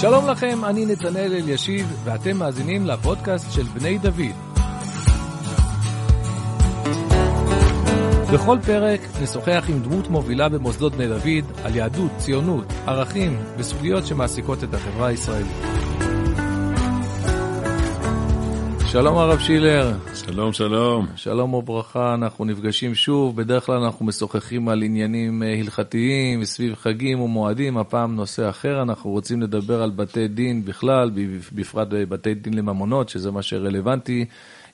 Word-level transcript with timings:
שלום 0.00 0.28
לכם, 0.28 0.64
אני 0.64 0.86
נתנאל 0.86 1.32
אלישיב, 1.32 2.00
ואתם 2.04 2.36
מאזינים 2.36 2.86
לפודקאסט 2.86 3.52
של 3.52 3.62
בני 3.62 3.98
דוד. 3.98 4.36
בכל 8.34 8.58
פרק 8.66 9.00
נשוחח 9.22 9.64
עם 9.68 9.82
דמות 9.82 10.08
מובילה 10.08 10.48
במוסדות 10.48 10.92
בני 10.92 11.08
דוד 11.08 11.52
על 11.64 11.76
יהדות, 11.76 12.10
ציונות, 12.18 12.64
ערכים 12.86 13.38
וסוגיות 13.56 14.06
שמעסיקות 14.06 14.64
את 14.64 14.74
החברה 14.74 15.06
הישראלית. 15.06 15.85
שלום 18.96 19.18
הרב 19.18 19.38
שילר. 19.38 19.92
שלום, 20.14 20.52
שלום. 20.52 21.06
שלום 21.16 21.54
וברכה, 21.54 22.14
אנחנו 22.14 22.44
נפגשים 22.44 22.94
שוב, 22.94 23.36
בדרך 23.36 23.66
כלל 23.66 23.76
אנחנו 23.76 24.06
משוחחים 24.06 24.68
על 24.68 24.82
עניינים 24.82 25.42
אה, 25.42 25.58
הלכתיים 25.60 26.44
סביב 26.44 26.74
חגים 26.74 27.20
ומועדים, 27.20 27.78
הפעם 27.78 28.16
נושא 28.16 28.48
אחר, 28.48 28.82
אנחנו 28.82 29.10
רוצים 29.10 29.42
לדבר 29.42 29.82
על 29.82 29.90
בתי 29.90 30.28
דין 30.28 30.64
בכלל, 30.64 31.10
בפרט 31.52 31.88
בתי 32.08 32.34
דין 32.34 32.54
לממונות, 32.54 33.08
שזה 33.08 33.30
מה 33.30 33.42
שרלוונטי 33.42 34.24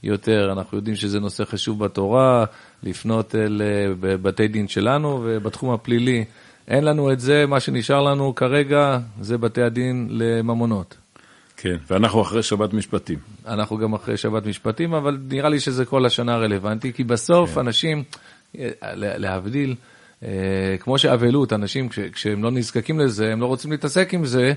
יותר, 0.02 0.52
אנחנו 0.52 0.78
יודעים 0.78 0.96
שזה 0.96 1.20
נושא 1.20 1.44
חשוב 1.44 1.84
בתורה, 1.84 2.44
לפנות 2.82 3.34
אל 3.34 3.62
אה, 3.64 4.16
בתי 4.22 4.48
דין 4.48 4.68
שלנו, 4.68 5.20
ובתחום 5.24 5.70
הפלילי 5.70 6.24
אין 6.68 6.84
לנו 6.84 7.12
את 7.12 7.20
זה, 7.20 7.46
מה 7.46 7.60
שנשאר 7.60 8.02
לנו 8.02 8.34
כרגע 8.34 8.98
זה 9.20 9.38
בתי 9.38 9.62
הדין 9.62 10.08
לממונות. 10.10 11.01
כן, 11.62 11.76
ואנחנו 11.90 12.22
אחרי 12.22 12.42
שבת 12.42 12.72
משפטים. 12.72 13.18
אנחנו 13.46 13.78
גם 13.78 13.94
אחרי 13.94 14.16
שבת 14.16 14.46
משפטים, 14.46 14.94
אבל 14.94 15.18
נראה 15.28 15.48
לי 15.48 15.60
שזה 15.60 15.84
כל 15.84 16.06
השנה 16.06 16.36
רלוונטי, 16.36 16.92
כי 16.92 17.04
בסוף 17.04 17.54
כן. 17.54 17.60
אנשים, 17.60 18.02
אה, 18.58 18.70
להבדיל, 18.94 19.74
אה, 20.22 20.28
כמו 20.80 20.98
שאבלות, 20.98 21.52
אנשים 21.52 21.88
כשהם 22.12 22.44
לא 22.44 22.50
נזקקים 22.50 23.00
לזה, 23.00 23.32
הם 23.32 23.40
לא 23.40 23.46
רוצים 23.46 23.70
להתעסק 23.70 24.14
עם 24.14 24.24
זה, 24.24 24.52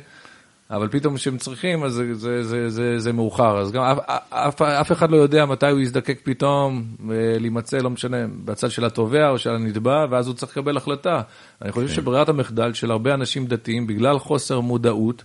אבל 0.72 0.88
פתאום 0.88 1.16
כשהם 1.16 1.38
צריכים, 1.38 1.84
אז 1.84 1.94
זה, 1.94 2.16
זה, 2.16 2.44
זה, 2.44 2.70
זה, 2.70 3.00
זה 3.00 3.14
מאוחר. 3.14 3.58
אז 3.58 3.72
גם 3.72 3.84
אף, 3.84 4.00
אף, 4.30 4.62
אף 4.62 4.92
אחד 4.92 5.12
לא 5.12 5.18
יודע 5.18 5.46
מתי 5.46 5.70
הוא 5.70 5.80
יזדקק 5.80 6.20
פתאום 6.24 6.84
אה, 7.12 7.16
להימצא, 7.40 7.78
לא 7.78 7.90
משנה, 7.90 8.18
בצד 8.46 8.72
של 8.72 8.86
התובע 8.86 9.30
או 9.30 9.40
של 9.40 9.50
הנתבע, 9.50 10.06
ואז 10.10 10.28
הוא 10.28 10.36
צריך 10.36 10.52
לקבל 10.52 10.78
החלטה. 10.78 11.22
אני 11.62 11.72
חושב 11.72 11.88
כן. 11.88 11.94
שברירת 11.94 12.30
המחדל 12.30 12.74
של 12.74 12.92
הרבה 12.92 13.14
אנשים 13.14 13.46
דתיים, 13.46 13.88
בגלל 13.88 14.20
חוסר 14.20 14.60
מודעות, 14.60 15.24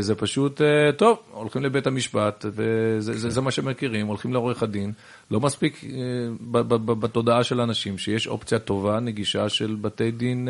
זה 0.00 0.14
פשוט, 0.14 0.60
אה, 0.62 0.92
טוב, 0.92 1.18
הולכים 1.30 1.62
לבית 1.62 1.86
המשפט, 1.86 2.44
וזה 2.48 3.18
זה, 3.18 3.30
זה 3.30 3.40
מה 3.40 3.50
שמכירים, 3.50 4.06
הולכים 4.06 4.32
לעורך 4.32 4.62
הדין. 4.62 4.92
לא 5.30 5.40
מספיק 5.40 5.84
אה, 5.84 6.62
בתודעה 7.00 7.44
של 7.44 7.60
אנשים 7.60 7.98
שיש 7.98 8.26
אופציה 8.26 8.58
טובה, 8.58 9.00
נגישה 9.00 9.48
של 9.48 9.76
בתי 9.80 10.10
דין 10.10 10.48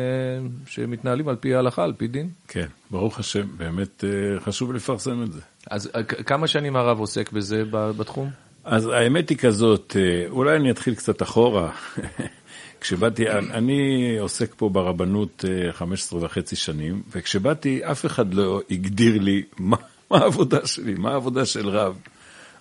שמתנהלים 0.67 1.27
על 1.27 1.35
פי 1.35 1.55
ההלכה, 1.55 1.83
על 1.83 1.93
פי 1.97 2.07
דין. 2.07 2.29
כן, 2.47 2.67
ברוך 2.91 3.19
השם, 3.19 3.47
באמת 3.57 4.03
חשוב 4.39 4.73
לפרסם 4.73 5.23
את 5.23 5.31
זה. 5.31 5.41
אז 5.71 5.91
כמה 6.25 6.47
שנים 6.47 6.75
הרב 6.75 6.99
עוסק 6.99 7.31
בזה 7.31 7.63
בתחום? 7.71 8.29
אז 8.63 8.87
האמת 8.87 9.29
היא 9.29 9.37
כזאת, 9.37 9.95
אולי 10.29 10.55
אני 10.55 10.71
אתחיל 10.71 10.95
קצת 10.95 11.21
אחורה. 11.21 11.71
כשבאתי, 12.83 13.29
אני 13.29 14.15
עוסק 14.19 14.53
פה 14.57 14.69
ברבנות 14.69 15.45
15 15.71 16.19
אה, 16.19 16.25
וחצי 16.25 16.55
שנים, 16.55 17.01
וכשבאתי 17.11 17.81
אף 17.91 18.05
אחד 18.05 18.33
לא 18.33 18.61
הגדיר 18.71 19.21
לי 19.21 19.43
מה, 19.57 19.77
מה 20.11 20.17
העבודה 20.17 20.67
שלי, 20.67 20.93
מה 20.97 21.11
העבודה 21.11 21.45
של 21.45 21.69
רב. 21.69 21.97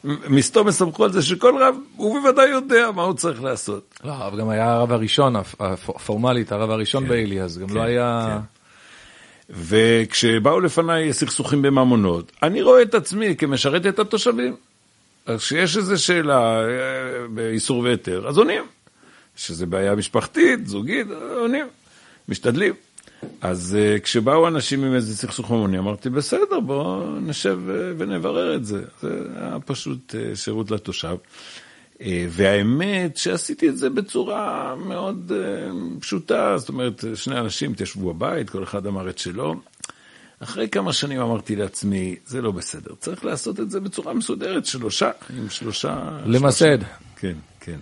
מסתום 0.04 0.66
מסמכו 0.66 1.04
על 1.04 1.12
זה 1.12 1.22
שכל 1.22 1.62
רב, 1.62 1.76
הוא 1.96 2.20
בוודאי 2.20 2.48
יודע 2.48 2.90
מה 2.94 3.02
הוא 3.02 3.14
צריך 3.14 3.42
לעשות. 3.42 4.00
לא, 4.04 4.12
הרב 4.12 4.38
גם 4.38 4.48
היה 4.48 4.72
הרב 4.72 4.92
הראשון, 4.92 5.34
פורמלית, 6.06 6.52
הרב 6.52 6.70
הראשון 6.70 7.02
כן, 7.02 7.08
בעלי, 7.08 7.42
אז 7.42 7.58
גם 7.58 7.68
לא 7.68 7.68
כן, 7.68 7.74
לא 7.74 7.82
היה... 7.82 8.28
כן. 8.28 8.62
וכשבאו 9.50 10.60
לפניי 10.60 11.12
סכסוכים 11.12 11.62
בממונות, 11.62 12.32
אני 12.42 12.62
רואה 12.62 12.82
את 12.82 12.94
עצמי 12.94 13.36
כמשרת 13.36 13.86
את 13.86 13.98
התושבים. 13.98 14.56
אז 15.26 15.40
כשיש 15.40 15.76
איזו 15.76 16.02
שאלה 16.02 16.60
אה, 16.60 16.68
באיסור 17.34 17.78
והיתר, 17.78 18.28
אז 18.28 18.38
עונים. 18.38 18.64
שזה 19.46 19.66
בעיה 19.66 19.94
משפחתית, 19.94 20.66
זוגית, 20.66 21.06
עונים, 21.38 21.66
משתדלים. 22.28 22.74
אז 23.40 23.76
uh, 23.78 24.00
כשבאו 24.00 24.48
אנשים 24.48 24.84
עם 24.84 24.94
איזה 24.94 25.16
סכסוך 25.16 25.50
ממוני, 25.50 25.78
אמרתי, 25.78 26.10
בסדר, 26.10 26.60
בואו 26.60 27.20
נשב 27.20 27.58
uh, 27.68 27.72
ונברר 27.98 28.56
את 28.56 28.64
זה. 28.64 28.82
זה 29.00 29.08
היה 29.36 29.56
פשוט 29.64 30.14
uh, 30.14 30.36
שירות 30.36 30.70
לתושב. 30.70 31.16
Uh, 31.98 32.02
והאמת 32.28 33.16
שעשיתי 33.16 33.68
את 33.68 33.78
זה 33.78 33.90
בצורה 33.90 34.74
מאוד 34.76 35.32
uh, 35.32 36.00
פשוטה, 36.00 36.58
זאת 36.58 36.68
אומרת, 36.68 37.04
שני 37.14 37.38
אנשים 37.38 37.72
התיישבו 37.72 38.14
בבית, 38.14 38.50
כל 38.50 38.62
אחד 38.62 38.86
אמר 38.86 39.10
את 39.10 39.18
שלו. 39.18 39.54
אחרי 40.40 40.68
כמה 40.68 40.92
שנים 40.92 41.20
אמרתי 41.20 41.56
לעצמי, 41.56 42.16
זה 42.26 42.42
לא 42.42 42.50
בסדר, 42.50 42.94
צריך 42.98 43.24
לעשות 43.24 43.60
את 43.60 43.70
זה 43.70 43.80
בצורה 43.80 44.14
מסודרת, 44.14 44.66
שלושה, 44.66 45.10
עם 45.36 45.50
שלושה... 45.50 46.20
למסד. 46.26 46.78
שלושה. 46.80 46.94
כן, 47.16 47.34
כן. 47.60 47.78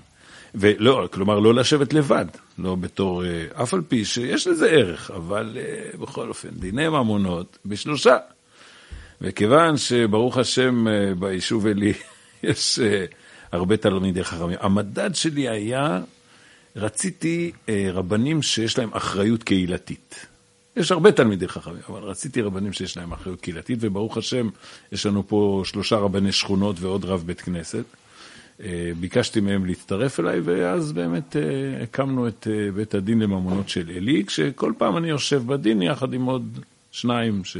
ולא, 0.55 1.09
כלומר, 1.13 1.39
לא 1.39 1.55
לשבת 1.55 1.93
לבד, 1.93 2.25
לא 2.59 2.75
בתור, 2.75 3.25
אה, 3.25 3.63
אף 3.63 3.75
על 3.75 3.83
פי 3.89 4.05
שיש 4.05 4.47
לזה 4.47 4.71
ערך, 4.71 5.11
אבל 5.11 5.57
אה, 5.61 5.99
בכל 5.99 6.29
אופן, 6.29 6.49
דיני 6.49 6.89
ממונות 6.89 7.59
בשלושה. 7.67 8.17
וכיוון 9.21 9.77
שברוך 9.77 10.39
השם 10.39 10.89
אה, 10.89 11.15
ביישוב 11.19 11.67
אלי 11.67 11.93
יש 12.43 12.79
הרבה 13.53 13.77
תלמידי 13.77 14.25
חכמים, 14.25 14.57
המדד 14.61 15.15
שלי 15.15 15.49
היה, 15.49 16.01
רציתי 16.77 17.53
רבנים 17.93 18.43
שיש 18.43 18.79
להם 18.79 18.91
אחריות 18.93 19.43
קהילתית. 19.43 20.27
יש 20.77 20.93
הרבה 20.93 21.13
תלמידי 21.13 21.49
חכמים, 21.49 21.81
אבל 21.89 22.03
רציתי 22.03 22.43
רבנים 22.43 22.73
שיש 22.73 22.97
להם 22.97 23.13
אחריות 23.13 23.41
קהילתית, 23.41 23.79
וברוך 23.81 24.17
השם, 24.17 24.49
יש 24.93 25.07
לנו 25.07 25.29
פה 25.29 25.63
שלושה 25.65 25.97
רבני 25.97 26.33
שכונות 26.33 26.77
ועוד 26.81 27.05
רב 27.05 27.23
בית 27.27 27.41
כנסת. 27.41 27.85
אה, 28.65 28.91
ביקשתי 29.01 29.41
מהם 29.41 29.67
להצטרף 29.67 30.21
אליי, 30.21 30.41
ואז 30.41 30.93
באמת 30.93 31.37
אה, 31.37 31.83
הקמנו 31.83 32.29
את 32.29 32.47
אה, 32.51 32.73
בית 32.73 32.95
הדין 32.95 33.19
לממונות 33.19 33.69
של 33.69 33.91
עלי, 33.97 34.25
כשכל 34.27 34.73
פעם 34.79 34.97
אני 34.97 35.09
יושב 35.09 35.43
בדין 35.47 35.83
יחד 35.83 36.13
עם 36.15 36.25
עוד 36.25 36.59
שניים 36.91 37.45
ש... 37.45 37.57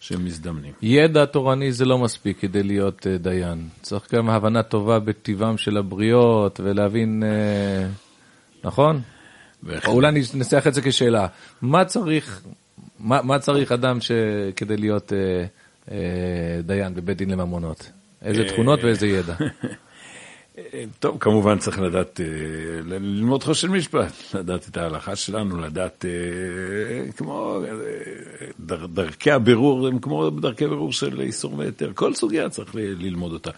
שמזדמנים. 0.00 0.72
ידע 0.82 1.24
תורני 1.24 1.72
זה 1.72 1.84
לא 1.84 1.98
מספיק 1.98 2.40
כדי 2.40 2.62
להיות 2.62 3.06
דיין. 3.06 3.68
צריך 3.82 4.14
גם 4.14 4.30
הבנה 4.30 4.62
טובה 4.62 4.98
בטבעם 4.98 5.58
של 5.58 5.76
הבריות 5.76 6.60
ולהבין, 6.60 7.22
נכון? 8.64 9.00
בהחלט. 9.62 9.92
אולי 9.92 10.10
ננסח 10.34 10.64
את 10.66 10.74
זה 10.74 10.82
כשאלה. 10.82 11.26
מה 11.62 11.84
צריך, 11.84 12.42
מה, 12.98 13.22
מה 13.22 13.38
צריך 13.38 13.72
אדם 13.72 14.00
ש... 14.00 14.10
כדי 14.56 14.76
להיות 14.76 15.12
אה, 15.12 15.44
אה, 15.90 16.62
דיין 16.62 16.94
בבית 16.94 17.16
דין 17.16 17.30
לממונות? 17.30 17.90
איזה 18.22 18.44
תכונות 18.48 18.84
ואיזה 18.84 19.06
ידע? 19.06 19.34
טוב, 20.98 21.16
כמובן 21.20 21.58
צריך 21.58 21.78
לדעת, 21.78 22.20
אה, 22.20 22.26
ללמוד 22.84 23.42
חושן 23.44 23.68
משפט, 23.68 24.12
לדעת 24.34 24.68
את 24.68 24.76
ההלכה 24.76 25.16
שלנו, 25.16 25.60
לדעת 25.60 26.04
אה, 26.04 27.12
כמו 27.12 27.62
אה, 27.64 28.76
דרכי 28.88 29.30
הבירור, 29.30 29.86
הם 29.86 29.98
כמו 29.98 30.30
דרכי 30.30 30.66
בירור 30.66 30.92
של 30.92 31.20
איסור 31.20 31.58
והיתר, 31.58 31.92
כל 31.94 32.14
סוגיה 32.14 32.48
צריך 32.48 32.74
ללמוד 32.74 33.32
אותה. 33.32 33.50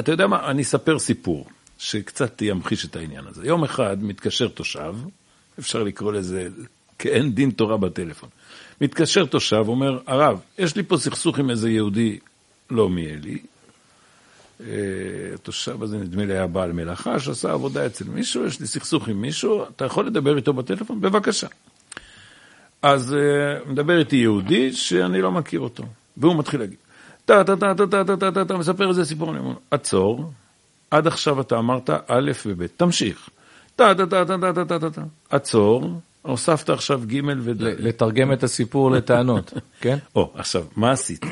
אתה 0.00 0.12
יודע 0.12 0.26
מה, 0.26 0.50
אני 0.50 0.62
אספר 0.62 0.98
סיפור 0.98 1.46
שקצת 1.78 2.42
ימחיש 2.42 2.84
את 2.84 2.96
העניין 2.96 3.24
הזה. 3.26 3.46
יום 3.46 3.64
אחד 3.64 4.04
מתקשר 4.04 4.48
תושב, 4.48 4.94
אפשר 5.58 5.82
לקרוא 5.82 6.12
לזה 6.12 6.48
כאין 6.98 7.32
דין 7.32 7.50
תורה 7.50 7.76
בטלפון. 7.76 8.28
מתקשר 8.80 9.26
תושב, 9.26 9.64
אומר, 9.68 9.98
הרב, 10.06 10.40
יש 10.58 10.76
לי 10.76 10.82
פה 10.82 10.98
סכסוך 10.98 11.38
עם 11.38 11.50
איזה 11.50 11.70
יהודי 11.70 12.18
לא 12.70 12.88
מאלי, 12.88 13.38
התושב 15.34 15.82
הזה 15.82 15.98
נדמה 15.98 16.24
לי 16.24 16.32
היה 16.32 16.46
בעל 16.46 16.72
מלאכה 16.72 17.20
שעשה 17.20 17.52
עבודה 17.52 17.86
אצל 17.86 18.04
מישהו, 18.04 18.46
יש 18.46 18.60
לי 18.60 18.66
סכסוך 18.66 19.08
עם 19.08 19.20
מישהו, 19.20 19.64
אתה 19.76 19.84
יכול 19.84 20.06
לדבר 20.06 20.36
איתו 20.36 20.52
בטלפון? 20.52 21.00
בבקשה. 21.00 21.46
אז 22.82 23.16
uh, 23.16 23.68
מדבר 23.68 23.98
איתי 23.98 24.16
יהודי 24.16 24.72
שאני 24.72 25.22
לא 25.22 25.32
מכיר 25.32 25.60
אותו, 25.60 25.84
והוא 26.16 26.36
מתחיל 26.36 26.60
להגיד, 26.60 26.76
טה 27.24 27.44
טה 27.44 27.56
טה 27.56 27.74
טה 27.74 27.86
טה 27.86 28.04
טה 28.04 28.16
טה 28.16 28.32
טה 28.32 28.44
טה, 28.44 28.56
מספר 28.56 28.88
איזה 28.88 29.04
סיפור, 29.04 29.30
אני 29.30 29.38
אומר, 29.38 29.54
עצור, 29.70 30.32
עד 30.90 31.06
עכשיו 31.06 31.40
אתה 31.40 31.58
אמרת 31.58 31.90
א' 31.90 32.32
וב', 32.46 32.66
תמשיך. 32.66 33.28
טה 33.76 33.94
טה 33.94 34.06
טה 34.06 34.24
טה 34.24 34.38
טה 34.38 34.64
טה 34.64 34.78
טה 34.78 34.90
טה, 34.90 35.02
עצור, 35.30 36.00
הוספת 36.22 36.70
עכשיו 36.70 37.00
ג' 37.06 37.20
וד'. 37.40 37.62
לתרגם 37.62 38.32
את 38.32 38.42
הסיפור 38.42 38.90
לטענות, 38.90 39.52
כן? 39.80 39.98
או, 40.16 40.30
עכשיו, 40.34 40.64
מה 40.76 40.90
עשיתי? 40.90 41.28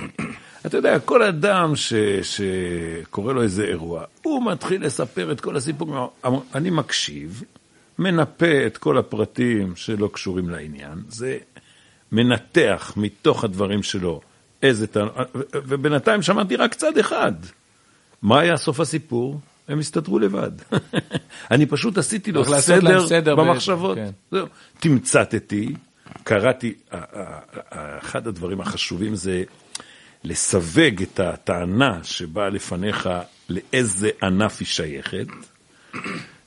אתה 0.69 0.77
יודע, 0.77 0.99
כל 0.99 1.23
אדם 1.23 1.77
ש, 1.77 1.95
שקורה 2.23 3.33
לו 3.33 3.43
איזה 3.43 3.65
אירוע, 3.65 4.05
הוא 4.23 4.53
מתחיל 4.53 4.85
לספר 4.87 5.33
את 5.33 5.41
כל 5.41 5.57
הסיפור. 5.57 6.13
אני 6.55 6.71
מקשיב, 6.71 7.43
מנפה 7.99 8.67
את 8.67 8.77
כל 8.77 8.99
הפרטים 8.99 9.77
שלא 9.77 10.11
קשורים 10.13 10.49
לעניין, 10.49 11.03
זה 11.09 11.39
מנתח 12.13 12.93
מתוך 12.97 13.45
הדברים 13.45 13.83
שלו 13.83 14.21
איזה 14.63 14.87
טענות, 14.87 15.15
ובינתיים 15.55 16.23
שמעתי 16.23 16.57
רק 16.57 16.75
צד 16.75 16.99
אחד. 16.99 17.33
מה 18.23 18.41
היה 18.41 18.57
סוף 18.57 18.81
הסיפור? 18.81 19.41
הם 19.69 19.79
הסתדרו 19.79 20.19
לבד. 20.19 20.51
אני 21.51 21.67
פשוט 21.67 21.99
עשיתי 21.99 22.33
לו 22.33 22.45
סדר, 22.45 23.07
סדר 23.07 23.35
במחשבות. 23.35 23.99
כן. 24.31 24.39
תמצתתי, 24.79 25.75
קראתי, 26.25 26.75
אחד 27.99 28.27
הדברים 28.27 28.61
החשובים 28.61 29.15
זה 29.15 29.45
לסווג 30.25 31.03
את 31.03 31.21
הטענה 31.21 32.01
שבאה 32.03 32.49
לפניך 32.49 33.09
לאיזה 33.49 34.11
ענף 34.23 34.57
היא 34.61 34.67
שייכת, 34.67 35.27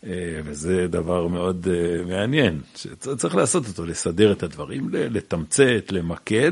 אה, 0.06 0.40
וזה 0.46 0.88
דבר 0.88 1.28
מאוד 1.28 1.68
אה, 1.72 2.06
מעניין, 2.06 2.62
שצריך 2.76 3.36
לעשות 3.36 3.68
אותו, 3.68 3.86
לסדר 3.86 4.32
את 4.32 4.44
הדברים, 4.44 4.90
לתמצת, 4.92 5.92
למקד, 5.92 6.52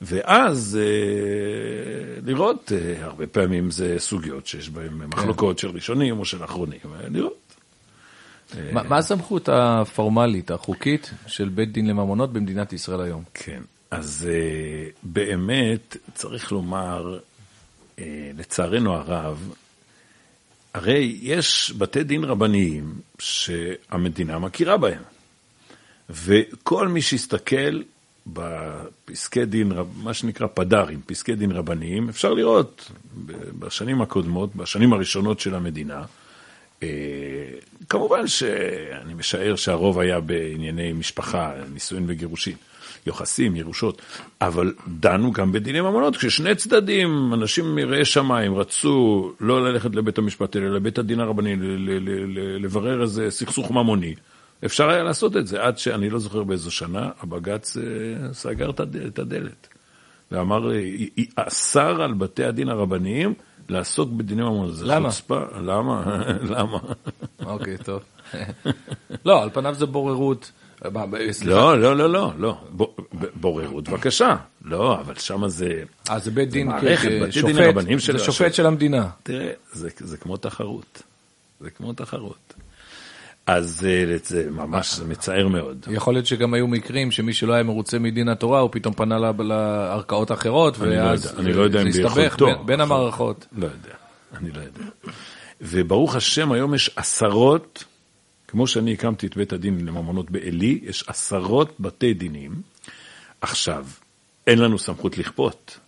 ואז 0.00 0.78
אה, 0.82 2.20
לראות, 2.24 2.72
הרבה 3.00 3.26
פעמים 3.26 3.70
זה 3.70 3.94
סוגיות 3.98 4.46
שיש 4.46 4.70
בהן 4.70 4.88
כן. 4.88 5.06
מחלוקות 5.06 5.58
של 5.58 5.68
ראשונים 5.68 6.18
או 6.18 6.24
של 6.24 6.44
אחרונים, 6.44 6.80
לראות. 7.08 7.40
מה 8.72 8.98
הסמכות 8.98 9.48
הפורמלית, 9.52 10.50
החוקית, 10.50 11.10
של 11.26 11.48
בית 11.48 11.72
דין 11.72 11.86
לממונות 11.86 12.32
במדינת 12.32 12.72
ישראל 12.72 13.00
היום? 13.00 13.22
כן, 13.34 13.60
אז 13.94 14.28
באמת 15.02 15.96
צריך 16.14 16.52
לומר, 16.52 17.18
לצערנו 18.36 18.94
הרב, 18.94 19.52
הרי 20.74 21.18
יש 21.22 21.72
בתי 21.78 22.04
דין 22.04 22.24
רבניים 22.24 22.94
שהמדינה 23.18 24.38
מכירה 24.38 24.76
בהם, 24.76 25.02
וכל 26.10 26.88
מי 26.88 27.02
שיסתכל 27.02 27.82
בפסקי 28.26 29.44
דין, 29.44 29.72
מה 29.96 30.14
שנקרא 30.14 30.46
פד"רים, 30.54 31.00
פסקי 31.06 31.34
דין 31.34 31.52
רבניים, 31.52 32.08
אפשר 32.08 32.34
לראות 32.34 32.90
בשנים 33.58 34.02
הקודמות, 34.02 34.56
בשנים 34.56 34.92
הראשונות 34.92 35.40
של 35.40 35.54
המדינה, 35.54 36.04
אה, 36.82 36.88
כמובן 37.88 38.26
שאני 38.26 39.14
משער 39.14 39.56
שהרוב 39.56 39.98
היה 39.98 40.20
בענייני 40.20 40.92
משפחה, 40.92 41.52
נישואין 41.72 42.04
וגירושין. 42.06 42.56
יוחסים, 43.06 43.56
ירושות, 43.56 44.02
אבל 44.40 44.72
דנו 44.88 45.32
גם 45.32 45.52
בדיני 45.52 45.80
ממונות, 45.80 46.16
כששני 46.16 46.54
צדדים, 46.54 47.34
אנשים 47.34 47.74
מראי 47.74 48.04
שמיים, 48.04 48.54
רצו 48.54 49.32
לא 49.40 49.64
ללכת 49.64 49.94
לבית 49.94 50.18
המשפט, 50.18 50.56
אלא 50.56 50.74
לבית 50.74 50.98
הדין 50.98 51.20
הרבני, 51.20 51.56
לברר 52.60 53.02
איזה 53.02 53.30
סכסוך 53.30 53.70
ממוני. 53.70 54.14
אפשר 54.64 54.90
היה 54.90 55.02
לעשות 55.02 55.36
את 55.36 55.46
זה, 55.46 55.62
עד 55.62 55.78
שאני 55.78 56.10
לא 56.10 56.18
זוכר 56.18 56.42
באיזו 56.42 56.70
שנה, 56.70 57.10
הבג"ץ 57.20 57.76
אה, 57.76 57.82
סגר 58.32 58.70
את 59.06 59.18
הדלת. 59.18 59.68
ואמר, 60.32 60.72
אה, 60.72 60.78
אסר 61.36 62.02
על 62.02 62.14
בתי 62.14 62.44
הדין 62.44 62.68
הרבניים 62.68 63.34
לעסוק 63.68 64.10
בדיני 64.10 64.42
ממונות. 64.42 64.74
למה? 64.82 65.10
חוצפה, 65.10 65.40
למה? 65.62 66.22
למה? 66.56 66.78
אוקיי, 67.44 67.78
טוב. 67.78 68.02
לא, 69.26 69.42
על 69.42 69.50
פניו 69.50 69.74
זה 69.74 69.86
בוררות. 69.86 70.52
לא, 71.44 71.80
לא, 71.80 71.96
לא, 71.96 72.10
לא, 72.12 72.32
לא. 72.38 72.60
בוררות, 73.34 73.88
בבקשה. 73.88 74.36
לא, 74.64 75.00
אבל 75.00 75.14
שם 75.14 75.48
זה... 75.48 75.82
אה, 76.10 76.18
זה 76.18 76.30
בית 76.30 76.50
דין, 76.50 76.70
של... 77.98 78.18
זה 78.18 78.24
שופט 78.24 78.54
של 78.54 78.66
המדינה. 78.66 79.08
תראה, 79.22 79.50
זה 79.98 80.16
כמו 80.16 80.36
תחרות. 80.36 81.02
זה 81.60 81.70
כמו 81.70 81.92
תחרות. 81.92 82.54
אז 83.46 83.86
אה, 83.88 84.16
זה 84.24 84.50
ממש 84.50 85.00
מצער 85.08 85.48
מאוד. 85.48 85.86
יכול 85.90 86.14
להיות 86.14 86.26
שגם 86.26 86.54
היו 86.54 86.66
מקרים 86.66 87.10
שמי 87.10 87.32
שלא 87.32 87.52
היה 87.52 87.62
מרוצה 87.62 87.98
מדין 87.98 88.28
התורה, 88.28 88.60
הוא 88.60 88.70
פתאום 88.72 88.94
פנה 88.94 89.18
לערכאות 89.38 90.32
אחרות, 90.32 90.78
לא 90.78 90.86
ואז 90.86 91.34
לא 91.38 91.68
זה 91.68 91.80
הסתבך 91.80 92.36
בין 92.64 92.80
המערכות. 92.80 93.46
לא 93.52 93.64
יודע, 93.64 93.94
אני 94.36 94.50
לא 94.50 94.60
יודע. 94.60 94.84
וברוך 95.60 96.16
השם, 96.16 96.52
היום 96.52 96.74
יש 96.74 96.90
עשרות 96.96 97.84
כמו 98.54 98.66
שאני 98.66 98.92
הקמתי 98.92 99.26
את 99.26 99.36
בית 99.36 99.52
הדין 99.52 99.86
לממונות 99.86 100.30
בעלי, 100.30 100.80
יש 100.82 101.04
עשרות 101.06 101.80
בתי 101.80 102.14
דינים. 102.14 102.62
עכשיו, 103.40 103.86
אין 104.46 104.58
לנו 104.58 104.78
סמכות 104.78 105.18
לכפות, 105.18 105.78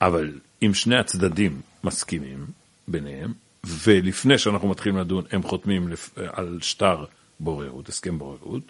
אבל 0.00 0.32
אם 0.62 0.74
שני 0.74 0.96
הצדדים 0.96 1.60
מסכימים 1.84 2.46
ביניהם, 2.88 3.32
ולפני 3.64 4.38
שאנחנו 4.38 4.68
מתחילים 4.68 4.98
לדון, 4.98 5.24
הם 5.32 5.42
חותמים 5.42 5.88
על 6.16 6.58
שטר 6.62 7.04
בוררות, 7.40 7.88
הסכם 7.88 8.18
בוררות, 8.18 8.62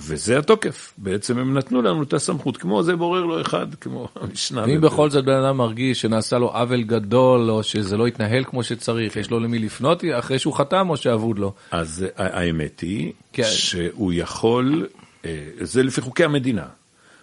וזה 0.00 0.38
התוקף. 0.38 0.92
בעצם 0.98 1.38
הם 1.38 1.58
נתנו 1.58 1.82
לנו 1.82 2.02
את 2.02 2.12
הסמכות, 2.12 2.56
כמו 2.56 2.82
זה 2.82 2.96
בורר 2.96 3.24
לו 3.24 3.40
אחד, 3.40 3.74
כמו 3.74 4.08
המשנה. 4.16 4.64
ואם 4.66 4.80
בכל 4.80 5.10
זאת 5.10 5.24
בן 5.24 5.32
אדם 5.32 5.56
מרגיש 5.56 6.00
שנעשה 6.00 6.38
לו 6.38 6.48
עוול 6.48 6.82
גדול, 6.82 7.50
או 7.50 7.62
שזה 7.62 7.96
לא 7.96 8.06
התנהל 8.06 8.44
כמו 8.44 8.62
שצריך, 8.62 9.16
יש 9.16 9.30
לו 9.30 9.40
למי 9.40 9.58
לפנות 9.58 10.04
אחרי 10.18 10.38
שהוא 10.38 10.54
חתם 10.54 10.90
או 10.90 10.96
שאבוד 10.96 11.38
לו? 11.38 11.52
אז 11.70 12.06
האמת 12.16 12.80
היא 12.80 13.12
כן. 13.32 13.42
שהוא 13.44 14.12
יכול, 14.12 14.86
אה, 15.24 15.48
זה 15.60 15.82
לפי 15.82 16.00
חוקי 16.00 16.24
המדינה, 16.24 16.66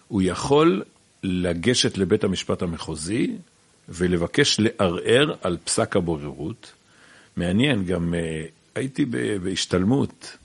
הוא 0.08 0.22
יכול 0.22 0.84
לגשת 1.24 1.98
לבית 1.98 2.24
המשפט 2.24 2.62
המחוזי 2.62 3.32
ולבקש 3.90 4.60
לערער 4.60 5.34
על 5.42 5.58
פסק 5.64 5.96
הבוררות. 5.96 6.72
מעניין, 7.38 7.86
גם 7.86 8.14
אה, 8.14 8.46
הייתי 8.76 9.06
בהשתלמות. 9.44 10.38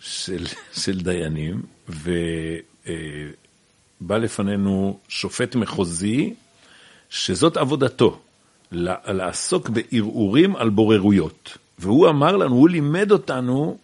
של, 0.00 0.46
של 0.72 1.00
דיינים, 1.00 1.62
ובא 1.88 2.16
לפנינו 4.16 4.98
שופט 5.08 5.54
מחוזי, 5.54 6.34
שזאת 7.10 7.56
עבודתו, 7.56 8.20
לעסוק 8.72 9.68
בערעורים 9.68 10.56
על 10.56 10.70
בוררויות. 10.70 11.58
והוא 11.78 12.08
אמר 12.08 12.36
לנו, 12.36 12.54
הוא 12.54 12.68
לימד 12.68 13.12
אותנו 13.12 13.78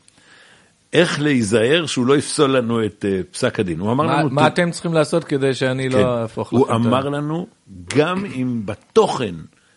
איך 0.92 1.20
להיזהר 1.20 1.86
שהוא 1.86 2.06
לא 2.06 2.16
יפסול 2.16 2.56
לנו 2.56 2.84
את 2.84 3.04
uh, 3.04 3.32
פסק 3.32 3.60
הדין. 3.60 3.80
הוא 3.80 3.92
אמר 3.92 4.06
מה, 4.06 4.20
לנו... 4.20 4.30
מה 4.30 4.46
אתם 4.46 4.70
צריכים 4.70 4.92
לעשות 4.92 5.24
כדי 5.24 5.54
שאני 5.54 5.88
לא 5.88 5.94
כן, 5.94 6.00
לא 6.00 6.22
אהפוך 6.22 6.52
לכם? 6.52 6.56
הוא 6.56 6.70
אמר 6.70 7.08
לנו, 7.08 7.46
גם 7.96 8.24
אם 8.24 8.60
בתוכן 8.64 9.34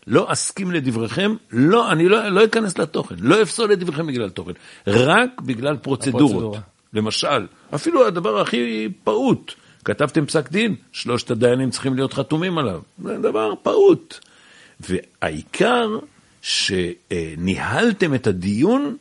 לא 0.07 0.31
אסכים 0.33 0.71
לדבריכם, 0.71 1.35
לא, 1.51 1.91
אני 1.91 2.09
לא, 2.09 2.29
לא 2.29 2.45
אכנס 2.45 2.77
לתוכן, 2.77 3.15
לא 3.19 3.41
אפסול 3.41 3.73
את 3.73 3.79
דבריכם 3.79 4.07
בגלל 4.07 4.29
תוכן, 4.29 4.51
רק 4.87 5.41
בגלל 5.41 5.77
פרוצדורות. 5.77 6.31
הפרוצדורה. 6.31 6.59
למשל, 6.93 7.47
אפילו 7.75 8.07
הדבר 8.07 8.41
הכי 8.41 8.89
פעוט, 9.03 9.53
כתבתם 9.85 10.25
פסק 10.25 10.51
דין, 10.51 10.75
שלושת 10.91 11.31
הדיינים 11.31 11.69
צריכים 11.69 11.95
להיות 11.95 12.13
חתומים 12.13 12.57
עליו, 12.57 12.81
זה 13.03 13.17
דבר 13.17 13.53
פעוט. 13.63 14.19
והעיקר 14.79 15.99
שניהלתם 16.41 18.13
את 18.13 18.27
הדיון 18.27 18.97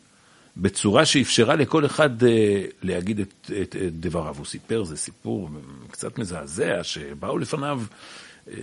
בצורה 0.56 1.04
שאפשרה 1.04 1.56
לכל 1.56 1.86
אחד 1.86 2.24
אה, 2.24 2.64
להגיד 2.82 3.20
את, 3.20 3.50
את, 3.62 3.76
את 3.86 4.00
דבריו. 4.00 4.34
הוא 4.38 4.46
סיפר, 4.46 4.84
זה 4.84 4.96
סיפור 4.96 5.50
קצת 5.90 6.18
מזעזע, 6.18 6.82
שבאו 6.82 7.38
לפניו 7.38 7.82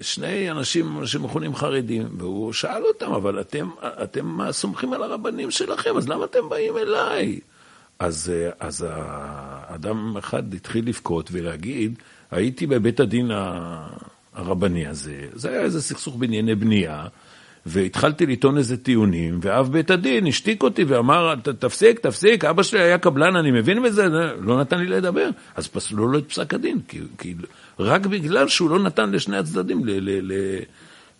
שני 0.01 0.51
אנשים 0.51 1.05
שמכונים 1.05 1.55
חרדים, 1.55 2.07
והוא 2.17 2.53
שאל 2.53 2.83
אותם, 2.83 3.11
אבל 3.11 3.41
אתם, 3.41 3.69
אתם 4.03 4.51
סומכים 4.51 4.93
על 4.93 5.03
הרבנים 5.03 5.51
שלכם, 5.51 5.97
אז 5.97 6.09
למה 6.09 6.25
אתם 6.25 6.49
באים 6.49 6.77
אליי? 6.77 7.39
אז, 7.99 8.31
אז 8.59 8.85
האדם 8.89 10.17
אחד 10.17 10.53
התחיל 10.53 10.87
לבכות 10.87 11.29
ולהגיד, 11.31 11.99
הייתי 12.31 12.67
בבית 12.67 12.99
הדין 12.99 13.31
הרבני 14.33 14.87
הזה, 14.87 15.27
זה 15.33 15.49
היה 15.49 15.61
איזה 15.61 15.81
סכסוך 15.81 16.15
בענייני 16.15 16.55
בנייה, 16.55 17.07
והתחלתי 17.65 18.25
לטעון 18.25 18.57
איזה 18.57 18.77
טיעונים, 18.77 19.39
ואב 19.41 19.71
בית 19.71 19.91
הדין 19.91 20.27
השתיק 20.27 20.63
אותי 20.63 20.83
ואמר, 20.83 21.35
תפסיק, 21.59 21.99
תפסיק, 21.99 22.45
אבא 22.45 22.63
שלי 22.63 22.79
היה 22.79 22.97
קבלן, 22.97 23.35
אני 23.35 23.51
מבין 23.51 23.83
בזה, 23.83 24.07
לא 24.39 24.59
נתן 24.59 24.79
לי 24.79 24.87
לדבר. 24.87 25.29
אז 25.55 25.67
פסלו 25.67 26.07
לו 26.07 26.19
את 26.19 26.29
פסק 26.29 26.53
הדין, 26.53 26.79
כי, 26.87 26.99
כי 27.17 27.35
רק 27.79 28.05
בגלל 28.05 28.47
שהוא 28.47 28.69
לא 28.69 28.79
נתן 28.79 29.11
לשני 29.11 29.37
הצדדים 29.37 29.85
ל, 29.85 29.91
ל, 29.91 30.33
ל, 30.33 30.59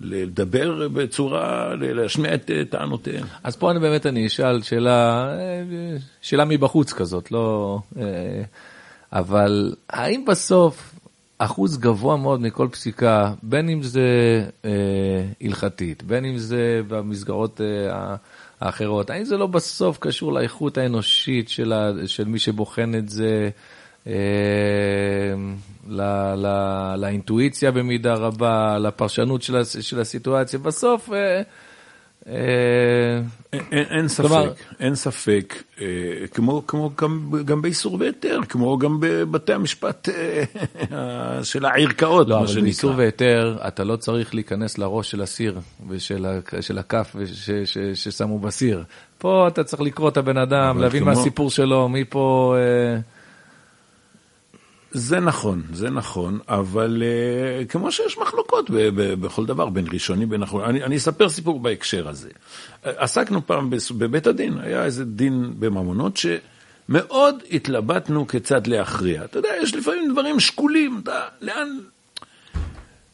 לדבר 0.02 0.88
בצורה, 0.88 1.76
להשמיע 1.76 2.36
את 2.36 2.52
טענותיהם. 2.70 3.26
אז 3.44 3.56
פה 3.56 3.72
אני 3.72 3.80
באמת 3.80 4.06
אני 4.06 4.28
אשאל 4.28 4.62
שאלה, 4.62 5.28
שאלה 6.22 6.46
מבחוץ 6.46 6.94
כזאת, 6.94 7.32
לא... 7.32 7.80
אה, 7.98 8.44
אבל 9.14 9.76
האם 9.90 10.26
בסוף 10.26 10.94
אחוז 11.38 11.78
גבוה 11.78 12.18
מאוד 12.18 12.42
מכל 12.42 12.68
פסיקה, 12.72 13.34
בין 13.44 13.70
אם 13.70 13.84
זה 13.84 14.02
אה, 14.66 14.72
הלכתית, 15.42 16.04
בין 16.04 16.26
אם 16.26 16.38
זה 16.38 16.82
במסגרות 16.88 17.62
אה, 17.62 18.16
האחרות, 18.62 19.10
האם 19.10 19.26
זה 19.26 19.38
לא 19.38 19.48
בסוף 19.48 19.98
קשור 19.98 20.34
לאיכות 20.34 20.78
האנושית 20.78 21.50
של, 21.50 21.74
ה, 21.74 21.92
של 22.06 22.26
מי 22.26 22.40
שבוחן 22.40 22.96
את 22.96 23.10
זה, 23.10 23.50
אה, 24.08 24.14
ל, 25.88 26.02
ל, 26.36 26.48
לאינטואיציה 26.98 27.72
במידה 27.72 28.14
רבה, 28.14 28.78
לפרשנות 28.80 29.42
של, 29.42 29.64
של 29.64 30.00
הסיטואציה? 30.00 30.60
בסוף... 30.60 31.10
אה, 31.14 31.42
אין, 32.26 33.24
אין 33.72 34.08
ספק, 34.08 34.50
אין 34.80 34.96
ספק, 34.96 35.64
אה, 35.82 35.88
כמו, 36.34 36.68
כמו 36.68 36.92
גם, 37.46 37.62
באיסור 37.62 37.98
והיתר, 38.00 38.40
כמו 38.50 38.78
גם 38.78 38.98
בבתי 39.00 39.54
המשפט 39.54 40.10
אה, 40.10 41.44
של 41.44 41.66
הערכאות, 41.66 42.28
לא, 42.28 42.40
מה 42.40 42.48
שנקרא. 42.48 42.56
לא, 42.56 42.60
אבל 42.60 42.64
באיסור 42.64 42.94
והיתר 42.98 43.58
אתה 43.68 43.84
לא 43.84 43.96
צריך 43.96 44.36
להיכנס 44.36 44.78
לראש 44.78 45.12
של 45.12 45.22
הסיר 45.22 45.60
ושל 45.90 46.78
הכף 46.78 47.16
ששמו 47.96 48.40
בסיר. 48.40 48.84
פה 49.18 49.48
אתה 49.48 49.64
צריך 49.64 49.82
לקרוא 49.82 50.10
את 50.10 50.18
הבן 50.18 50.38
אדם, 50.38 50.82
להבין. 50.82 51.04
מה 51.04 51.12
הסיפור 51.12 51.50
שלו, 51.50 51.90
מי 51.90 52.06
פה... 52.06 52.56
זה 54.94 55.20
נכון, 55.20 55.64
זה 55.74 55.90
נכון, 55.90 56.40
אבל 56.48 57.04
uh, 57.04 57.68
כמו 57.72 57.92
שיש 57.92 58.18
מחלוקות 58.18 58.70
ב- 58.70 58.76
ב- 58.76 59.14
בכל 59.14 59.46
דבר, 59.46 59.70
בין 59.70 59.86
ראשונים, 59.94 60.30
בין 60.30 60.44
אחרונים, 60.44 60.70
אני, 60.70 60.84
אני 60.84 60.98
אספר 60.98 61.30
סיפור 61.30 61.60
בהקשר 61.60 62.08
הזה. 62.08 62.30
עסקנו 62.84 63.48
פעם 63.48 63.70
בבית 63.98 64.28
הדין, 64.28 64.58
היה 64.58 64.86
איזה 64.86 65.06
דין 65.06 65.54
בממונות 65.60 66.18
שמאוד 66.18 67.44
התלבטנו 67.52 68.28
כיצד 68.28 68.68
להכריע. 68.68 69.24
אתה 69.26 69.40
יודע, 69.40 69.50
יש 69.62 69.76
לפעמים 69.76 70.12
דברים 70.12 70.40
שקולים, 70.40 71.00
אתה, 71.04 71.22
לאן... 71.42 71.68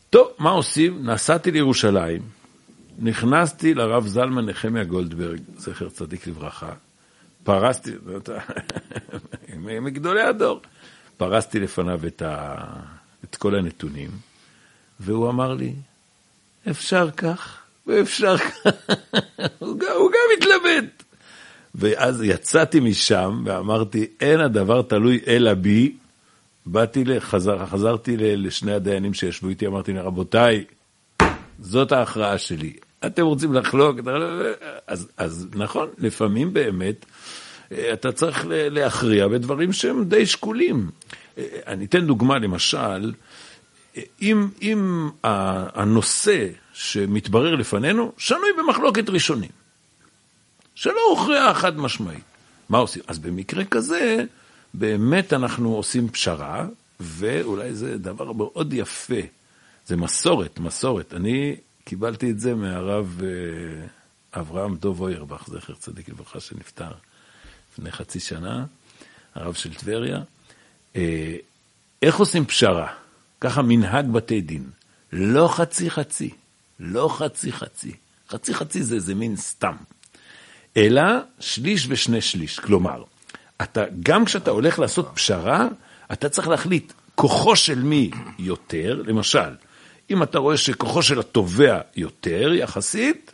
טוב, 0.09 0.27
מה 0.39 0.49
עושים? 0.49 1.05
נסעתי 1.05 1.51
לירושלים, 1.51 2.21
נכנסתי 2.99 3.73
לרב 3.73 4.07
זלמן 4.07 4.45
נחמיה 4.45 4.83
גולדברג, 4.83 5.39
זכר 5.57 5.89
צדיק 5.89 6.27
לברכה, 6.27 6.71
פרסתי, 7.43 7.91
מגדולי 9.57 10.21
הדור. 10.29 10.61
פרסתי 11.19 11.59
לפניו 11.59 11.99
את, 12.07 12.21
ה... 12.21 12.55
את 13.23 13.35
כל 13.35 13.55
הנתונים, 13.55 14.09
והוא 14.99 15.29
אמר 15.29 15.53
לי, 15.53 15.73
אפשר 16.69 17.11
כך 17.11 17.57
ואפשר 17.87 18.37
כך. 18.37 18.57
הוא, 19.59 19.79
גם, 19.79 19.87
הוא 19.97 20.11
גם 20.11 20.37
התלבט. 20.37 21.03
ואז 21.75 22.23
יצאתי 22.23 22.79
משם 22.79 23.43
ואמרתי, 23.45 24.07
אין 24.21 24.39
הדבר 24.39 24.81
תלוי 24.81 25.19
אלא 25.27 25.53
בי. 25.53 25.95
באתי, 26.65 27.05
לחזר, 27.05 27.65
חזרתי 27.65 28.17
לשני 28.17 28.73
הדיינים 28.73 29.13
שישבו 29.13 29.49
איתי, 29.49 29.67
אמרתי 29.67 29.93
להם, 29.93 30.05
רבותיי, 30.05 30.63
זאת 31.59 31.91
ההכרעה 31.91 32.37
שלי. 32.37 32.73
אתם 33.05 33.23
רוצים 33.23 33.53
לחלוק? 33.53 33.99
אז, 34.87 35.07
אז 35.17 35.47
נכון, 35.55 35.89
לפעמים 35.97 36.53
באמת 36.53 37.05
אתה 37.73 38.11
צריך 38.11 38.45
להכריע 38.49 39.27
בדברים 39.27 39.73
שהם 39.73 40.03
די 40.03 40.25
שקולים. 40.25 40.89
אה, 41.37 41.43
אני 41.67 41.85
אתן 41.85 42.07
דוגמה, 42.07 42.39
למשל, 42.39 43.13
אה, 43.97 44.01
אם, 44.21 44.47
אם 44.61 45.09
הנושא 45.23 46.47
שמתברר 46.73 47.55
לפנינו 47.55 48.11
שנוי 48.17 48.49
במחלוקת 48.57 49.09
ראשונים, 49.09 49.49
שלא 50.75 50.99
הוכרע 51.09 51.53
חד 51.53 51.77
משמעית, 51.77 52.23
מה 52.69 52.77
עושים? 52.77 53.03
אז 53.07 53.19
במקרה 53.19 53.65
כזה, 53.65 54.23
באמת 54.73 55.33
אנחנו 55.33 55.75
עושים 55.75 56.09
פשרה, 56.09 56.67
ואולי 56.99 57.73
זה 57.73 57.97
דבר 57.97 58.31
מאוד 58.31 58.73
יפה, 58.73 59.21
זה 59.85 59.97
מסורת, 59.97 60.59
מסורת. 60.59 61.13
אני 61.13 61.55
קיבלתי 61.83 62.31
את 62.31 62.39
זה 62.39 62.55
מהרב 62.55 63.21
אברהם 64.33 64.75
דוב 64.75 65.01
אוירבך, 65.01 65.47
זכר 65.47 65.73
צדיק 65.73 66.09
לברכה, 66.09 66.39
שנפטר. 66.39 66.91
לפני 67.79 67.91
חצי 67.91 68.19
שנה, 68.19 68.65
הרב 69.35 69.53
של 69.53 69.73
טבריה. 69.73 70.19
אה, 70.95 71.35
איך 72.01 72.15
עושים 72.19 72.45
פשרה? 72.45 72.93
ככה 73.41 73.61
מנהג 73.61 74.11
בתי 74.11 74.41
דין. 74.41 74.69
לא 75.13 75.47
חצי 75.47 75.89
חצי, 75.89 76.29
לא 76.79 77.09
חצי 77.17 77.51
חצי. 77.51 77.91
חצי 78.29 78.53
חצי 78.53 78.83
זה 78.83 78.95
איזה 78.95 79.15
מין 79.15 79.35
סתם. 79.35 79.75
אלא 80.77 81.03
שליש 81.39 81.85
ושני 81.89 82.21
שליש. 82.21 82.59
כלומר, 82.59 83.03
אתה, 83.61 83.83
גם 84.03 84.25
כשאתה 84.25 84.51
הולך 84.51 84.79
לעשות 84.79 85.09
פשרה, 85.13 85.67
אתה 86.11 86.29
צריך 86.29 86.47
להחליט 86.47 86.93
כוחו 87.15 87.55
של 87.55 87.79
מי 87.79 88.11
יותר, 88.39 89.01
למשל, 89.05 89.55
אם 90.09 90.23
אתה 90.23 90.39
רואה 90.39 90.57
שכוחו 90.57 91.03
של 91.03 91.19
התובע 91.19 91.79
יותר 91.95 92.53
יחסית, 92.53 93.31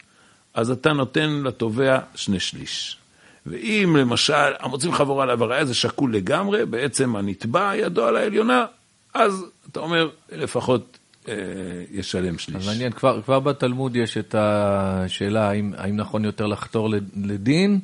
אז 0.53 0.71
אתה 0.71 0.93
נותן 0.93 1.29
לתובע 1.29 1.99
שני 2.15 2.39
שליש. 2.39 2.97
ואם 3.45 3.95
למשל 3.99 4.53
המוצאים 4.59 4.91
חבורה 4.91 5.23
עליו 5.23 5.43
הראיה 5.43 5.65
זה 5.65 5.73
שקול 5.73 6.15
לגמרי, 6.15 6.65
בעצם 6.65 7.15
הנתבע 7.15 7.71
ידו 7.75 8.05
על 8.05 8.15
העליונה, 8.15 8.65
אז 9.13 9.45
אתה 9.71 9.79
אומר 9.79 10.09
לפחות 10.31 10.97
אה, 11.27 11.33
ישלם 11.91 12.37
שליש. 12.37 12.55
אז 12.55 12.67
מעניין, 12.67 12.91
כבר, 12.91 13.21
כבר 13.21 13.39
בתלמוד 13.39 13.95
יש 13.95 14.17
את 14.17 14.35
השאלה 14.37 15.49
האם, 15.49 15.73
האם 15.77 15.97
נכון 15.97 16.25
יותר 16.25 16.45
לחתור 16.45 16.89
לדין 17.15 17.79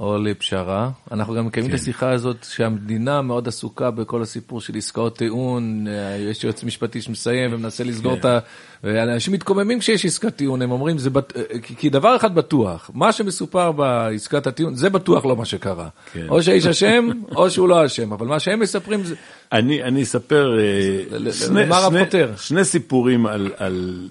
או 0.00 0.18
לפשרה. 0.18 0.90
אנחנו 1.12 1.34
גם 1.34 1.46
מקיימים 1.46 1.70
כן. 1.70 1.76
את 1.76 1.80
השיחה 1.80 2.10
הזאת 2.10 2.46
שהמדינה 2.48 3.22
מאוד 3.22 3.48
עסוקה 3.48 3.90
בכל 3.90 4.22
הסיפור 4.22 4.60
של 4.60 4.76
עסקאות 4.76 5.16
טיעון, 5.16 5.86
יש 6.30 6.44
יועץ 6.44 6.64
משפטי 6.64 7.02
שמסיים 7.02 7.54
ומנסה 7.54 7.84
לסגור 7.84 8.12
כן. 8.12 8.20
את 8.20 8.24
ה... 8.24 8.38
ואנשים 8.84 9.32
מתקוממים 9.32 9.78
כשיש 9.78 10.06
עסקת 10.06 10.36
טיעון, 10.36 10.62
הם 10.62 10.70
אומרים, 10.70 10.98
זה 10.98 11.10
בט... 11.10 11.32
כי 11.62 11.90
דבר 11.90 12.16
אחד 12.16 12.34
בטוח, 12.34 12.90
מה 12.94 13.12
שמסופר 13.12 13.72
בעסקת 13.72 14.46
הטיעון, 14.46 14.74
זה 14.74 14.90
בטוח 14.90 15.24
לא 15.24 15.36
מה 15.36 15.44
שקרה. 15.44 15.88
כן. 16.12 16.28
או 16.28 16.42
שהאיש 16.42 16.66
אשם, 16.66 17.08
או 17.36 17.50
שהוא 17.50 17.68
לא 17.68 17.86
אשם, 17.86 18.12
אבל 18.12 18.26
מה 18.26 18.40
שהם 18.40 18.60
מספרים 18.60 19.04
זה... 19.04 19.14
אני, 19.52 19.82
אני 19.82 20.02
אספר 20.02 20.58
אה, 20.58 21.32
שני, 21.32 21.64
שני, 21.88 22.20
שני 22.36 22.64
סיפורים 22.64 23.26
על, 23.26 23.50
על 23.56 24.08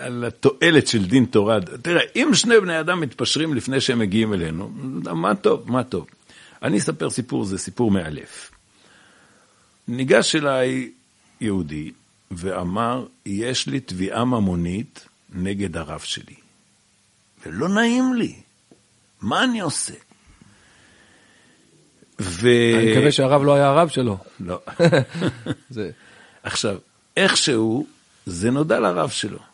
על 0.00 0.24
התועלת 0.24 0.86
של 0.86 1.04
דין 1.04 1.24
תורה. 1.24 1.58
תראה, 1.82 2.02
אם 2.16 2.30
שני 2.34 2.60
בני 2.60 2.80
אדם 2.80 3.00
מתפשרים 3.00 3.54
לפני 3.54 3.80
שהם 3.80 3.98
מגיעים 3.98 4.34
אלינו, 4.34 4.70
מה 5.14 5.34
טוב, 5.34 5.72
מה 5.72 5.84
טוב. 5.84 6.06
אני 6.62 6.78
אספר 6.78 7.10
סיפור, 7.10 7.44
זה 7.44 7.58
סיפור 7.58 7.90
מאלף. 7.90 8.50
ניגש 9.88 10.36
אליי 10.36 10.90
יהודי 11.40 11.90
ואמר, 12.30 13.06
יש 13.26 13.66
לי 13.66 13.80
תביעה 13.80 14.24
ממונית 14.24 15.08
נגד 15.32 15.76
הרב 15.76 16.00
שלי. 16.00 16.34
ולא 17.46 17.68
נעים 17.68 18.14
לי, 18.14 18.34
מה 19.20 19.44
אני 19.44 19.60
עושה? 19.60 19.94
ו... 22.20 22.48
אני 22.78 22.92
מקווה 22.92 23.12
שהרב 23.12 23.42
לא 23.42 23.54
היה 23.54 23.66
הרב 23.66 23.88
שלו. 23.88 24.18
לא. 24.40 24.60
זה... 25.70 25.90
עכשיו, 26.42 26.76
איכשהו 27.16 27.86
זה 28.26 28.50
נודע 28.50 28.80
לרב 28.80 29.10
שלו. 29.10 29.49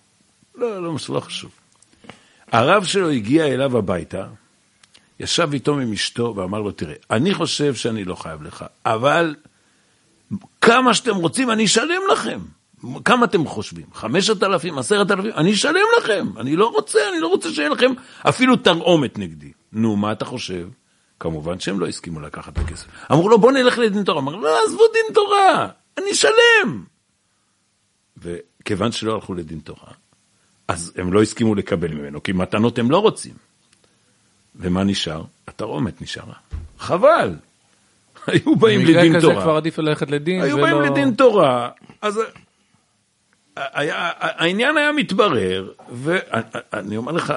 לא, 0.57 0.83
לא, 0.83 0.95
לא 1.09 1.21
חשוב. 1.21 1.51
הרב 2.53 2.85
שלו 2.85 3.11
הגיע 3.11 3.47
אליו 3.47 3.79
הביתה, 3.79 4.27
ישב 5.21 5.53
איתו 5.53 5.79
עם 5.79 5.93
אשתו 5.93 6.35
ואמר 6.37 6.61
לו, 6.61 6.73
תראה, 6.73 6.95
אני 7.11 7.35
חושב 7.35 7.75
שאני 7.75 8.05
לא 8.05 8.15
חייב 8.15 8.43
לך, 8.43 8.65
אבל 8.87 9.35
כמה 10.61 10.95
שאתם 10.95 11.17
רוצים, 11.17 11.51
אני 11.51 11.65
אשלם 11.65 12.03
לכם. 12.13 12.41
כמה 13.05 13.25
אתם 13.25 13.47
חושבים? 13.47 13.87
חמשת 13.95 14.43
אלפים, 14.43 14.79
עשרת 14.79 15.11
אלפים? 15.11 15.31
אני 15.37 15.53
אשלם 15.53 15.87
לכם. 15.99 16.27
אני 16.37 16.57
לא 16.57 16.67
רוצה, 16.67 16.99
אני 17.13 17.21
לא 17.21 17.29
רוצה 17.29 17.51
שיהיה 17.53 17.69
לכם 17.69 17.93
אפילו 18.29 18.57
תרעומת 18.57 19.19
נגדי. 19.19 19.53
נו, 19.73 19.97
מה 19.97 20.13
אתה 20.13 20.25
חושב? 20.25 20.69
כמובן 21.21 21.61
שהם 21.61 21.81
לא 21.81 21.87
הסכימו 21.87 22.21
לקחת 22.21 22.53
את 22.53 22.59
הכסף. 22.59 22.87
אמרו 23.13 23.29
לו, 23.29 23.39
בוא 23.39 23.53
נלך 23.53 23.79
לדין 23.79 24.05
תורה. 24.05 24.21
אמר, 24.21 24.37
לא, 24.37 24.59
עזבו 24.67 24.83
דין 24.93 25.15
תורה, 25.15 25.69
אני 25.99 26.13
אשלם. 26.13 26.85
וכיוון 28.17 28.93
שלא 28.93 29.15
הלכו 29.15 29.35
לדין 29.35 29.59
תורה, 29.59 29.93
אז 30.69 30.93
הם 30.97 31.13
לא 31.13 31.23
הסכימו 31.23 31.55
לקבל 31.55 31.95
ממנו, 31.95 32.23
כי 32.23 32.33
מתנות 32.33 32.79
הם 32.79 32.91
לא 32.91 32.99
רוצים. 32.99 33.35
ומה 34.57 34.85
נשאר? 34.85 35.25
התרעומת 35.49 36.03
נשארה. 36.03 36.35
חבל. 36.79 37.35
היו 38.27 38.57
באים 38.57 38.81
לדין 38.81 38.95
תורה. 38.95 39.05
במקרה 39.05 39.21
כזה 39.21 39.43
כבר 39.43 39.57
עדיף 39.57 39.79
ללכת 39.79 40.11
לדין 40.11 40.43
היו 40.43 40.57
ולא... 40.57 40.67
באים 40.67 40.93
לדין 40.93 41.15
תורה, 41.15 41.71
אז 42.03 42.21
היה, 43.57 44.11
העניין 44.17 44.77
היה 44.77 44.93
מתברר, 44.93 45.73
ואני 45.93 46.97
אומר 46.97 47.13
לך, 47.13 47.35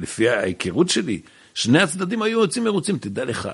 לפי 0.00 0.28
ההיכרות 0.28 0.88
שלי, 0.88 1.20
שני 1.54 1.82
הצדדים 1.82 2.22
היו 2.22 2.40
יוצאים 2.40 2.64
מרוצים, 2.64 2.98
תדע 2.98 3.24
לך, 3.24 3.46
אה, 3.46 3.52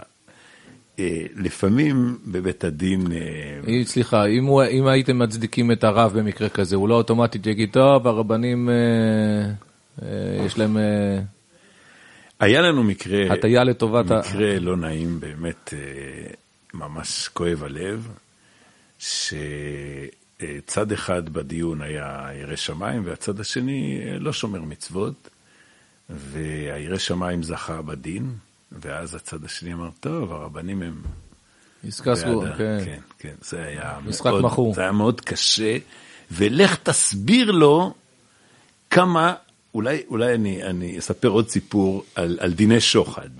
לפעמים 1.36 2.18
בבית 2.26 2.64
הדין... 2.64 3.12
אה, 3.12 3.84
סליחה, 3.84 4.26
אם, 4.26 4.44
הוא, 4.44 4.62
אם 4.70 4.86
הייתם 4.86 5.18
מצדיקים 5.18 5.72
את 5.72 5.84
הרב 5.84 6.18
במקרה 6.18 6.48
כזה, 6.48 6.76
הוא 6.76 6.88
לא 6.88 6.94
אוטומטית 6.94 7.46
יגיד, 7.46 7.70
טוב, 7.72 8.06
הרבנים, 8.06 8.68
אה, 8.68 8.74
אה, 10.02 10.44
יש 10.46 10.58
להם... 10.58 10.76
אה, 10.76 11.18
היה 12.40 12.60
לנו 12.60 12.82
מקרה... 12.82 13.32
הטיה 13.32 13.64
לטובת 13.64 14.04
מקרה 14.04 14.58
לא 14.58 14.76
נעים, 14.76 15.20
באמת, 15.20 15.74
אה, 15.76 15.78
ממש 16.74 17.28
כואב 17.28 17.64
הלב, 17.64 18.08
שצד 18.98 20.92
אחד 20.92 21.28
בדיון 21.28 21.82
היה 21.82 22.28
ירא 22.40 22.56
שמיים, 22.56 23.02
והצד 23.04 23.40
השני 23.40 24.00
לא 24.18 24.32
שומר 24.32 24.60
מצוות, 24.60 25.28
והירא 26.10 26.98
שמיים 26.98 27.42
זכה 27.42 27.82
בדין. 27.82 28.32
ואז 28.72 29.14
הצד 29.14 29.44
השני 29.44 29.72
אמר, 29.72 29.88
טוב, 30.00 30.32
הרבנים 30.32 30.82
הם... 30.82 31.02
עסקה 31.88 32.16
סגורה, 32.16 32.56
כן. 32.58 32.78
כן, 32.84 33.00
כן, 33.18 33.34
זה 33.40 33.62
היה 33.62 33.98
משחק 34.06 34.26
מאוד, 34.26 34.44
מכור. 34.44 34.74
זה 34.74 34.80
היה 34.80 34.92
מאוד 34.92 35.20
קשה, 35.20 35.76
ולך 36.30 36.76
תסביר 36.82 37.50
לו 37.50 37.94
כמה, 38.90 39.34
אולי, 39.74 40.02
אולי 40.08 40.34
אני, 40.34 40.62
אני 40.62 40.98
אספר 40.98 41.28
עוד 41.28 41.48
סיפור 41.48 42.04
על, 42.14 42.38
על 42.40 42.52
דיני 42.52 42.80
שוחד. 42.80 43.30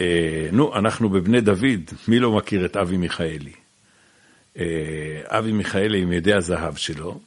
אה, 0.00 0.48
נו, 0.52 0.76
אנחנו 0.76 1.08
בבני 1.08 1.40
דוד, 1.40 1.90
מי 2.08 2.18
לא 2.18 2.32
מכיר 2.32 2.64
את 2.64 2.76
אבי 2.76 2.96
מיכאלי? 2.96 3.52
אה, 4.58 4.64
אבי 5.26 5.52
מיכאלי 5.52 6.02
עם 6.02 6.12
ידי 6.12 6.34
הזהב 6.34 6.76
שלו, 6.76 7.20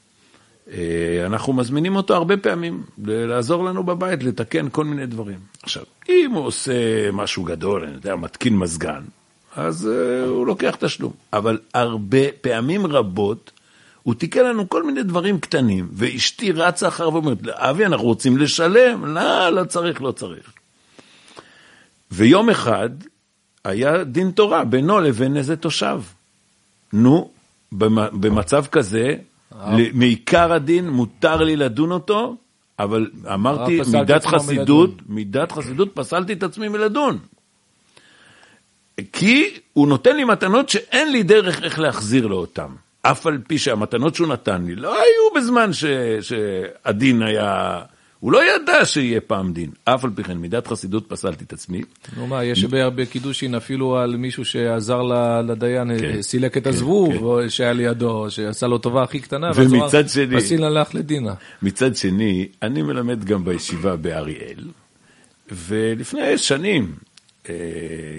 אנחנו 1.25 1.53
מזמינים 1.53 1.95
אותו 1.95 2.15
הרבה 2.15 2.38
פעמים 2.38 2.83
לעזור 3.05 3.63
לנו 3.65 3.83
בבית, 3.83 4.24
לתקן 4.24 4.67
כל 4.71 4.86
מיני 4.86 5.05
דברים. 5.05 5.39
עכשיו, 5.63 5.83
אם 6.09 6.31
הוא 6.33 6.45
עושה 6.45 7.12
משהו 7.12 7.43
גדול, 7.43 7.83
אני 7.83 7.93
יודע, 7.93 8.15
מתקין 8.15 8.57
מזגן, 8.57 9.01
אז 9.55 9.89
uh, 9.89 10.27
הוא 10.29 10.47
לוקח 10.47 10.75
תשלום. 10.79 11.12
אבל 11.33 11.59
הרבה, 11.74 12.31
פעמים 12.41 12.88
רבות, 12.88 13.51
הוא 14.03 14.13
תיקן 14.13 14.45
לנו 14.45 14.69
כל 14.69 14.83
מיני 14.83 15.03
דברים 15.03 15.39
קטנים, 15.39 15.88
ואשתי 15.93 16.51
רצה 16.51 16.88
אחריו 16.88 17.13
ואומרת, 17.13 17.47
אבי, 17.47 17.86
אנחנו 17.86 18.05
רוצים 18.05 18.38
לשלם, 18.38 19.05
לא, 19.05 19.50
לא 19.50 19.63
צריך, 19.63 20.01
לא 20.01 20.12
צריך. 20.12 20.53
ויום 22.12 22.50
אחד 22.50 22.89
היה 23.63 24.03
דין 24.03 24.31
תורה 24.31 24.65
בינו 24.65 25.00
לבין 25.00 25.38
איזה 25.38 25.55
תושב. 25.55 26.01
נו, 26.93 27.31
במצב 27.71 28.65
כזה, 28.65 29.15
מעיקר 29.94 30.54
הדין 30.54 30.89
מותר 30.89 31.44
לי 31.44 31.56
לדון 31.56 31.92
אותו, 31.92 32.36
אבל 32.80 33.10
אמרתי, 33.34 33.82
מידת 33.92 34.25
חסידות, 34.25 34.92
מידת 35.10 35.51
חסידות, 35.51 35.89
פסלתי 35.94 36.34
את 36.34 36.44
עצמי 36.44 36.68
מלדון. 36.68 37.20
כי 39.13 39.60
הוא 39.74 39.88
נותן 39.88 40.16
לי 40.16 40.24
מתנות 40.24 40.70
שאין 40.70 41.12
לי 41.12 41.24
דרך 41.24 41.63
איך 41.63 41.80
להחזיר 41.80 42.27
לו 42.27 42.38
אותן. 42.38 42.68
אף 43.01 43.27
על 43.27 43.38
פי 43.48 43.58
שהמתנות 43.58 44.16
שהוא 44.16 44.27
נתן 44.27 44.66
לי 44.66 44.75
לא 44.75 44.94
היו 44.94 45.34
בזמן 45.36 45.74
ש, 45.74 45.86
שהדין 46.22 47.22
היה... 47.22 47.82
הוא 48.19 48.31
לא 48.31 48.55
ידע 48.55 48.86
שיהיה 48.86 49.21
פעם 49.21 49.53
דין. 49.53 49.71
אף 49.83 50.03
על 50.03 50.12
פי 50.15 50.24
כן, 50.24 50.38
מידת 50.38 50.67
חסידות 50.67 51.09
פסלתי 51.09 51.43
את 51.43 51.53
עצמי. 51.53 51.81
נו 52.17 52.27
מה, 52.27 52.43
יש 52.43 52.63
בקידושין 52.65 53.55
אפילו 53.55 53.97
על 53.97 54.15
מישהו 54.15 54.45
שעזר 54.45 55.01
לדיין, 55.47 56.00
כן, 56.00 56.21
סילק 56.21 56.57
את 56.57 56.63
כן, 56.63 56.69
הזבוב, 56.69 57.13
כן. 57.13 57.24
או 57.24 57.50
שהיה 57.50 57.74
לידו, 57.74 58.31
שעשה 58.31 58.67
לו 58.67 58.77
טובה 58.77 59.03
הכי 59.03 59.19
קטנה, 59.19 59.51
ומצד 59.55 60.09
שני, 60.09 60.38
פסיל 60.38 60.63
הלך 60.63 60.95
לדינה. 60.95 61.33
מצד 61.62 61.95
שני, 61.95 62.47
אני 62.62 62.81
מלמד 62.81 63.25
גם 63.25 63.45
בישיבה 63.45 63.95
באריאל, 63.95 64.65
ולפני 65.51 66.38
שנים 66.38 66.95
אה, 67.50 67.55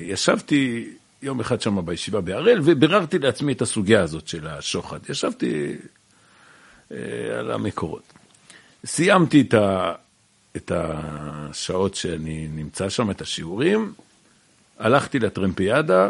ישבתי 0.03 0.91
יום 1.23 1.41
אחד 1.41 1.61
שם 1.61 1.87
בישיבה 1.87 2.21
בהראל, 2.21 2.61
וביררתי 2.65 3.19
לעצמי 3.19 3.53
את 3.53 3.63
הסוגיה 3.63 4.03
הזאת 4.03 4.29
של 4.29 4.47
השוחד. 4.47 4.99
ישבתי 5.09 5.77
אה, 6.93 6.97
על 7.39 7.51
המקורות. 7.51 8.18
סיימתי 8.87 9.41
את, 9.41 9.55
ה, 9.55 9.93
את 10.57 10.73
השעות 10.75 11.95
שאני 11.95 12.49
נמצא 12.55 12.89
שם, 12.89 13.11
את 13.11 13.21
השיעורים, 13.21 13.93
הלכתי 14.79 15.19
לטרמפיאדה, 15.19 16.09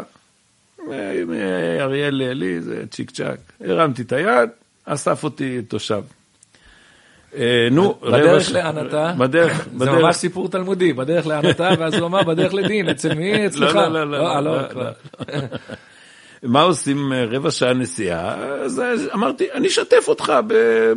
מאריאל 1.27 2.15
לאלי, 2.15 2.61
זה 2.61 2.83
צ'יק 2.91 3.11
צ'אק. 3.11 3.39
הרמתי 3.61 4.01
את 4.01 4.11
היד, 4.11 4.49
אסף 4.85 5.23
אותי 5.23 5.61
תושב. 5.61 6.01
אה, 7.35 7.67
נו, 7.71 7.93
בדרך 8.01 8.51
לאן 8.51 8.87
אתה? 8.87 9.13
בדרך, 9.17 9.67
זה 9.79 9.91
ממש 9.91 10.15
סיפור 10.15 10.49
תלמודי, 10.49 10.93
בדרך 10.93 11.27
לאן 11.27 11.49
אתה, 11.49 11.69
ואז 11.79 11.93
הוא 11.93 12.07
אמר, 12.07 12.23
בדרך 12.23 12.53
לדין, 12.53 12.89
אצל 12.89 13.13
מי? 13.13 13.47
אצלך. 13.47 13.75
לא, 13.75 14.03
לא, 14.03 14.39
לא. 14.41 14.61
מה 16.43 16.61
עושים 16.61 17.13
אה, 17.13 17.25
רבע 17.25 17.51
שעה 17.51 17.73
נסיעה? 17.73 18.33
אז 18.35 18.81
אמרתי, 19.13 19.51
אני 19.53 19.67
אשתף 19.67 20.07
אותך 20.07 20.33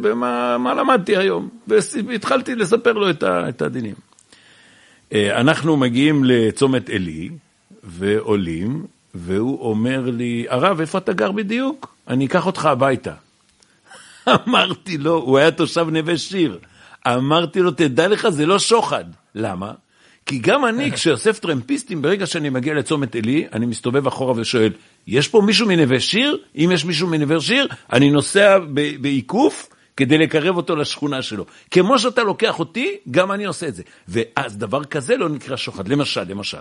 במה 0.00 0.74
למדתי 0.74 1.16
היום, 1.16 1.48
והתחלתי 2.06 2.54
לספר 2.54 2.92
לו 2.92 3.10
את 3.24 3.62
הדינים. 3.62 3.94
אה, 5.12 5.40
אנחנו 5.40 5.76
מגיעים 5.76 6.24
לצומת 6.24 6.90
עלי, 6.90 7.30
ועולים, 7.84 8.86
והוא 9.14 9.70
אומר 9.70 10.10
לי, 10.10 10.46
הרב, 10.48 10.80
איפה 10.80 10.98
אתה 10.98 11.12
גר 11.12 11.32
בדיוק? 11.32 11.94
אני 12.08 12.26
אקח 12.26 12.46
אותך 12.46 12.66
הביתה. 12.66 13.12
אמרתי 14.46 14.98
לו, 14.98 15.14
הוא 15.14 15.38
היה 15.38 15.50
תושב 15.50 15.86
נווה 15.90 16.18
שיר. 16.18 16.58
אמרתי 17.06 17.60
לו, 17.60 17.70
תדע 17.70 18.08
לך, 18.08 18.28
זה 18.28 18.46
לא 18.46 18.58
שוחד. 18.58 19.04
למה? 19.34 19.72
כי 20.26 20.38
גם 20.38 20.66
אני, 20.66 20.90
כשאוסף 20.94 21.38
טרמפיסטים, 21.38 22.02
ברגע 22.02 22.26
שאני 22.26 22.50
מגיע 22.50 22.74
לצומת 22.74 23.16
עלי, 23.16 23.46
אני 23.52 23.66
מסתובב 23.66 24.06
אחורה 24.06 24.34
ושואל, 24.36 24.72
יש 25.06 25.28
פה 25.28 25.40
מישהו 25.40 25.66
מנווה 25.66 26.00
שיר? 26.00 26.38
אם 26.56 26.70
יש 26.74 26.84
מישהו 26.84 27.08
מנווה 27.08 27.40
שיר, 27.40 27.68
אני 27.92 28.10
נוסע 28.10 28.58
בעיקוף 29.00 29.68
כדי 29.96 30.18
לקרב 30.18 30.56
אותו 30.56 30.76
לשכונה 30.76 31.22
שלו. 31.22 31.46
כמו 31.70 31.98
שאתה 31.98 32.22
לוקח 32.22 32.58
אותי, 32.58 32.96
גם 33.10 33.32
אני 33.32 33.44
עושה 33.44 33.68
את 33.68 33.74
זה. 33.74 33.82
ואז 34.08 34.58
דבר 34.58 34.84
כזה 34.84 35.16
לא 35.16 35.28
נקרא 35.28 35.56
שוחד. 35.56 35.88
למשל, 35.88 36.22
למשל, 36.28 36.58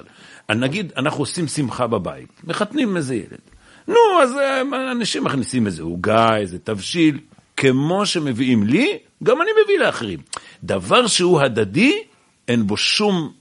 נגיד, 0.49 0.91
אנחנו 0.97 1.19
עושים 1.19 1.47
שמחה 1.47 1.87
בבית, 1.87 2.27
מחתנים 2.43 2.97
איזה 2.97 3.15
ילד. 3.15 3.39
נו, 3.87 3.95
אז 4.23 4.37
אה, 4.37 4.61
אנשים 4.91 5.23
מכניסים 5.23 5.65
איזה 5.65 5.83
עוגה, 5.83 6.37
איזה 6.37 6.59
תבשיל, 6.59 7.19
כמו 7.57 8.05
שמביאים 8.05 8.63
לי, 8.63 8.97
גם 9.23 9.41
אני 9.41 9.51
מביא 9.63 9.79
לאחרים. 9.79 10.19
דבר 10.63 11.07
שהוא 11.07 11.41
הדדי, 11.41 11.93
אין 12.47 12.67
בו 12.67 12.77
שום 12.77 13.33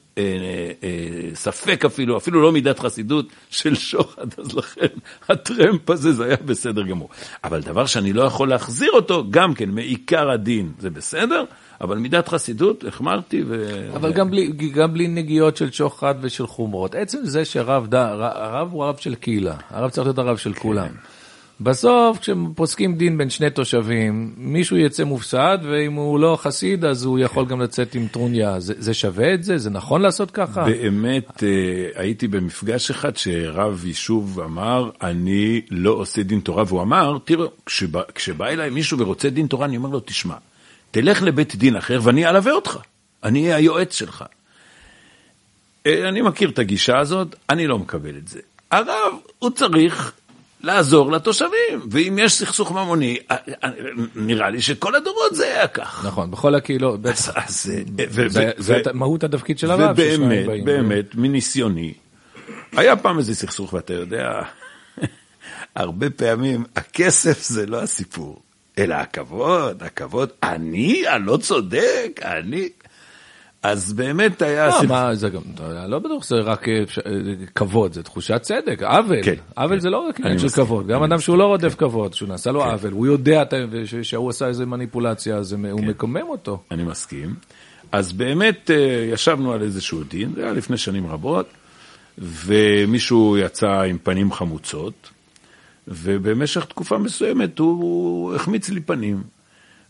ספק 1.35 1.85
אפילו, 1.85 2.17
אפילו 2.17 2.43
לא 2.43 2.53
מידת 2.53 2.79
חסידות 2.79 3.27
של 3.51 3.75
שוחד, 3.75 4.27
אז 4.39 4.55
לכן 4.55 4.87
הטרמפ 5.29 5.91
הזה 5.91 6.13
זה 6.13 6.25
היה 6.25 6.37
בסדר 6.45 6.83
גמור. 6.83 7.09
אבל 7.45 7.61
דבר 7.61 7.87
שאני 7.87 8.13
לא 8.13 8.23
יכול 8.23 8.49
להחזיר 8.49 8.91
אותו, 8.93 9.25
גם 9.31 9.55
כן, 9.55 9.71
מעיקר 9.71 10.31
הדין, 10.31 10.73
זה 10.79 10.91
בסדר, 10.91 11.45
אבל 11.81 11.99
מידת 11.99 12.29
חסידות, 12.29 12.85
החמרתי 12.85 13.43
ו... 13.47 13.89
אבל 13.95 14.13
גם 14.13 14.31
בלי, 14.31 14.53
גם 14.75 14.93
בלי 14.93 15.09
נגיעות 15.09 15.57
של 15.57 15.71
שוחד 15.71 16.15
ושל 16.21 16.47
חומרות. 16.47 16.95
עצם 16.95 17.19
זה 17.23 17.45
שרב, 17.45 17.95
הרב 17.95 18.69
הוא 18.73 18.85
הרב 18.85 18.97
של 18.97 19.15
קהילה, 19.15 19.57
הרב 19.71 19.91
צריך 19.91 20.07
להיות 20.07 20.19
הרב 20.19 20.37
של 20.37 20.53
כן. 20.53 20.61
כולם. 20.61 20.89
בסוף, 21.61 22.19
כשפוסקים 22.19 22.95
דין 22.95 23.19
בין 23.19 23.31
שני 23.31 23.51
תושבים, 23.51 24.35
מישהו 24.37 24.77
יצא 24.77 25.05
מופסד, 25.05 25.59
ואם 25.63 25.93
הוא 25.93 26.21
לא 26.21 26.39
חסיד, 26.41 26.85
אז 26.85 27.05
הוא 27.05 27.19
יכול 27.19 27.47
גם 27.47 27.61
לצאת 27.61 27.95
עם 27.95 28.07
טרוניה. 28.09 28.61
זה, 28.61 28.75
זה 28.79 28.95
שווה 28.95 29.35
את 29.35 29.45
זה? 29.45 29.59
זה 29.59 29.71
נכון 29.71 30.03
לעשות 30.03 30.31
ככה? 30.31 30.65
באמת, 30.65 31.45
אה, 31.45 32.03
הייתי 32.03 32.29
במפגש 32.29 32.91
אחד 32.91 33.17
שרב 33.17 33.87
יישוב 33.87 34.41
אמר, 34.41 34.91
אני 35.03 35.61
לא 35.71 35.91
עושה 35.91 36.23
דין 36.23 36.41
תורה, 36.41 36.65
והוא 36.67 36.83
אמר, 36.83 37.19
תראו, 37.25 37.47
כשבא, 37.67 38.03
כשבא 38.15 38.47
אליי 38.47 38.71
מישהו 38.71 38.99
ורוצה 38.99 39.31
דין 39.31 39.47
תורה, 39.47 39.67
אני 39.67 39.77
אומר 39.77 39.89
לו, 39.89 40.01
תשמע, 40.01 40.35
תלך 40.91 41.23
לבית 41.23 41.57
דין 41.57 41.77
אחר 41.77 42.01
ואני 42.03 42.29
אלווה 42.29 42.53
אותך, 42.53 42.79
אני 43.25 43.43
אהיה 43.45 43.57
היועץ 43.57 43.95
שלך. 43.95 44.25
אה, 45.87 46.09
אני 46.09 46.23
מכיר 46.23 46.51
את 46.51 46.59
הגישה 46.59 46.99
הזאת, 46.99 47.37
אני 47.51 47.67
לא 47.67 47.79
מקבל 47.79 48.17
את 48.17 48.29
זה. 48.29 48.41
הרב, 48.71 49.15
הוא 49.39 49.51
צריך 49.51 50.13
לעזור 50.63 51.13
לתושבים, 51.13 51.89
ואם 51.91 52.19
יש 52.21 52.33
סכסוך 52.33 52.73
ממוני, 52.73 53.17
אה, 53.31 53.37
אה, 53.65 53.69
נראה 54.15 54.51
לי 54.51 54.63
שכל 54.63 54.95
הדורות 54.95 55.35
זה 55.35 55.45
היה 55.45 55.69
כך. 55.69 56.05
נכון, 56.07 56.31
בכל 56.31 56.55
הקהילות, 56.55 57.01
זה 58.59 58.83
מהות 58.95 59.25
התפקיד 59.25 59.59
של 59.59 59.71
הרב. 59.71 59.91
ובאמת, 59.93 60.65
באמת, 60.65 61.15
מניסיוני, 61.15 61.95
היה 62.73 62.97
פעם 62.97 63.19
איזה 63.19 63.35
סכסוך, 63.35 63.73
ואתה 63.73 63.93
יודע, 63.93 64.43
הרבה 65.77 66.11
פעמים 66.11 66.65
הכסף 66.77 67.43
זה 67.43 67.67
לא 67.67 67.83
הסיפור, 67.83 68.43
אלא 68.79 68.95
הכבוד, 68.95 69.83
הכבוד, 69.83 70.29
אני 70.43 71.07
הלא 71.07 71.37
צודק, 71.37 72.21
אני... 72.25 72.69
אז 73.63 73.93
באמת 73.93 74.43
היה... 74.43 74.69
לא, 74.69 74.89
מה, 74.89 75.15
זה 75.15 75.29
גם, 75.29 75.41
לא 75.87 75.99
בטוח 75.99 76.25
שזה 76.25 76.37
רק 76.37 76.69
אה, 76.69 76.75
אה, 77.07 77.13
כבוד, 77.55 77.93
זה 77.93 78.03
תחושת 78.03 78.43
צדק, 78.43 78.83
עוול. 78.83 79.23
כן, 79.23 79.35
עוול 79.57 79.77
כן. 79.77 79.81
זה 79.81 79.91
לא 79.91 79.99
רק 80.09 80.21
עניין 80.21 80.39
של 80.39 80.49
כבוד, 80.49 80.87
גם 80.87 81.03
אדם 81.03 81.21
שהוא 81.21 81.39
לא 81.39 81.45
רודף 81.45 81.75
כבוד, 81.75 82.15
שהוא 82.15 82.29
נעשה 82.29 82.51
לו 82.51 82.61
כן. 82.61 82.69
עוול, 82.69 82.93
הוא 82.93 83.07
יודע 83.07 83.43
שהוא 84.03 84.31
עשה 84.31 84.47
איזה 84.47 84.67
מניפולציה, 84.67 85.37
אז 85.37 85.53
הוא 85.53 85.81
כן. 85.81 85.87
מקומם 85.87 86.29
אותו. 86.29 86.63
אני 86.71 86.83
מסכים. 86.83 87.35
אז 87.93 88.13
באמת 88.13 88.71
אה, 88.71 89.09
ישבנו 89.13 89.53
על 89.53 89.63
איזשהו 89.63 90.03
דין, 90.05 90.33
זה 90.35 90.43
היה 90.43 90.53
לפני 90.53 90.77
שנים 90.77 91.07
רבות, 91.07 91.47
ומישהו 92.19 93.39
יצא 93.39 93.81
עם 93.81 93.99
פנים 94.03 94.33
חמוצות, 94.33 95.11
ובמשך 95.89 96.65
תקופה 96.65 96.99
מסוימת 96.99 97.59
הוא 97.59 98.35
החמיץ 98.35 98.69
לי 98.69 98.81
פנים. 98.81 99.23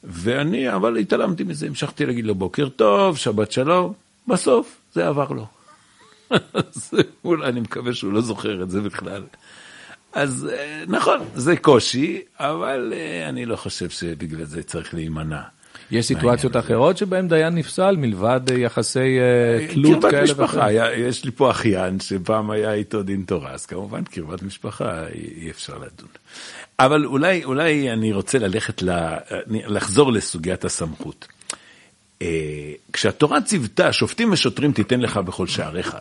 ואני, 0.04 0.74
אבל 0.74 0.96
התעלמתי 0.96 1.44
מזה, 1.44 1.66
המשכתי 1.66 2.06
להגיד 2.06 2.24
לו 2.24 2.34
בוקר 2.34 2.68
טוב, 2.68 3.16
שבת 3.16 3.52
שלום, 3.52 3.92
בסוף 4.28 4.80
זה 4.92 5.08
עבר 5.08 5.28
לו. 5.28 5.46
אז 6.54 6.94
אולי 7.24 7.48
אני 7.48 7.60
מקווה 7.60 7.94
שהוא 7.94 8.12
לא 8.12 8.20
זוכר 8.20 8.62
את 8.62 8.70
זה 8.70 8.80
בכלל. 8.80 9.22
אז 10.12 10.48
אה, 10.52 10.82
נכון, 10.88 11.18
זה 11.34 11.56
קושי, 11.56 12.20
אבל 12.38 12.92
אה, 12.96 13.28
אני 13.28 13.46
לא 13.46 13.56
חושב 13.56 13.90
שבגלל 13.90 14.44
זה 14.44 14.62
צריך 14.62 14.94
להימנע. 14.94 15.40
יש 15.90 16.06
סיטואציות 16.06 16.56
אחרות 16.56 16.96
שבהן 16.96 17.28
דיין 17.28 17.54
נפסל 17.54 17.96
מלבד 17.96 18.40
אה, 18.50 18.58
יחסי 18.58 19.18
תלות 19.72 20.04
כאלה 20.04 20.22
משפחה, 20.22 20.72
יש 20.96 21.24
לי 21.24 21.30
פה 21.30 21.50
אחיין 21.50 22.00
שפעם 22.00 22.50
היה 22.50 22.72
איתו 22.72 23.02
דין 23.02 23.22
תורה, 23.26 23.50
אז 23.52 23.66
כמובן 23.66 24.04
קרבת 24.04 24.42
משפחה 24.42 25.06
אי 25.36 25.50
אפשר 25.50 25.74
לדון. 25.74 26.08
אבל 26.84 27.06
אולי, 27.06 27.44
אולי 27.44 27.90
אני 27.92 28.12
רוצה 28.12 28.38
ללכת, 28.38 28.82
ל... 28.82 28.90
לחזור 29.46 30.12
לסוגיית 30.12 30.64
הסמכות. 30.64 31.28
אה, 32.22 32.72
כשהתורה 32.92 33.40
ציוותה, 33.40 33.92
שופטים 33.92 34.32
ושוטרים 34.32 34.72
תיתן 34.72 35.00
לך 35.00 35.16
בכל 35.16 35.46
שעריך, 35.46 35.96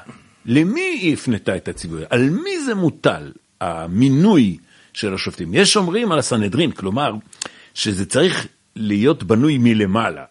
למי 0.45 0.81
היא 0.81 1.13
הפנתה 1.13 1.55
את 1.55 1.67
הציווי? 1.67 2.03
על 2.09 2.29
מי 2.29 2.61
זה 2.65 2.75
מוטל, 2.75 3.31
המינוי 3.61 4.57
של 4.93 5.13
השופטים? 5.13 5.53
יש 5.53 5.77
אומרים 5.77 6.11
על 6.11 6.19
הסנהדרין, 6.19 6.71
כלומר, 6.71 7.11
שזה 7.73 8.05
צריך 8.05 8.47
להיות 8.75 9.23
בנוי 9.23 9.57
מלמעלה. 9.57 10.23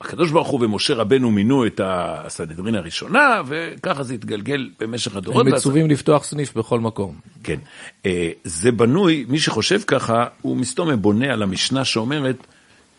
הקדוש 0.00 0.30
ברוך 0.30 0.48
הוא 0.48 0.64
ומשה 0.64 0.94
רבנו 0.94 1.30
מינו 1.30 1.66
את 1.66 1.80
הסנהדרין 1.84 2.74
הראשונה, 2.74 3.42
וככה 3.46 4.02
זה 4.02 4.14
התגלגל 4.14 4.70
במשך 4.80 5.16
הדורות. 5.16 5.46
הם 5.46 5.52
מצווים 5.52 5.90
לפתוח 5.90 6.24
סניף 6.24 6.56
בכל 6.56 6.80
מקום. 6.80 7.14
כן. 7.44 7.58
אה, 8.06 8.30
זה 8.44 8.72
בנוי, 8.72 9.24
מי 9.28 9.38
שחושב 9.38 9.80
ככה, 9.86 10.26
הוא 10.42 10.56
מסתום 10.56 11.02
בונה 11.02 11.32
על 11.32 11.42
המשנה 11.42 11.84
שאומרת, 11.84 12.46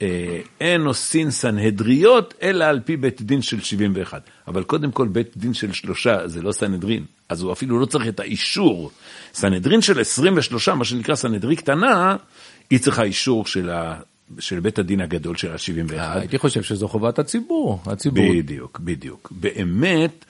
אה, 0.02 0.40
אין 0.62 0.82
עושים 0.82 1.32
סנהדריות, 1.32 2.34
אלא 2.42 2.66
על 2.66 2.80
פי 2.86 2.98
בית 2.98 3.22
דין 3.22 3.42
של 3.42 3.62
71. 3.62 4.22
אבל 4.48 4.64
קודם 4.64 4.92
כל, 4.92 5.08
בית 5.08 5.38
דין 5.38 5.54
של 5.54 5.74
שלושה 5.74 6.28
זה 6.28 6.42
לא 6.42 6.52
סנהדרין, 6.52 7.04
אז 7.30 7.42
הוא 7.42 7.52
אפילו 7.52 7.80
לא 7.80 7.86
צריך 7.86 8.08
את 8.08 8.20
האישור. 8.20 8.92
סנהדרין 9.34 9.82
של 9.82 10.00
23, 10.00 10.70
מה 10.70 10.86
שנקרא 10.86 11.16
סנהדרי 11.16 11.56
קטנה, 11.56 12.16
היא 12.70 12.80
צריכה 12.80 13.04
אישור 13.04 13.46
של 13.46 13.70
ה... 13.70 14.00
של 14.40 14.60
בית 14.60 14.80
הדין 14.80 15.02
הגדול 15.02 15.36
של 15.36 15.52
ה-71. 15.52 15.94
הייתי 16.00 16.38
חושב 16.38 16.64
שזו 16.64 16.88
חובת 16.88 17.20
הציבור, 17.20 17.82
הציבור. 17.86 18.26
בדיוק, 18.34 18.80
בדיוק. 18.80 19.32
באמת, 19.32 20.26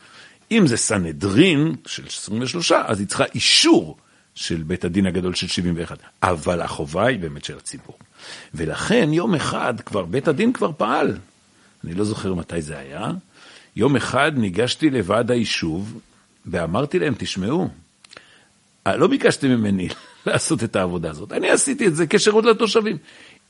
אם 0.51 0.67
זה 0.67 0.77
סנהדרין 0.77 1.75
של 1.85 2.03
23, 2.07 2.71
אז 2.71 2.99
היא 2.99 3.07
צריכה 3.07 3.23
אישור 3.35 3.97
של 4.35 4.63
בית 4.63 4.85
הדין 4.85 5.05
הגדול 5.05 5.35
של 5.35 5.47
71. 5.47 5.97
אבל 6.23 6.61
החובה 6.61 7.07
היא 7.07 7.19
באמת 7.19 7.45
של 7.45 7.57
הציבור. 7.57 7.97
ולכן 8.53 9.13
יום 9.13 9.35
אחד 9.35 9.81
כבר, 9.81 10.05
בית 10.05 10.27
הדין 10.27 10.53
כבר 10.53 10.71
פעל. 10.77 11.17
אני 11.83 11.93
לא 11.93 12.03
זוכר 12.03 12.33
מתי 12.33 12.61
זה 12.61 12.77
היה. 12.77 13.11
יום 13.75 13.95
אחד 13.95 14.31
ניגשתי 14.35 14.89
לוועד 14.89 15.31
היישוב 15.31 15.99
ואמרתי 16.45 16.99
להם, 16.99 17.13
תשמעו, 17.17 17.69
לא 18.85 19.07
ביקשתם 19.07 19.47
ממני 19.47 19.87
לעשות 20.27 20.63
את 20.63 20.75
העבודה 20.75 21.09
הזאת, 21.09 21.31
אני 21.31 21.49
עשיתי 21.49 21.87
את 21.87 21.95
זה 21.95 22.05
כשירות 22.09 22.45
לתושבים. 22.45 22.97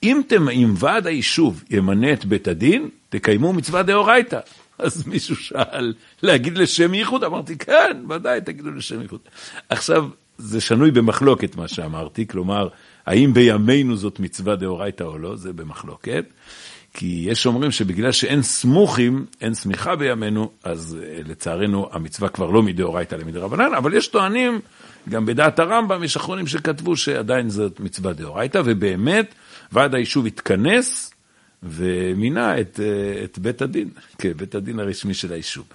אם, 0.03 0.21
תמ... 0.27 0.49
אם 0.49 0.73
ועד 0.77 1.07
היישוב 1.07 1.63
ימנה 1.69 2.13
את 2.13 2.25
בית 2.25 2.47
הדין, 2.47 2.89
תקיימו 3.09 3.53
מצווה 3.53 3.83
דאורייתא. 3.83 4.39
אז 4.79 5.07
מישהו 5.07 5.35
שאל, 5.35 5.93
להגיד 6.23 6.57
לשם 6.57 6.93
ייחוד? 6.93 7.23
אמרתי, 7.23 7.57
כן, 7.57 7.97
ודאי, 8.09 8.41
תגידו 8.41 8.71
לשם 8.71 9.01
ייחוד. 9.01 9.19
עכשיו, 9.69 10.07
זה 10.37 10.61
שנוי 10.61 10.91
במחלוקת 10.91 11.55
מה 11.55 11.67
שאמרתי, 11.67 12.27
כלומר, 12.27 12.67
האם 13.05 13.33
בימינו 13.33 13.95
זאת 13.95 14.19
מצווה 14.19 14.55
דאורייתא 14.55 15.03
או 15.03 15.17
לא, 15.17 15.35
זה 15.35 15.53
במחלוקת. 15.53 16.25
כי 16.93 17.25
יש 17.27 17.45
אומרים 17.45 17.71
שבגלל 17.71 18.11
שאין 18.11 18.41
סמוכים, 18.41 19.25
אין 19.41 19.53
סמיכה 19.53 19.95
בימינו, 19.95 20.51
אז 20.63 20.97
אה, 21.01 21.19
לצערנו 21.25 21.89
המצווה 21.91 22.29
כבר 22.29 22.49
לא 22.49 22.63
מדאורייתא 22.63 23.15
למדרבנן, 23.15 23.73
אבל 23.77 23.93
יש 23.93 24.07
טוענים, 24.07 24.59
גם 25.09 25.25
בדעת 25.25 25.59
הרמב"ם 25.59 26.03
יש 26.03 26.15
אחרונים 26.15 26.47
שכתבו 26.47 26.97
שעדיין 26.97 27.49
זאת 27.49 27.79
מצווה 27.79 28.13
דאורייתא, 28.13 28.61
ובאמת 28.65 29.33
ועד 29.71 29.95
היישוב 29.95 30.25
התכנס 30.25 31.13
ומינה 31.63 32.59
את, 32.59 32.79
אה, 32.83 33.23
את 33.23 33.39
בית 33.39 33.61
הדין, 33.61 33.89
כבית 34.19 34.55
הדין 34.55 34.79
הרשמי 34.79 35.13
של 35.13 35.33
היישוב. 35.33 35.65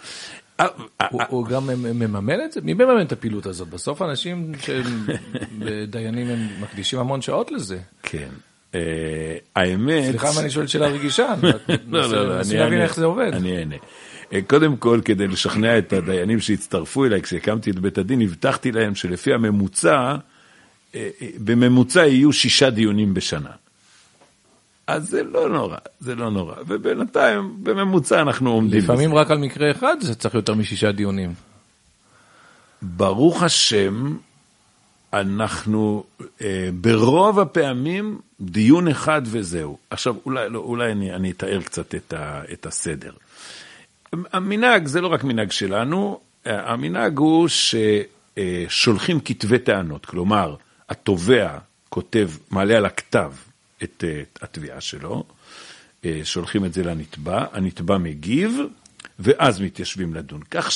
הוא, 1.11 1.23
הוא 1.29 1.47
גם 1.47 1.67
מממן 1.67 2.45
את 2.45 2.53
זה? 2.53 2.61
מי 2.61 2.75
מממן 2.75 3.03
את 3.03 3.13
הפעילות 3.13 3.47
הזאת? 3.47 3.69
בסוף 3.69 4.03
אנשים 4.03 4.53
שהם 4.61 5.07
דיינים 5.91 6.29
הם 6.29 6.49
מקדישים 6.61 6.99
המון 6.99 7.23
שעות 7.23 7.51
לזה. 7.51 7.79
כן. 8.03 8.29
האמת... 9.57 10.05
סליחה 10.05 10.31
אם 10.31 10.39
אני 10.39 10.51
שואל 10.51 10.67
שאלה 10.67 10.87
רגישה, 10.87 11.35
לא, 11.43 11.51
לא, 12.11 12.27
לא, 12.29 12.41
אני 12.41 12.59
להבין 12.59 12.81
איך 12.81 12.97
זה 12.97 13.05
עובד. 13.05 13.31
אני 13.33 13.59
אענה. 13.59 13.77
קודם 14.47 14.77
כל, 14.77 15.01
כדי 15.05 15.27
לשכנע 15.27 15.79
את 15.79 15.93
הדיינים 15.93 16.41
שהצטרפו 16.41 17.05
אליי 17.05 17.23
כשהקמתי 17.23 17.71
את 17.71 17.79
בית 17.79 17.99
הדין, 17.99 18.21
הבטחתי 18.21 18.73
להם 18.73 18.95
שלפי 18.95 19.33
הממוצע, 19.33 20.17
בממוצע 21.39 22.07
יהיו 22.07 22.33
שישה 22.33 22.71
דיונים 22.71 23.15
בשנה. 23.15 23.51
אז 24.87 25.09
זה 25.09 25.23
לא 25.23 25.49
נורא, 25.49 25.77
זה 26.01 26.15
לא 26.15 26.31
נורא. 26.31 26.55
ובינתיים, 26.67 27.57
בממוצע 27.63 28.21
אנחנו 28.21 28.51
עומדים 28.51 28.79
לפעמים 28.79 29.11
בזה. 29.11 29.21
רק 29.21 29.31
על 29.31 29.39
מקרה 29.39 29.71
אחד 29.71 29.97
זה 30.01 30.15
צריך 30.15 30.35
יותר 30.35 30.55
משישה 30.55 30.93
דיונים. 30.93 31.35
ברוך 32.83 33.43
השם, 33.43 34.17
אנחנו 35.13 36.05
אה, 36.43 36.69
ברוב 36.75 37.41
הפעמים 37.41 38.19
דיון 38.41 38.89
אחד 38.89 39.23
וזהו. 39.25 39.79
עכשיו, 39.91 40.15
אולי, 40.27 40.51
לא, 40.51 40.59
אולי 40.59 40.93
אני, 40.93 41.15
אני 41.15 41.31
אתאר 41.31 41.63
קצת 41.63 41.95
את, 41.95 42.13
ה, 42.13 42.43
את 42.53 42.67
הסדר. 42.67 43.13
המנהג 44.33 44.87
זה 44.87 45.01
לא 45.01 45.07
רק 45.09 45.25
מנהג 45.25 45.51
שלנו, 45.51 46.21
המנהג 46.45 47.19
הוא 47.19 47.49
ששולחים 47.49 49.21
כתבי 49.21 49.59
טענות, 49.59 50.07
כלומר, 50.07 50.57
התובע 50.89 51.59
כותב, 51.89 52.31
מעלה 52.51 52.77
על 52.77 52.87
הכתב 52.87 53.33
את, 53.85 54.05
את 54.23 54.39
התביעה 54.43 54.81
שלו, 54.81 55.25
אה, 56.05 56.21
שולחים 56.25 56.65
את 56.65 56.73
זה 56.73 56.85
לנתבע, 56.85 57.45
הנתבע 57.53 57.99
מגיב, 57.99 58.59
ואז 59.19 59.61
מתיישבים 59.61 60.15
לדון. 60.15 60.41
כך 60.51 60.71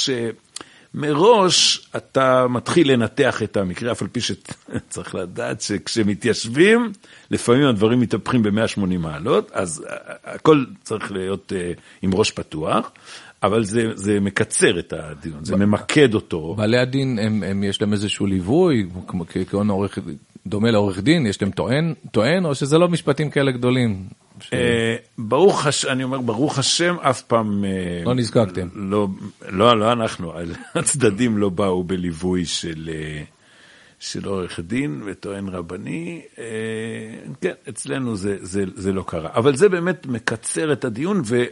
שמראש 0.95 1.88
אתה 1.97 2.47
מתחיל 2.49 2.92
לנתח 2.92 3.42
את 3.42 3.57
המקרה, 3.57 3.92
אף 3.92 4.03
על 4.03 4.09
פי 4.09 4.21
שצריך 4.21 5.14
לדעת 5.14 5.61
שכשמתיישבים, 5.61 6.92
לפעמים 7.31 7.66
הדברים 7.66 8.01
מתהפכים 8.01 8.42
ב-180 8.42 8.99
מעלות, 8.99 9.51
אז 9.53 9.85
הכל 10.25 10.64
צריך 10.83 11.12
להיות 11.12 11.53
אה, 11.57 11.73
עם 12.03 12.14
ראש 12.14 12.31
פתוח. 12.31 12.90
אבל 13.42 13.64
זה, 13.64 13.83
זה 13.95 14.21
מקצר 14.21 14.79
את 14.79 14.92
הדיון, 14.92 15.45
זה 15.45 15.57
ממקד 15.57 16.14
אותו. 16.14 16.55
בעלי 16.55 16.79
הדין, 16.79 17.19
הם, 17.19 17.42
הם 17.42 17.64
יש 17.64 17.81
להם 17.81 17.92
איזשהו 17.92 18.27
ליווי, 18.27 18.87
כהון 19.51 19.71
עורך, 19.71 19.99
דומה 20.47 20.71
לעורך 20.71 21.01
דין, 21.01 21.27
יש 21.27 21.43
להם 21.43 21.51
טוען, 21.51 21.95
טוען, 22.11 22.45
או 22.45 22.55
שזה 22.55 22.79
לא 22.79 22.89
משפטים 22.89 23.31
כאלה 23.31 23.53
גדולים? 23.53 24.05
אה, 24.53 24.97
ברוך 25.19 25.67
השם, 25.67 25.89
אני 25.89 26.05
אומר, 26.05 26.21
ברוך 26.21 26.59
השם, 26.59 26.97
אף 27.01 27.23
פעם... 27.23 27.65
אה, 27.65 28.03
לא 28.05 28.15
נזקקתם. 28.15 28.69
לא, 28.75 29.09
לא, 29.49 29.79
לא 29.79 29.93
אנחנו, 29.93 30.33
הצדדים 30.75 31.39
לא 31.39 31.49
באו 31.49 31.85
בליווי 31.85 32.45
של... 32.45 32.91
אה, 32.93 33.23
של 34.01 34.25
עורך 34.25 34.61
דין 34.61 35.03
וטוען 35.07 35.49
רבני, 35.49 36.23
כן, 37.41 37.53
אצלנו 37.69 38.17
זה, 38.17 38.37
זה, 38.41 38.65
זה 38.75 38.93
לא 38.93 39.05
קרה. 39.07 39.31
אבל 39.35 39.57
זה 39.57 39.69
באמת 39.69 40.07
מקצר 40.07 40.73
את 40.73 40.85
הדיון, 40.85 41.23
ו... 41.25 41.45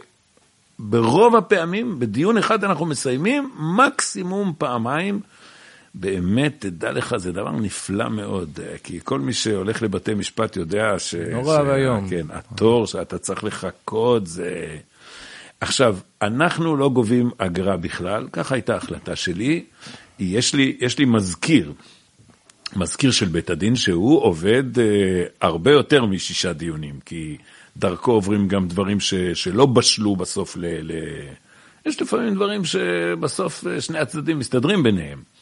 ברוב 0.79 1.35
הפעמים, 1.35 1.99
בדיון 1.99 2.37
אחד 2.37 2.63
אנחנו 2.63 2.85
מסיימים, 2.85 3.51
מקסימום 3.77 4.53
פעמיים. 4.57 5.19
באמת, 5.99 6.55
תדע 6.59 6.91
לך, 6.91 7.17
זה 7.17 7.31
דבר 7.31 7.51
נפלא 7.51 8.09
מאוד, 8.09 8.59
כי 8.83 8.99
כל 9.03 9.19
מי 9.19 9.33
שהולך 9.33 9.81
לבתי 9.81 10.13
משפט 10.13 10.55
יודע 10.55 10.99
ש... 10.99 11.15
נורא 11.15 11.61
ואיום. 11.61 12.09
כן, 12.09 12.25
התור 12.29 12.87
שאתה 12.87 13.17
צריך 13.17 13.43
לחכות 13.43 14.27
זה... 14.27 14.77
עכשיו, 15.61 15.97
אנחנו 16.21 16.75
לא 16.77 16.89
גובים 16.89 17.29
אגרה 17.37 17.77
בכלל, 17.77 18.27
ככה 18.31 18.55
הייתה 18.55 18.73
ההחלטה 18.73 19.15
שלי. 19.15 19.63
יש 20.19 20.55
לי, 20.55 20.77
יש 20.79 20.99
לי 20.99 21.05
מזכיר, 21.05 21.73
מזכיר 22.75 23.11
של 23.11 23.25
בית 23.25 23.49
הדין, 23.49 23.75
שהוא 23.75 24.21
עובד 24.21 24.79
אה, 24.79 24.85
הרבה 25.41 25.71
יותר 25.71 26.05
משישה 26.05 26.53
דיונים, 26.53 26.99
כי 27.05 27.37
דרכו 27.77 28.11
עוברים 28.11 28.47
גם 28.47 28.67
דברים 28.67 28.99
ש, 28.99 29.13
שלא 29.13 29.65
בשלו 29.65 30.15
בסוף 30.15 30.57
ל, 30.57 30.65
ל... 30.65 30.91
יש 31.85 32.01
לפעמים 32.01 32.35
דברים 32.35 32.65
שבסוף 32.65 33.67
אה, 33.67 33.81
שני 33.81 33.99
הצדדים 33.99 34.39
מסתדרים 34.39 34.83
ביניהם. 34.83 35.34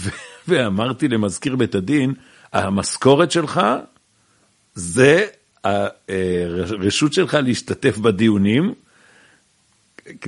ואמרתי 0.48 1.08
למזכיר 1.08 1.56
בית 1.56 1.74
הדין, 1.74 2.14
המשכורת 2.52 3.30
שלך 3.30 3.60
זה 4.74 5.26
הרשות 5.64 7.10
אה, 7.10 7.14
שלך 7.14 7.34
להשתתף 7.34 7.98
בדיונים, 7.98 8.74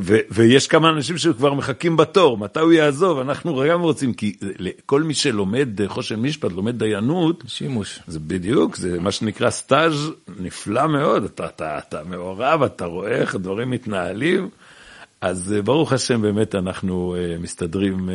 ו- 0.00 0.18
ויש 0.30 0.66
כמה 0.66 0.90
אנשים 0.90 1.18
שכבר 1.18 1.54
מחכים 1.54 1.96
בתור, 1.96 2.38
מתי 2.38 2.60
הוא 2.60 2.72
יעזוב, 2.72 3.18
אנחנו 3.18 3.62
גם 3.68 3.80
רוצים, 3.80 4.14
כי 4.14 4.36
כל 4.86 5.02
מי 5.02 5.14
שלומד 5.14 5.68
חושן 5.86 6.20
משפט, 6.20 6.52
לומד 6.52 6.78
דיינות, 6.78 7.44
שימוש. 7.46 8.00
זה 8.06 8.18
בדיוק, 8.20 8.76
זה 8.76 9.00
מה 9.00 9.10
שנקרא 9.10 9.50
סטאז' 9.50 10.10
נפלא 10.38 10.86
מאוד, 10.86 11.24
אתה, 11.24 11.46
אתה, 11.46 11.78
אתה 11.78 12.04
מעורב, 12.04 12.62
אתה 12.62 12.84
רואה 12.84 13.10
איך 13.10 13.34
הדברים 13.34 13.70
מתנהלים, 13.70 14.48
אז 15.24 15.54
ברוך 15.64 15.92
השם 15.92 16.22
באמת 16.22 16.54
אנחנו 16.54 17.16
uh, 17.16 17.42
מסתדרים 17.42 18.08
uh, 18.08 18.12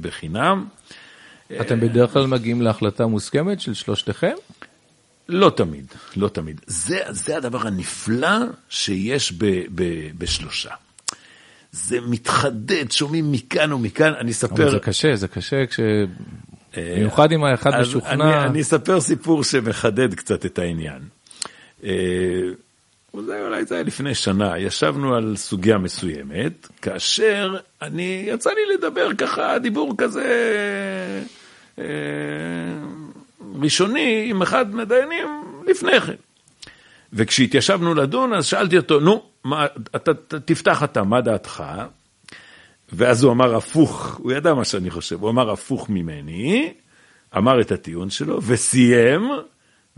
בחינם. 0.00 0.64
אתם 1.60 1.80
בדרך 1.80 2.12
כלל 2.12 2.26
מגיעים 2.26 2.62
להחלטה 2.62 3.06
מוסכמת 3.06 3.60
של 3.60 3.74
שלושתכם? 3.74 4.34
לא 5.28 5.50
תמיד, 5.56 5.86
לא 6.16 6.28
תמיד. 6.28 6.60
זה, 6.66 6.98
זה 7.08 7.36
הדבר 7.36 7.66
הנפלא 7.66 8.38
שיש 8.68 9.32
ב, 9.32 9.46
ב, 9.74 10.10
בשלושה. 10.18 10.70
זה 11.72 12.00
מתחדד, 12.00 12.90
שומעים 12.90 13.32
מכאן 13.32 13.72
ומכאן, 13.72 14.12
אני 14.20 14.30
אספר... 14.30 14.62
אבל 14.62 14.70
זה 14.70 14.78
קשה, 14.78 15.16
זה 15.16 15.28
קשה 15.28 15.66
כש... 15.66 15.80
אה, 16.76 16.94
במיוחד 16.96 17.32
אם 17.32 17.44
האחד 17.44 17.70
משוכנע... 17.80 18.14
אני, 18.14 18.46
אני 18.46 18.60
אספר 18.60 19.00
סיפור 19.00 19.44
שמחדד 19.44 20.14
קצת 20.14 20.46
את 20.46 20.58
העניין. 20.58 21.00
זה 23.26 23.46
אולי 23.46 23.64
זה 23.64 23.74
היה 23.74 23.84
לפני 23.84 24.14
שנה, 24.14 24.58
ישבנו 24.58 25.14
על 25.14 25.36
סוגיה 25.36 25.78
מסוימת, 25.78 26.68
כאשר 26.82 27.56
אני, 27.82 28.24
יצא 28.26 28.50
לי 28.50 28.74
לדבר 28.74 29.14
ככה, 29.14 29.58
דיבור 29.58 29.94
כזה... 29.98 30.24
אה, 31.78 31.84
ראשוני 33.62 34.26
עם 34.30 34.42
אחד 34.42 34.74
מהדיינים 34.74 35.44
לפני 35.66 36.00
כן. 36.00 36.14
וכשהתיישבנו 37.12 37.94
לדון, 37.94 38.32
אז 38.32 38.46
שאלתי 38.46 38.76
אותו, 38.76 39.00
נו, 39.00 39.22
מה, 39.44 39.66
אתה, 39.96 40.10
אתה 40.10 40.40
תפתח 40.40 40.82
אתה, 40.82 41.02
מה 41.02 41.20
דעתך? 41.20 41.64
ואז 42.92 43.24
הוא 43.24 43.32
אמר 43.32 43.56
הפוך, 43.56 44.16
הוא 44.22 44.32
ידע 44.32 44.54
מה 44.54 44.64
שאני 44.64 44.90
חושב, 44.90 45.20
הוא 45.20 45.30
אמר 45.30 45.50
הפוך 45.50 45.90
ממני, 45.90 46.72
אמר 47.36 47.60
את 47.60 47.72
הטיעון 47.72 48.10
שלו, 48.10 48.42
וסיים, 48.42 49.30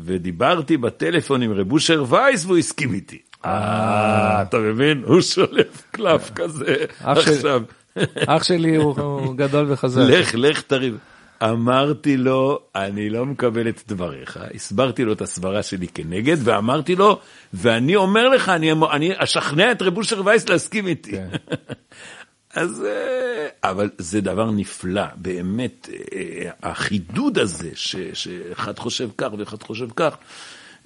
ודיברתי 0.05 0.77
בטלפון 0.77 1.43
עם 1.43 1.53
רב 1.53 1.73
אושר 1.73 2.05
וייס, 2.09 2.45
והוא 2.45 2.59
הסכים 2.59 2.95
איתי. 2.95 3.19
אה, 3.45 4.43
אתה 4.43 4.59
מבין? 4.59 5.03
הוא 5.07 5.21
שולף 5.21 5.83
קלף 5.91 6.31
כזה, 6.35 6.75
עכשיו. 7.01 7.63
אח 8.27 8.43
שלי 8.43 8.77
הוא 8.77 9.35
גדול 9.35 9.73
וחזק. 9.73 10.03
לך, 10.07 10.35
לך 10.35 10.63
תריב. 10.63 10.99
אמרתי 11.43 12.17
לו, 12.17 12.59
אני 12.75 13.11
לא 13.11 13.27
מקבל 13.27 13.69
את 13.69 13.83
דבריך, 13.89 14.39
הסברתי 14.55 15.05
לו 15.05 15.13
את 15.13 15.21
הסברה 15.21 15.63
שלי 15.63 15.89
כנגד, 15.89 16.37
ואמרתי 16.45 16.97
לו, 16.97 17.19
ואני 17.55 17.97
אומר 17.97 18.29
לך, 18.29 18.49
אני, 18.49 18.73
אני 18.73 19.11
אשכנע 19.17 19.73
את 19.73 19.83
רב 19.83 19.97
אושר 19.97 20.23
וייס 20.25 20.49
להסכים 20.49 20.87
איתי. 20.87 21.11
כן. 21.11 21.29
אז, 22.55 22.85
אה, 22.85 23.49
אבל 23.71 23.91
זה 23.99 24.21
דבר 24.21 24.51
נפלא, 24.51 25.07
באמת, 25.17 25.89
אה, 26.13 26.51
החידוד 26.63 27.39
הזה, 27.39 27.71
ש, 27.75 27.97
שאחד 28.13 28.79
חושב 28.79 29.09
כך 29.19 29.29
ואחד 29.39 29.63
חושב 29.63 29.89
כך, 29.97 30.17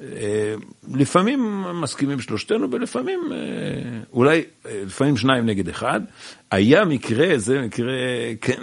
אה, 0.02 0.55
לפעמים 0.94 1.64
מסכימים 1.83 2.20
שלושתנו, 2.20 2.70
ולפעמים, 2.70 3.20
אולי, 4.12 4.42
לפעמים 4.64 5.16
שניים 5.16 5.46
נגד 5.46 5.68
אחד. 5.68 6.00
היה 6.50 6.85
מקרה, 6.85 7.38
זה 7.38 7.61
מקרה, 7.61 7.94
כן, 8.40 8.62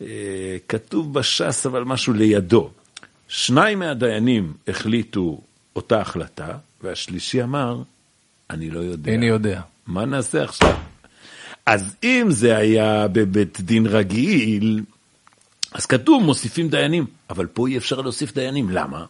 כתוב 0.68 1.14
בש"ס, 1.14 1.66
אבל 1.66 1.84
משהו 1.84 2.12
לידו. 2.12 2.70
שניים 3.28 3.78
מהדיינים 3.78 4.52
החליטו 4.68 5.40
אותה 5.76 6.00
החלטה, 6.00 6.58
והשלישי 6.82 7.42
אמר, 7.42 7.82
אני 8.50 8.70
לא 8.70 8.80
יודע. 8.80 9.12
איני 9.12 9.26
יודע. 9.26 9.60
מה 9.86 10.04
נעשה 10.04 10.42
עכשיו? 10.42 10.76
אז 11.66 11.96
אם 12.04 12.26
זה 12.30 12.56
היה 12.56 13.08
בבית 13.08 13.60
דין 13.60 13.86
רגיל, 13.86 14.82
אז 15.72 15.86
כתוב 15.86 16.22
מוסיפים 16.22 16.68
דיינים, 16.68 17.06
אבל 17.30 17.46
פה 17.46 17.68
אי 17.68 17.76
אפשר 17.76 18.00
להוסיף 18.00 18.34
דיינים, 18.34 18.70
למה? 18.70 19.04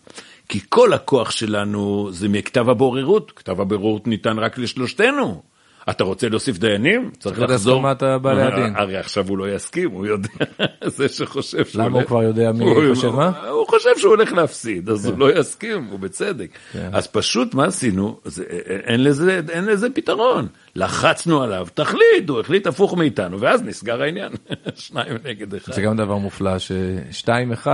כי 0.49 0.61
כל 0.69 0.93
הכוח 0.93 1.31
שלנו 1.31 2.09
זה 2.13 2.29
מכתב 2.29 2.69
הבוררות, 2.69 3.33
כתב 3.37 3.61
הבוררות 3.61 4.07
ניתן 4.07 4.39
רק 4.39 4.59
לשלושתנו. 4.59 5.43
אתה 5.91 6.05
רוצה 6.05 6.29
להוסיף 6.29 6.59
דיינים? 6.59 7.11
צריך 7.19 7.41
לחזור. 7.41 7.83
צריך 7.83 8.03
הסכמת 8.03 8.23
בעלי 8.23 8.43
הדין. 8.43 8.77
הרי 8.77 8.97
עכשיו 8.97 9.29
הוא 9.29 9.39
לא 9.39 9.55
יסכים, 9.55 9.91
הוא 9.91 10.07
יודע, 10.07 10.29
זה 10.97 11.09
שחושב 11.09 11.65
שהוא... 11.65 11.85
למה 11.85 11.99
הוא 11.99 12.07
כבר 12.07 12.23
יודע 12.23 12.53
מי 12.53 12.65
חושב 12.95 13.09
מה? 13.09 13.49
הוא 13.49 13.67
חושב 13.69 13.99
שהוא 13.99 14.11
הולך 14.11 14.33
להפסיד, 14.33 14.91
אז 14.91 15.07
הוא 15.07 15.15
כן. 15.15 15.21
לא 15.21 15.39
יסכים, 15.39 15.85
הוא 15.85 15.99
בצדק. 15.99 16.51
כן. 16.73 16.91
אז 16.93 17.07
פשוט 17.07 17.55
מה 17.55 17.65
עשינו? 17.65 18.21
אין 19.49 19.65
לזה 19.65 19.87
פתרון. 19.95 20.47
לחצנו 20.77 21.43
עליו, 21.43 21.67
תחליט, 21.75 22.29
הוא 22.29 22.41
החליט 22.41 22.67
הפוך 22.67 22.95
מאיתנו, 22.95 23.41
ואז 23.41 23.63
נסגר 23.63 24.03
העניין, 24.03 24.33
שניים 24.75 25.17
נגד 25.25 25.55
אחד. 25.55 25.73
זה 25.73 25.83
גם 25.83 25.97
דבר 25.97 26.17
מופלא, 26.17 26.59
ש-2-1 26.59 27.67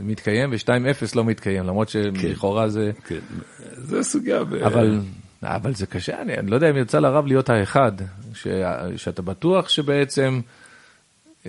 מתקיים 0.00 0.50
ו-2-0 0.52 1.06
לא 1.16 1.24
מתקיים, 1.24 1.64
למרות 1.64 1.88
שלכאורה 1.88 2.68
זה... 2.68 2.90
כן, 3.06 3.18
זה 3.76 4.02
סוגיה. 4.02 4.40
אבל... 4.40 5.00
אבל 5.42 5.74
זה 5.74 5.86
קשה, 5.86 6.22
אני, 6.22 6.34
אני 6.34 6.50
לא 6.50 6.54
יודע 6.54 6.70
אם 6.70 6.76
יצא 6.76 6.98
לרב 6.98 7.26
להיות 7.26 7.50
האחד, 7.50 7.92
ש, 8.34 8.46
שאתה 8.96 9.22
בטוח 9.22 9.68
שבעצם 9.68 10.40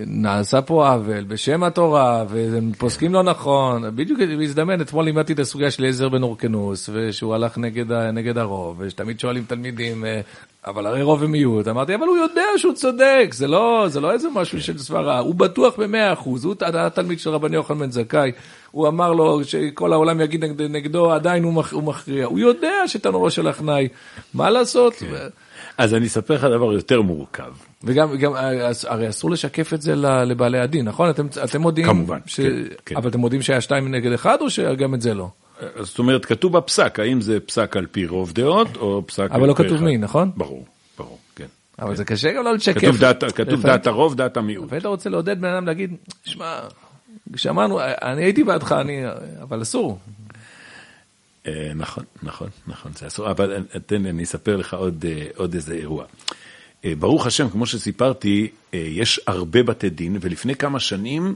נעשה 0.06 0.62
פה 0.62 0.90
עוול 0.90 1.24
בשם 1.24 1.64
התורה, 1.64 2.26
והם 2.30 2.72
פוסקים 2.78 3.14
לא 3.14 3.24
נכון. 3.24 3.96
בדיוק 3.96 4.20
הזדמן, 4.44 4.82
אתמול 4.82 5.06
לימדתי 5.06 5.34
את 5.34 5.40
הסוגיה 5.40 5.72
של 5.72 5.86
עזר 5.86 6.10
בן 6.10 6.24
אורקנוס, 6.24 6.90
ושהוא 6.94 7.36
הלך 7.36 7.58
נגד, 7.58 7.92
נגד 7.92 8.38
הרוב, 8.38 8.76
ושתמיד 8.80 9.20
שואלים 9.20 9.44
תלמידים, 9.48 10.06
אה, 10.06 10.22
אבל 10.68 10.86
הרי 10.86 11.02
רוב 11.02 11.22
ומיעוט. 11.22 11.68
אמרתי, 11.68 11.96
אבל 11.96 12.08
הוא 12.08 12.18
יודע 12.18 12.46
שהוא 12.58 12.74
צודק, 12.74 13.28
זה 13.32 13.48
לא, 13.48 13.86
זה 13.88 14.02
לא 14.02 14.12
איזה 14.12 14.28
משהו 14.34 14.62
של 14.62 14.78
סברה, 14.78 15.20
הוא 15.20 15.36
בטוח 15.36 15.76
במאה 15.78 16.14
אחוז, 16.14 16.46
הוא 16.46 16.56
התלמיד 16.62 17.20
של 17.20 17.30
רבני 17.30 17.56
יוחנן 17.56 17.80
בן 17.80 17.92
זכאי, 17.92 18.32
הוא 18.72 18.88
אמר 18.88 19.14
לו 19.14 19.44
שכל 19.44 19.94
העולם 19.94 20.22
יגיד 20.22 20.44
נגד, 20.44 20.62
נגדו, 20.62 21.12
עדיין 21.12 21.44
הוא, 21.44 21.54
מכ, 21.54 21.74
הוא 21.74 21.84
מכריע. 21.84 22.26
הוא 22.26 22.40
יודע 22.40 22.88
שתנורו 22.88 23.32
של 23.32 23.50
אחנאי, 23.50 23.88
מה 24.34 24.50
לעשות? 24.50 24.94
כן. 24.94 25.28
אז 25.78 25.94
אני 25.94 26.08
אספר 26.08 26.34
לך 26.34 26.44
דבר 26.44 26.74
יותר 26.74 27.02
מורכב. 27.02 27.52
וגם, 27.84 28.18
גם, 28.18 28.34
הרי 28.88 29.10
אסור 29.10 29.32
לשקף 29.32 29.74
את 29.74 29.82
זה 29.82 29.96
לבעלי 30.26 30.60
הדין, 30.60 30.86
נכון? 30.86 31.10
אתם, 31.10 31.28
אתם 31.44 31.62
מודיעים... 31.62 31.90
כמובן, 31.90 32.20
ש... 32.26 32.40
כן, 32.40 32.64
כן. 32.86 32.96
אבל 32.96 33.10
אתם 33.10 33.20
מודיעים 33.20 33.42
שהיה 33.42 33.62
שתיים 33.62 33.96
נגד 33.96 34.12
אחד, 34.12 34.38
או 34.42 34.50
שגם 34.50 34.94
את 34.94 35.02
זה 35.02 35.14
לא? 35.14 35.30
זאת 35.80 36.00
אומרת, 36.00 36.26
כתוב 36.26 36.58
בפסק, 36.58 37.00
האם 37.00 37.22
זה 37.22 37.40
פסק 37.40 37.78
על 37.78 37.86
פי 37.86 38.08
רוב 38.08 38.32
דעות, 38.32 38.78
או 38.78 39.04
פסק 39.08 39.28
אבל 39.32 39.48
לא 39.48 39.54
כתוב. 39.54 39.84
מי, 39.84 39.98
נכון? 39.98 40.32
ברור, 40.36 40.66
ברור, 40.98 41.20
כן. 41.36 41.46
אבל 41.80 41.90
כן. 41.90 41.96
זה 41.96 42.06
קשה 42.06 42.34
גם 42.34 42.44
לא 42.44 42.54
לשקף. 42.54 42.82
כתוב 42.82 42.98
דעת, 42.98 43.24
כתוב 43.36 43.62
דעת 43.62 43.88
הרוב, 43.88 44.16
דעת 44.16 44.38
המיעוט. 44.38 44.68
ואתה 44.72 44.88
רוצה 44.88 45.10
לעודד 45.10 45.42
בן 45.42 45.48
אדם 45.48 45.66
להגיד, 45.66 45.96
שמע, 46.26 46.60
שמענו, 47.36 47.80
אני 47.82 48.24
הייתי 48.24 48.44
בעדך, 48.44 48.72
אני, 48.72 49.02
אבל 49.42 49.62
אסור. 49.62 50.00
אה, 51.48 51.72
נכון, 51.76 52.04
נכון, 52.24 52.50
נכון, 52.68 52.92
זה 52.94 53.08
אסור, 53.08 53.32
אבל 53.32 53.64
תן 53.86 54.02
לי, 54.02 54.10
אני 54.10 54.24
אספר 54.24 54.56
לך 54.56 54.74
עוד, 54.74 55.06
אה, 55.08 55.28
עוד 55.36 55.54
איזה 55.54 55.74
אירוע. 55.74 56.06
אה, 56.86 56.94
ברוך 57.00 57.28
השם, 57.28 57.50
כמו 57.50 57.66
שסיפרתי, 57.66 58.48
יש 58.74 59.20
הרבה 59.28 59.64
בתי 59.64 59.90
דין, 59.90 60.18
ולפני 60.22 60.56
כמה 60.56 60.80
שנים 60.80 61.36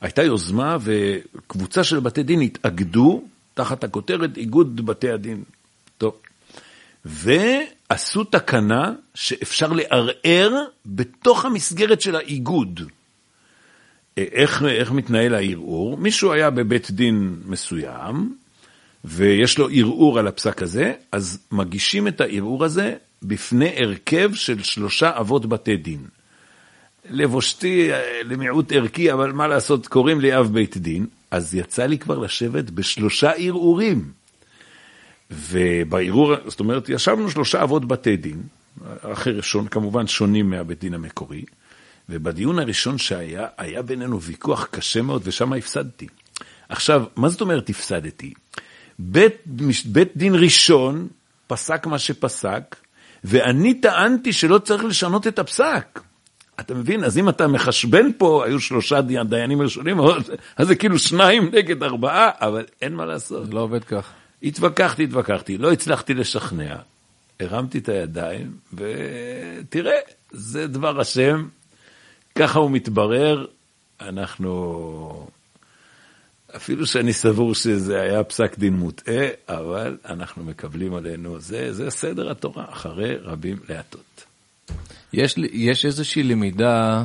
הייתה 0.00 0.22
יוזמה 0.22 0.76
וקבוצה 0.80 1.84
של 1.84 2.00
בתי 2.00 2.22
דין 2.22 2.40
התאגדו 2.40 3.22
תחת 3.54 3.84
הכותרת 3.84 4.36
איגוד 4.36 4.86
בתי 4.86 5.10
הדין. 5.10 5.42
טוב. 5.98 6.14
ועשו 7.04 8.24
תקנה 8.24 8.92
שאפשר 9.14 9.72
לערער 9.72 10.64
בתוך 10.86 11.44
המסגרת 11.44 12.00
של 12.00 12.16
האיגוד. 12.16 12.80
איך, 14.16 14.62
איך 14.62 14.92
מתנהל 14.92 15.34
הערעור? 15.34 15.96
מישהו 15.96 16.32
היה 16.32 16.50
בבית 16.50 16.90
דין 16.90 17.36
מסוים, 17.46 18.34
ויש 19.04 19.58
לו 19.58 19.68
ערעור 19.72 20.18
על 20.18 20.26
הפסק 20.26 20.62
הזה, 20.62 20.92
אז 21.12 21.38
מגישים 21.52 22.08
את 22.08 22.20
הערעור 22.20 22.64
הזה 22.64 22.94
בפני 23.22 23.74
הרכב 23.76 24.34
של 24.34 24.62
שלושה 24.62 25.20
אבות 25.20 25.46
בתי 25.46 25.76
דין. 25.76 26.00
לבושתי 27.10 27.90
למיעוט 28.24 28.72
ערכי, 28.72 29.12
אבל 29.12 29.32
מה 29.32 29.46
לעשות, 29.48 29.86
קוראים 29.86 30.20
לי 30.20 30.38
אב 30.38 30.52
בית 30.52 30.76
דין, 30.76 31.06
אז 31.30 31.54
יצא 31.54 31.86
לי 31.86 31.98
כבר 31.98 32.18
לשבת 32.18 32.70
בשלושה 32.70 33.30
ערעורים. 33.30 34.10
ובערעור, 35.30 36.34
זאת 36.46 36.60
אומרת, 36.60 36.88
ישבנו 36.88 37.30
שלושה 37.30 37.62
אבות 37.62 37.88
בתי 37.88 38.16
דין, 38.16 38.42
אחר 39.00 39.40
שון, 39.40 39.68
כמובן 39.68 40.06
שונים 40.06 40.50
מהבית 40.50 40.80
דין 40.80 40.94
המקורי, 40.94 41.44
ובדיון 42.08 42.58
הראשון 42.58 42.98
שהיה, 42.98 43.46
היה 43.58 43.82
בינינו 43.82 44.22
ויכוח 44.22 44.68
קשה 44.70 45.02
מאוד, 45.02 45.22
ושם 45.24 45.52
הפסדתי. 45.52 46.06
עכשיו, 46.68 47.04
מה 47.16 47.28
זאת 47.28 47.40
אומרת 47.40 47.70
הפסדתי? 47.70 48.32
בית, 48.98 49.34
בית 49.84 50.16
דין 50.16 50.34
ראשון 50.34 51.08
פסק 51.46 51.86
מה 51.86 51.98
שפסק, 51.98 52.76
ואני 53.24 53.74
טענתי 53.74 54.32
שלא 54.32 54.58
צריך 54.58 54.84
לשנות 54.84 55.26
את 55.26 55.38
הפסק. 55.38 56.00
אתה 56.60 56.74
מבין? 56.74 57.04
אז 57.04 57.18
אם 57.18 57.28
אתה 57.28 57.46
מחשבן 57.46 58.12
פה, 58.18 58.44
היו 58.46 58.60
שלושה 58.60 59.00
דיינים 59.00 59.62
ראשונים, 59.62 60.00
אז 60.56 60.66
זה 60.66 60.74
כאילו 60.74 60.98
שניים 60.98 61.50
נגד 61.52 61.82
ארבעה, 61.82 62.30
אבל 62.40 62.64
אין 62.82 62.94
מה 62.94 63.06
לעשות. 63.06 63.46
זה 63.46 63.52
לא 63.52 63.60
עובד 63.60 63.84
כך. 63.84 64.10
התווכחתי, 64.42 65.04
התווכחתי, 65.04 65.58
לא 65.58 65.72
הצלחתי 65.72 66.14
לשכנע. 66.14 66.76
הרמתי 67.40 67.78
את 67.78 67.88
הידיים, 67.88 68.52
ותראה, 68.74 69.98
זה 70.30 70.66
דבר 70.66 71.00
השם, 71.00 71.48
ככה 72.34 72.58
הוא 72.58 72.70
מתברר, 72.70 73.46
אנחנו 74.00 75.26
אפילו 76.56 76.86
שאני 76.86 77.12
סבור 77.12 77.54
שזה 77.54 78.00
היה 78.00 78.24
פסק 78.24 78.58
דין 78.58 78.74
מוטעה, 78.74 79.26
אבל 79.48 79.96
אנחנו 80.08 80.44
מקבלים 80.44 80.94
עלינו, 80.94 81.40
זה, 81.40 81.72
זה 81.72 81.90
סדר 81.90 82.30
התורה, 82.30 82.64
אחרי 82.68 83.16
רבים 83.16 83.56
להטות. 83.68 84.24
יש, 85.12 85.34
יש 85.52 85.84
איזושהי 85.84 86.22
למידה 86.22 87.04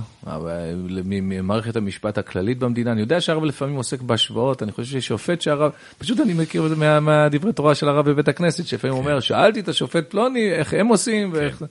ממערכת 1.04 1.76
המשפט 1.76 2.18
הכללית 2.18 2.60
במדינה, 2.60 2.92
אני 2.92 3.02
יודע 3.02 3.22
שהרב 3.22 3.44
לפעמים 3.44 3.76
עוסק 3.76 4.02
בהשוואות, 4.02 4.64
אני 4.64 4.72
חושב 4.72 5.00
ששופט 5.00 5.42
שהרב, 5.42 5.72
פשוט 5.98 6.20
אני 6.20 6.34
מכיר 6.34 6.66
את 6.66 6.70
זה 6.70 6.76
מה, 6.76 7.00
מהדברי 7.00 7.54
תורה 7.54 7.76
של 7.76 7.90
הרב 7.90 8.10
בבית 8.10 8.28
הכנסת, 8.28 8.68
שלפעמים 8.68 8.98
כן. 8.98 9.04
אומר, 9.04 9.20
שאלתי 9.20 9.60
את 9.60 9.68
השופט 9.68 10.10
פלוני, 10.10 10.52
איך 10.52 10.74
הם 10.74 10.88
עושים 10.88 11.32
כן. 11.32 11.38
ואיך... 11.38 11.64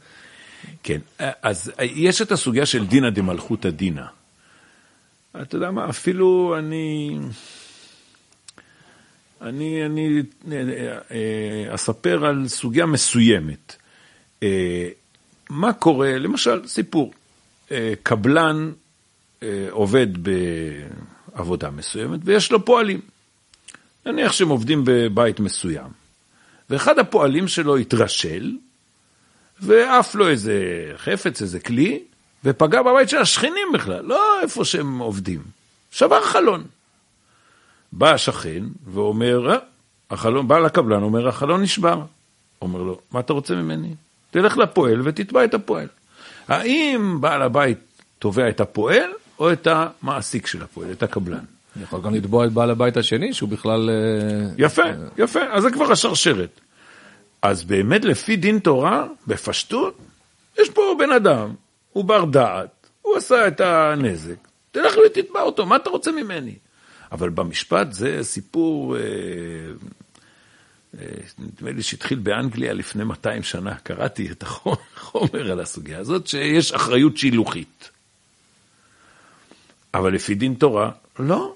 כן, 0.83 0.99
אז 1.43 1.73
יש 1.81 2.23
את 2.23 2.33
הסוגיה 2.33 2.67
של 2.67 2.87
דינא 2.87 3.11
דמלכותא 3.11 3.71
דינא. 3.71 4.05
אתה 5.43 5.57
יודע 5.57 5.71
מה, 5.71 5.89
אפילו 5.89 6.55
אני... 6.59 7.19
אני, 9.43 9.87
אני 9.87 10.23
אה, 10.53 10.59
אה, 11.11 11.75
אספר 11.75 12.27
על 12.27 12.49
סוגיה 12.49 12.87
מסוימת. 12.87 13.77
אה, 14.43 14.89
מה 15.51 15.73
קורה, 15.73 16.19
למשל, 16.19 16.67
סיפור, 16.67 17.13
קבלן 18.03 18.73
עובד 19.71 20.07
בעבודה 21.33 21.71
מסוימת 21.71 22.21
ויש 22.25 22.53
לו 22.53 22.65
פועלים. 22.65 23.01
נניח 24.07 24.33
שהם 24.33 24.49
עובדים 24.49 24.83
בבית 24.85 25.41
מסוים. 25.41 25.91
ואחד 26.71 26.99
הפועלים 26.99 27.49
שלו 27.49 27.77
התרשל, 27.77 28.57
ועף 29.61 30.15
לו 30.15 30.29
איזה 30.29 30.63
חפץ, 30.97 31.43
איזה 31.43 31.61
כלי, 31.61 32.03
ופגע 32.45 32.83
בבית 32.83 33.09
של 33.09 33.19
השכנים 33.19 33.69
בכלל, 33.75 34.05
לא 34.05 34.41
איפה 34.43 34.65
שהם 34.65 34.99
עובדים. 34.99 35.43
שבר 35.91 36.25
חלון. 36.25 36.65
בא 37.93 38.13
השכן 38.13 38.65
ואומר, 38.85 39.51
אה, 39.53 39.57
החלון, 40.11 40.49
בא 40.49 40.59
לקבלן, 40.59 41.03
אומר, 41.03 41.29
החלון 41.29 41.63
נשבר. 41.63 42.03
אומר 42.63 42.83
לו, 42.83 42.99
מה 43.11 43.21
אתה 43.21 43.33
רוצה 43.33 43.55
ממני? 43.55 43.95
תלך 44.31 44.59
לפועל 44.59 45.01
ותתבע 45.05 45.45
את 45.45 45.55
הפועל. 45.55 45.87
האם 46.49 47.21
בעל 47.21 47.43
הבית 47.43 47.79
תובע 48.19 48.49
את 48.49 48.61
הפועל 48.61 49.11
או 49.39 49.53
את 49.53 49.67
המעסיק 49.71 50.47
של 50.47 50.63
הפועל, 50.63 50.93
את 50.93 51.03
הקבלן? 51.03 51.45
יכול 51.83 52.01
גם 52.01 52.15
לתבוע 52.15 52.47
את 52.47 52.53
בעל 52.53 52.71
הבית 52.71 52.97
השני, 52.97 53.35
שהוא 53.35 53.49
בכלל... 53.49 53.91
אה, 53.91 54.55
יפה, 54.59 54.83
יפה, 55.19 55.41
אז 55.51 55.63
זה 55.63 55.71
כבר 55.71 55.93
השרשרת. 55.93 56.61
אז 57.43 57.65
באמת 57.65 58.05
לפי 58.05 58.37
דין 58.37 58.59
תורה, 58.59 59.07
בפשטות, 59.27 59.99
יש 60.59 60.71
פה 60.71 60.83
בן 60.99 61.13
אדם, 61.13 61.55
הוא 61.93 62.05
בר 62.05 62.25
דעת, 62.25 62.87
הוא 63.03 63.17
עשה 63.17 63.49
את 63.49 63.61
הנזק, 63.61 64.37
תלך 64.71 64.95
ותתבע 65.07 65.41
אותו, 65.41 65.67
מה 65.67 65.77
אתה 65.77 65.91
רוצה 65.91 66.13
ממני? 66.13 66.55
אבל 67.13 67.31
במשפט 67.31 67.93
זה 67.93 68.19
סיפור, 68.23 68.97
אה, 68.97 69.01
אה, 70.99 71.07
נדמה 71.39 71.71
לי 71.71 71.83
שהתחיל 71.83 72.19
באנגליה 72.19 72.73
לפני 72.73 73.05
200 73.05 73.43
שנה, 73.43 73.75
קראתי 73.75 74.31
את 74.31 74.43
החומר 74.43 75.51
על 75.53 75.61
הסוגיה 75.61 75.99
הזאת, 75.99 76.27
שיש 76.27 76.73
אחריות 76.73 77.17
שילוחית. 77.17 77.91
אבל 79.95 80.15
לפי 80.15 80.35
דין 80.35 80.55
תורה, 80.55 80.91
לא, 81.19 81.55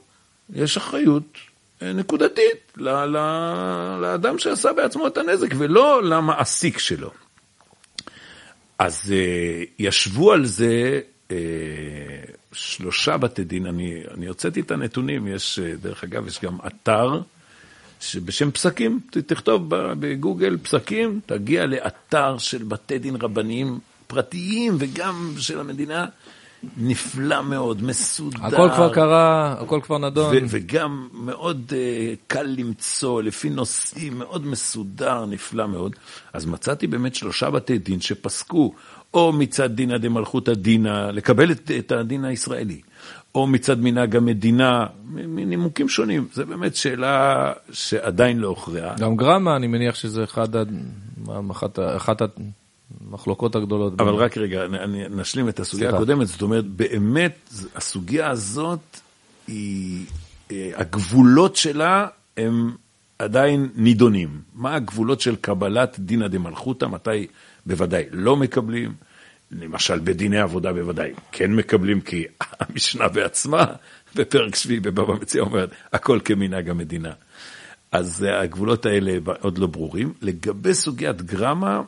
יש 0.55 0.77
אחריות 0.77 1.39
אה, 1.83 1.93
נקודתית 1.93 2.73
ל- 2.77 2.89
ל- 2.89 3.99
לאדם 4.01 4.39
שעשה 4.39 4.73
בעצמו 4.73 5.07
את 5.07 5.17
הנזק, 5.17 5.49
ולא 5.59 6.03
למעסיק 6.05 6.79
שלו. 6.79 7.11
אז 8.79 9.13
ישבו 9.79 10.33
על 10.33 10.47
זה 10.47 11.01
שלושה 12.57 13.17
בתי 13.17 13.45
דין, 13.45 13.67
אני, 13.67 14.03
אני 14.15 14.27
הוצאתי 14.27 14.61
את 14.61 14.71
הנתונים, 14.71 15.27
יש, 15.27 15.59
uh, 15.59 15.83
דרך 15.83 16.05
אגב, 16.05 16.27
יש 16.27 16.41
גם 16.41 16.59
אתר 16.67 17.21
שבשם 18.01 18.51
פסקים, 18.51 19.01
תכתוב 19.11 19.69
בגוגל 19.71 20.57
פסקים, 20.63 21.21
תגיע 21.27 21.67
לאתר 21.67 22.39
של 22.39 22.63
בתי 22.63 22.99
דין 22.99 23.17
רבניים 23.21 23.79
פרטיים 24.07 24.77
וגם 24.79 25.35
של 25.39 25.61
המדינה, 25.61 26.07
נפלא 26.77 27.43
מאוד, 27.43 27.83
מסודר. 27.83 28.47
הכל 28.47 28.69
כבר 28.75 28.95
קרה, 28.95 29.53
הכל 29.61 29.81
כבר 29.83 29.99
נדון. 29.99 30.37
ו- 30.37 30.39
וגם 30.49 31.09
מאוד 31.13 31.73
uh, 31.73 32.17
קל 32.27 32.43
למצוא, 32.43 33.23
לפי 33.23 33.51
נושאים, 33.51 34.19
מאוד 34.19 34.47
מסודר, 34.47 35.27
נפלא 35.27 35.67
מאוד. 35.67 35.97
אז 36.33 36.47
מצאתי 36.47 36.87
באמת 36.87 37.15
שלושה 37.15 37.51
בתי 37.51 37.79
דין 37.79 38.01
שפסקו, 38.01 38.75
או 39.17 39.33
מצד 39.33 39.73
דינא 39.73 39.99
דמלכותא 39.99 40.55
דינא, 40.55 41.11
לקבל 41.13 41.51
את, 41.51 41.71
את 41.79 41.93
הדין 41.93 42.25
הישראלי, 42.25 42.81
או 43.35 43.47
מצד 43.47 43.81
מנהג 43.81 44.17
המדינה, 44.17 44.87
מנימוקים 45.05 45.89
שונים. 45.89 46.29
זו 46.33 46.47
באמת 46.47 46.77
שאלה 46.77 47.53
שעדיין 47.73 48.39
לא 48.39 48.49
הוכרעה. 48.49 48.95
גם 48.99 49.17
גרמה, 49.17 49.57
אני 49.57 49.67
מניח 49.67 49.95
שזה 49.95 50.25
אחד, 50.25 50.49
אחת, 51.51 51.79
אחת 51.97 52.23
המחלוקות 53.01 53.57
הגדולות. 53.57 54.01
אבל 54.01 54.15
רק 54.15 54.39
רגע, 54.39 54.65
אני, 54.65 55.05
נשלים 55.11 55.49
את 55.49 55.61
הסוגיה 55.61 55.89
סליחה. 55.89 55.97
הקודמת, 55.97 56.27
זאת 56.27 56.43
אומרת, 56.43 56.67
באמת, 56.67 57.51
הסוגיה 57.75 58.31
הזאת, 58.31 59.01
היא, 59.49 60.07
אה, 60.53 60.71
הגבולות 60.75 61.57
שלה 61.57 62.07
הם 62.37 62.75
עדיין 63.19 63.69
נידונים. 63.75 64.41
מה 64.55 64.75
הגבולות 64.75 65.21
של 65.21 65.37
קבלת 65.37 65.97
דינא 65.99 66.29
דמלכותא, 66.29 66.85
מתי 66.85 67.27
בוודאי 67.67 68.05
לא 68.11 68.37
מקבלים, 68.37 68.95
למשל 69.51 69.99
בדיני 69.99 70.39
עבודה 70.39 70.73
בוודאי 70.73 71.13
כן 71.33 71.53
מקבלים, 71.53 72.01
כי 72.01 72.25
המשנה 72.61 73.09
בעצמה, 73.09 73.65
בפרק 74.15 74.55
שביעי 74.55 74.81
בבבא 74.81 75.15
מציע 75.15 75.43
אומרת, 75.43 75.71
הכל 75.93 76.19
כמנהג 76.25 76.71
המדינה. 76.71 77.13
אז 77.93 78.25
אה, 78.25 78.41
הגבולות 78.41 78.87
האלה 78.87 79.19
עוד 79.41 79.59
לא 79.59 79.67
ברורים. 79.67 80.13
לגבי 80.23 80.75
סוגיית 80.75 81.23
גרמה, 81.23 81.83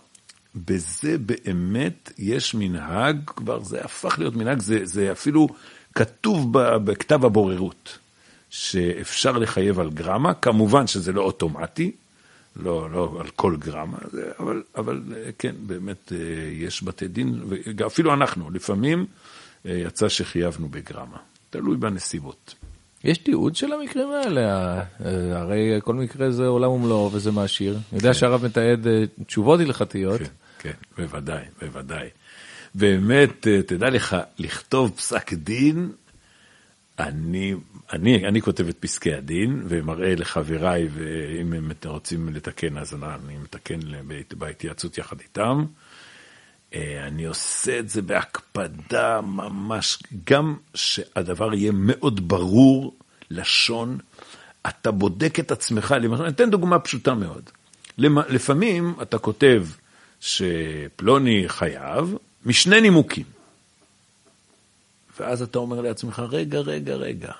בזה 0.55 1.19
באמת 1.19 2.13
יש 2.19 2.55
מנהג, 2.55 3.17
כבר 3.27 3.63
זה 3.63 3.81
הפך 3.85 4.19
להיות 4.19 4.37
מנהג, 4.37 4.61
זה, 4.61 4.81
זה 4.85 5.13
אפילו 5.13 5.49
כתוב 5.95 6.53
בכתב 6.59 7.25
הבוררות, 7.25 7.99
שאפשר 8.51 9.33
לחייב 9.33 9.81
על 9.81 9.91
גרמה, 9.91 10.35
כמובן 10.35 10.87
שזה 10.87 11.13
לא 11.13 11.23
אוטומטי, 11.23 11.93
לא, 12.57 12.91
לא 12.91 13.17
על 13.21 13.29
כל 13.37 13.57
גרמה, 13.57 13.99
אבל, 14.39 14.63
אבל 14.77 15.03
אה, 15.17 15.31
כן, 15.39 15.55
באמת 15.67 16.13
אה, 16.13 16.19
יש 16.53 16.83
בתי 16.83 17.09
דין, 17.09 17.41
ואפילו 17.79 18.15
אנחנו, 18.15 18.51
לפעמים 18.51 19.07
אה, 19.67 19.73
יצא 19.73 20.09
שחייבנו 20.09 20.69
בגרמה, 20.69 21.17
תלוי 21.51 21.77
בנסיבות. 21.77 22.55
יש 23.05 23.19
תיעוד 23.19 23.57
של 23.57 23.73
המקרים 23.73 24.09
האלה, 24.11 24.75
הרי 25.33 25.81
כל 25.85 25.95
מקרה 25.95 26.31
זה 26.31 26.47
עולם 26.47 26.71
ומלואו 26.71 27.13
וזה 27.13 27.33
מעשיר. 27.33 27.73
אני 27.73 27.99
יודע 27.99 28.15
שהרב 28.15 28.45
מתעד 28.45 28.87
תשובות 29.27 29.61
הלכתיות. 29.61 30.21
כן, 30.21 30.29
כן, 30.59 30.73
בוודאי, 30.97 31.45
בוודאי. 31.63 32.09
באמת, 32.75 33.47
תדע 33.67 33.91
לך, 33.91 34.17
לכתוב 34.39 34.91
פסק 34.97 35.33
דין, 35.33 35.91
אני, 36.99 37.55
אני, 37.93 38.29
אני 38.29 38.41
כותב 38.41 38.69
את 38.69 38.77
פסקי 38.81 39.15
הדין 39.15 39.63
ומראה 39.69 40.15
לחבריי, 40.15 40.89
ואם 40.93 41.53
הם 41.53 41.71
רוצים 41.85 42.29
לתקן, 42.29 42.79
אז 42.79 42.95
אני 42.95 43.37
מתקן 43.43 43.81
בהת- 44.07 44.35
בהתייעצות 44.35 44.99
יחד 44.99 45.21
איתם. 45.21 45.65
אה, 46.75 47.07
אני 47.07 47.25
עושה 47.25 47.79
את 47.79 47.89
זה 47.89 48.03
בהקפדה 48.03 49.21
ממש, 49.21 49.99
גם 50.31 50.57
שהדבר 50.75 51.55
יהיה 51.55 51.73
מאוד 51.75 52.29
ברור, 52.29 52.95
לשון, 53.31 53.99
אתה 54.69 54.91
בודק 54.91 55.41
את 55.41 55.51
עצמך, 55.53 55.95
למשל, 56.01 56.23
אני 56.23 56.33
אתן 56.33 56.51
דוגמה 56.51 56.79
פשוטה 56.79 57.15
מאוד. 57.15 57.51
לפעמים 58.29 58.95
אתה 59.03 59.19
כותב 59.19 59.67
שפלוני 60.21 61.45
חייב 61.49 62.15
משני 62.47 62.81
נימוקים. 62.81 63.38
ואז 65.21 65.43
אתה 65.43 65.59
אומר 65.59 65.81
לעצמך, 65.81 66.23
רגע, 66.31 66.59
רגע, 66.59 66.95
רגע, 66.95 67.33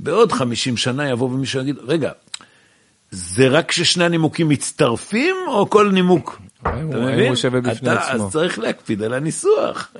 בעוד 0.00 0.32
50 0.32 0.76
שנה 0.76 1.08
יבוא 1.10 1.26
ומישהו 1.28 1.60
יגיד, 1.60 1.76
רגע, 1.82 2.10
זה 3.10 3.48
רק 3.48 3.68
כששני 3.68 4.04
הנימוקים 4.04 4.48
מצטרפים, 4.48 5.36
או 5.48 5.70
כל 5.70 5.90
נימוק? 5.92 6.40
אתה 6.62 6.70
מבין? 6.82 7.28
הוא 7.28 7.36
שווה 7.36 7.60
בפני 7.60 7.92
אתה- 7.92 8.10
עצמו. 8.12 8.26
אז 8.26 8.32
צריך 8.32 8.58
להקפיד 8.58 9.02
על 9.02 9.14
הניסוח. 9.14 9.92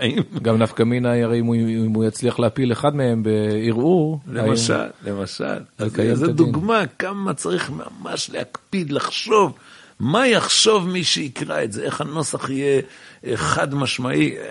גם 0.43 0.59
נפקא 0.59 0.83
מינה, 0.83 1.23
הרי 1.23 1.41
אם 1.41 1.47
הוא- 1.47 1.55
אם 1.55 1.93
הוא 1.95 2.05
יצליח 2.05 2.39
להפיל 2.39 2.73
אחד 2.73 2.97
מהם 2.97 3.23
בערעור, 3.23 4.21
למשל, 4.33 4.85
למשל. 5.07 5.45
אז 5.79 5.93
זו. 6.15 6.27
דוגמה 6.33 6.83
כמה 6.99 7.35
צריך 7.35 7.71
ממש 7.71 8.31
להקפיד, 8.31 8.93
לחשוב. 8.93 9.53
מה 10.01 10.27
יחשוב 10.29 10.89
מי 10.89 11.05
שיקרא 11.05 11.65
את 11.65 11.73
זה, 11.73 11.83
איך 11.83 12.01
הנוסח 12.01 12.51
יהיה 12.51 12.81
אה, 13.27 13.37
חד 13.37 13.75
משמעי. 13.75 14.37
אה, 14.39 14.45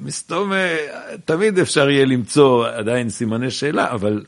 מסתום, 0.00 0.52
אה, 0.52 0.76
תמיד 1.24 1.58
אפשר 1.58 1.90
יהיה 1.90 2.04
למצוא 2.04 2.68
עדיין 2.68 3.10
סימני 3.10 3.50
שאלה, 3.50 3.90
אבל 3.92 4.24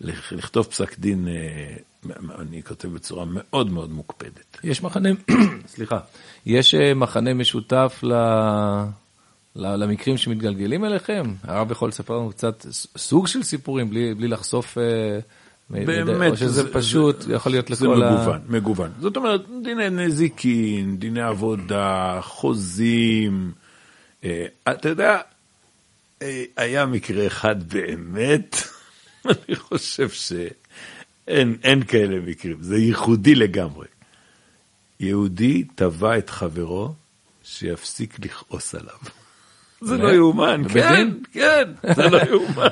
לכ- 0.00 0.32
לכתוב 0.32 0.66
פסק 0.66 0.98
דין, 0.98 1.28
אני 2.38 2.62
כותב 2.62 2.88
בצורה 2.88 3.24
מאוד 3.28 3.70
מאוד 3.72 3.90
מוקפדת. 3.90 4.58
יש 4.64 4.82
מחנה, 4.82 5.08
סליחה, 5.74 5.98
יש 6.46 6.74
מחנה 6.74 7.34
משותף 7.34 8.00
ל... 8.02 8.12
למקרים 9.56 10.16
שמתגלגלים 10.16 10.84
אליכם? 10.84 11.22
הרב 11.44 11.70
יכול 11.72 11.88
לספר 11.88 12.14
לנו 12.16 12.30
קצת 12.30 12.66
סוג 12.96 13.26
של 13.26 13.42
סיפורים 13.42 13.90
בלי, 13.90 14.14
בלי 14.14 14.28
לחשוף... 14.28 14.78
מ- 14.78 14.80
באמת, 15.70 16.30
או 16.30 16.36
שזה 16.36 16.48
זה- 16.62 16.72
פשוט 16.72 17.20
זה- 17.22 17.34
יכול 17.34 17.52
להיות 17.52 17.68
זה 17.68 17.84
לכל 17.86 18.02
ה... 18.02 18.10
מגוון, 18.10 18.40
מגוון. 18.48 18.90
זאת 19.00 19.16
אומרת, 19.16 19.40
דיני 19.62 19.90
נזיקין, 19.90 20.96
דיני 20.96 21.20
עבודה, 21.22 22.18
חוזים. 22.22 23.52
אה, 24.24 24.46
אתה 24.70 24.88
יודע, 24.88 25.18
אה, 26.22 26.44
היה 26.56 26.86
מקרה 26.86 27.26
אחד 27.26 27.62
באמת, 27.62 28.56
אני 29.26 29.56
חושב 29.56 30.08
שאין 30.10 31.56
אין 31.62 31.82
כאלה 31.84 32.20
מקרים, 32.26 32.56
זה 32.60 32.76
ייחודי 32.76 33.34
לגמרי. 33.34 33.86
יהודי 35.00 35.64
תבע 35.74 36.18
את 36.18 36.30
חברו 36.30 36.94
שיפסיק 37.44 38.18
לכעוס 38.24 38.74
עליו. 38.74 38.96
זה 39.80 39.96
לא? 39.98 40.08
יאומן, 40.12 40.62
כן? 40.72 41.08
כן, 41.32 41.62
זה 41.96 42.02
לא 42.08 42.18
יאומן. 42.30 42.68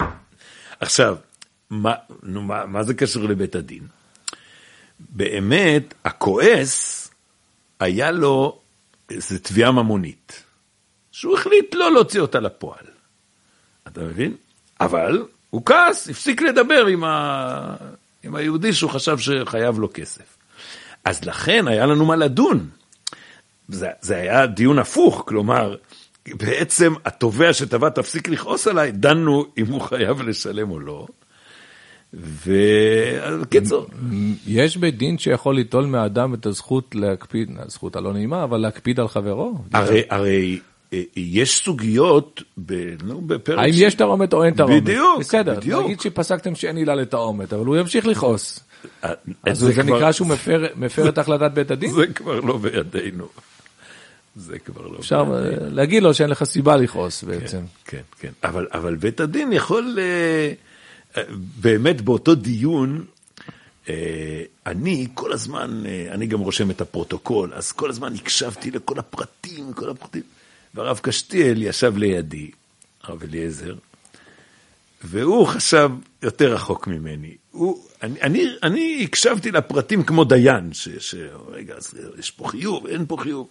עכשיו, 0.80 1.16
מה, 1.70 1.94
נו, 2.22 2.42
מה, 2.42 2.66
מה 2.66 2.82
זה 2.82 2.94
קשור 2.94 3.24
לבית 3.24 3.54
הדין? 3.54 3.86
באמת, 5.00 5.94
הכועס, 6.04 7.10
היה 7.80 8.10
לו 8.10 8.58
איזו 9.10 9.38
תביעה 9.42 9.72
ממונית, 9.72 10.42
שהוא 11.12 11.38
החליט 11.38 11.74
לא 11.74 11.92
להוציא 11.92 12.20
אותה 12.20 12.40
לפועל. 12.40 12.86
אתה 13.88 14.00
מבין? 14.00 14.36
אבל 14.80 15.26
הוא 15.50 15.62
כעס, 15.66 16.08
הפסיק 16.08 16.42
לדבר 16.42 16.86
עם, 16.86 17.04
ה... 17.04 17.76
עם 18.22 18.34
היהודי 18.34 18.72
שהוא 18.72 18.90
חשב 18.90 19.18
שחייב 19.18 19.78
לו 19.78 19.88
כסף. 19.94 20.36
אז 21.04 21.24
לכן 21.24 21.68
היה 21.68 21.86
לנו 21.86 22.06
מה 22.06 22.16
לדון. 22.16 22.68
זה, 23.68 23.88
זה 24.00 24.16
היה 24.16 24.46
דיון 24.46 24.78
הפוך, 24.78 25.24
כלומר, 25.26 25.76
בעצם 26.28 26.94
התובע 27.04 27.52
שתבע 27.52 27.88
תפסיק 27.88 28.28
לכעוס 28.28 28.66
עליי, 28.66 28.92
דנו 28.92 29.46
אם 29.58 29.66
הוא 29.66 29.80
חייב 29.80 30.22
לשלם 30.22 30.70
או 30.70 30.80
לא. 30.80 31.06
ובקיצור. 32.46 33.86
יש 34.46 34.76
בית 34.76 34.98
דין 34.98 35.18
שיכול 35.18 35.54
ליטול 35.54 35.86
מהאדם 35.86 36.34
את 36.34 36.46
הזכות 36.46 36.94
להקפיד, 36.94 37.50
הזכות 37.58 37.96
הלא 37.96 38.12
נעימה, 38.12 38.44
אבל 38.44 38.58
להקפיד 38.58 39.00
על 39.00 39.08
חברו. 39.08 39.54
הרי, 39.72 40.02
הרי 40.10 40.58
אה, 40.92 41.02
יש 41.16 41.62
סוגיות 41.64 42.42
ב, 42.66 42.94
נו, 43.04 43.20
בפרק... 43.20 43.58
האם 43.58 43.72
יש 43.76 43.94
תרעומת 43.94 44.32
או 44.32 44.44
אין 44.44 44.54
תרעומת? 44.54 44.82
בדיוק, 44.82 45.18
בסדר, 45.20 45.54
בדיוק. 45.60 45.84
נגיד 45.84 46.00
שפסקתם 46.00 46.54
שאין 46.54 46.76
עילה 46.76 46.94
לתרעומת, 46.94 47.52
אבל 47.52 47.66
הוא 47.66 47.76
ימשיך 47.76 48.06
לכעוס. 48.06 48.60
אה, 49.04 49.12
אז 49.44 49.58
זה 49.58 49.82
נקרא 49.82 50.12
שהוא 50.12 50.28
מפר- 50.28 50.66
מפר 50.76 51.08
את 51.08 51.18
החלטת 51.18 51.50
בית 51.54 51.70
הדין? 51.70 51.90
זה 51.90 52.06
כבר 52.06 52.40
לא 52.40 52.58
בידינו. 52.58 53.26
זה 54.36 54.58
כבר 54.58 54.86
לא 54.86 54.98
אפשר 54.98 55.24
אה, 55.34 55.68
להגיד 55.70 56.02
לו 56.02 56.14
שאין 56.14 56.30
לך 56.30 56.44
סיבה 56.44 56.76
לכעוס 56.76 57.22
בעצם. 57.24 57.60
כן, 57.84 58.00
כן. 58.18 58.30
אבל, 58.44 58.66
אבל 58.72 58.94
בית 58.96 59.20
הדין 59.20 59.52
יכול, 59.52 59.96
אה, 59.98 60.52
באמת 61.60 62.00
באותו 62.00 62.34
דיון, 62.34 63.04
אה, 63.88 64.42
אני 64.66 65.06
כל 65.14 65.32
הזמן, 65.32 65.82
אה, 65.86 66.06
אני 66.10 66.26
גם 66.26 66.40
רושם 66.40 66.70
את 66.70 66.80
הפרוטוקול, 66.80 67.54
אז 67.54 67.72
כל 67.72 67.90
הזמן 67.90 68.14
הקשבתי 68.14 68.70
לכל 68.70 68.98
הפרטים, 68.98 69.72
כל 69.72 69.90
הפרטים. 69.90 70.22
והרב 70.74 71.00
קשתיאל 71.02 71.62
ישב 71.62 71.96
לידי, 71.96 72.50
הרב 73.02 73.22
אליעזר, 73.22 73.74
והוא 75.04 75.46
חשב 75.46 75.90
יותר 76.22 76.54
רחוק 76.54 76.86
ממני. 76.86 77.36
הוא, 77.50 77.86
אני, 78.02 78.20
אני, 78.22 78.44
אני 78.62 79.00
הקשבתי 79.04 79.50
לפרטים 79.50 80.02
כמו 80.02 80.24
דיין, 80.24 80.72
ש, 80.72 80.88
ש, 80.88 81.14
רגע, 81.48 81.74
יש 82.18 82.30
פה 82.30 82.48
חיוב, 82.48 82.86
אין 82.86 83.06
פה 83.06 83.16
חיוב, 83.20 83.48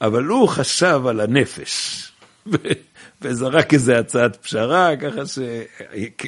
אבל 0.00 0.24
הוא 0.24 0.48
חשב 0.48 1.02
על 1.08 1.20
הנפש, 1.20 2.02
וזרק 3.22 3.74
איזה 3.74 3.98
הצעת 3.98 4.36
פשרה, 4.36 4.96
ככה 4.96 5.22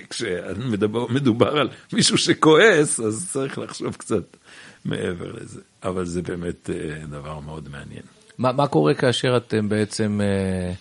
שכשמדובר 0.09 1.59
על 1.59 1.68
מישהו 1.92 2.18
שכועס, 2.18 3.01
אז 3.01 3.28
צריך 3.32 3.59
לחשוב 3.59 3.97
קצת 3.97 4.36
מעבר 4.84 5.32
לזה. 5.32 5.61
אבל 5.82 6.05
זה 6.05 6.22
באמת 6.22 6.70
אה, 6.70 7.07
דבר 7.07 7.40
מאוד 7.40 7.68
מעניין. 7.68 8.03
מה, 8.38 8.53
מה 8.53 8.66
קורה 8.66 8.95
כאשר 8.95 9.36
אתם 9.36 9.68
בעצם 9.68 10.20
אה, 10.22 10.72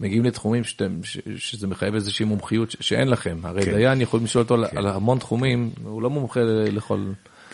מגיעים 0.00 0.24
לתחומים 0.24 0.64
שאתם, 0.64 1.00
ש, 1.02 1.18
שזה 1.36 1.66
מחייב 1.66 1.94
איזושהי 1.94 2.24
מומחיות 2.24 2.70
ש, 2.70 2.76
שאין 2.80 3.08
לכם? 3.08 3.38
הרי 3.42 3.62
כן. 3.62 3.74
דיין 3.74 4.00
יכולים 4.00 4.26
לשאול 4.26 4.42
אותו 4.42 4.54
על, 4.54 4.64
על 4.76 4.86
המון 4.86 5.18
תחומים, 5.18 5.70
הוא 5.84 6.02
לא 6.02 6.10
מומחה 6.10 6.40
לכל... 6.44 7.04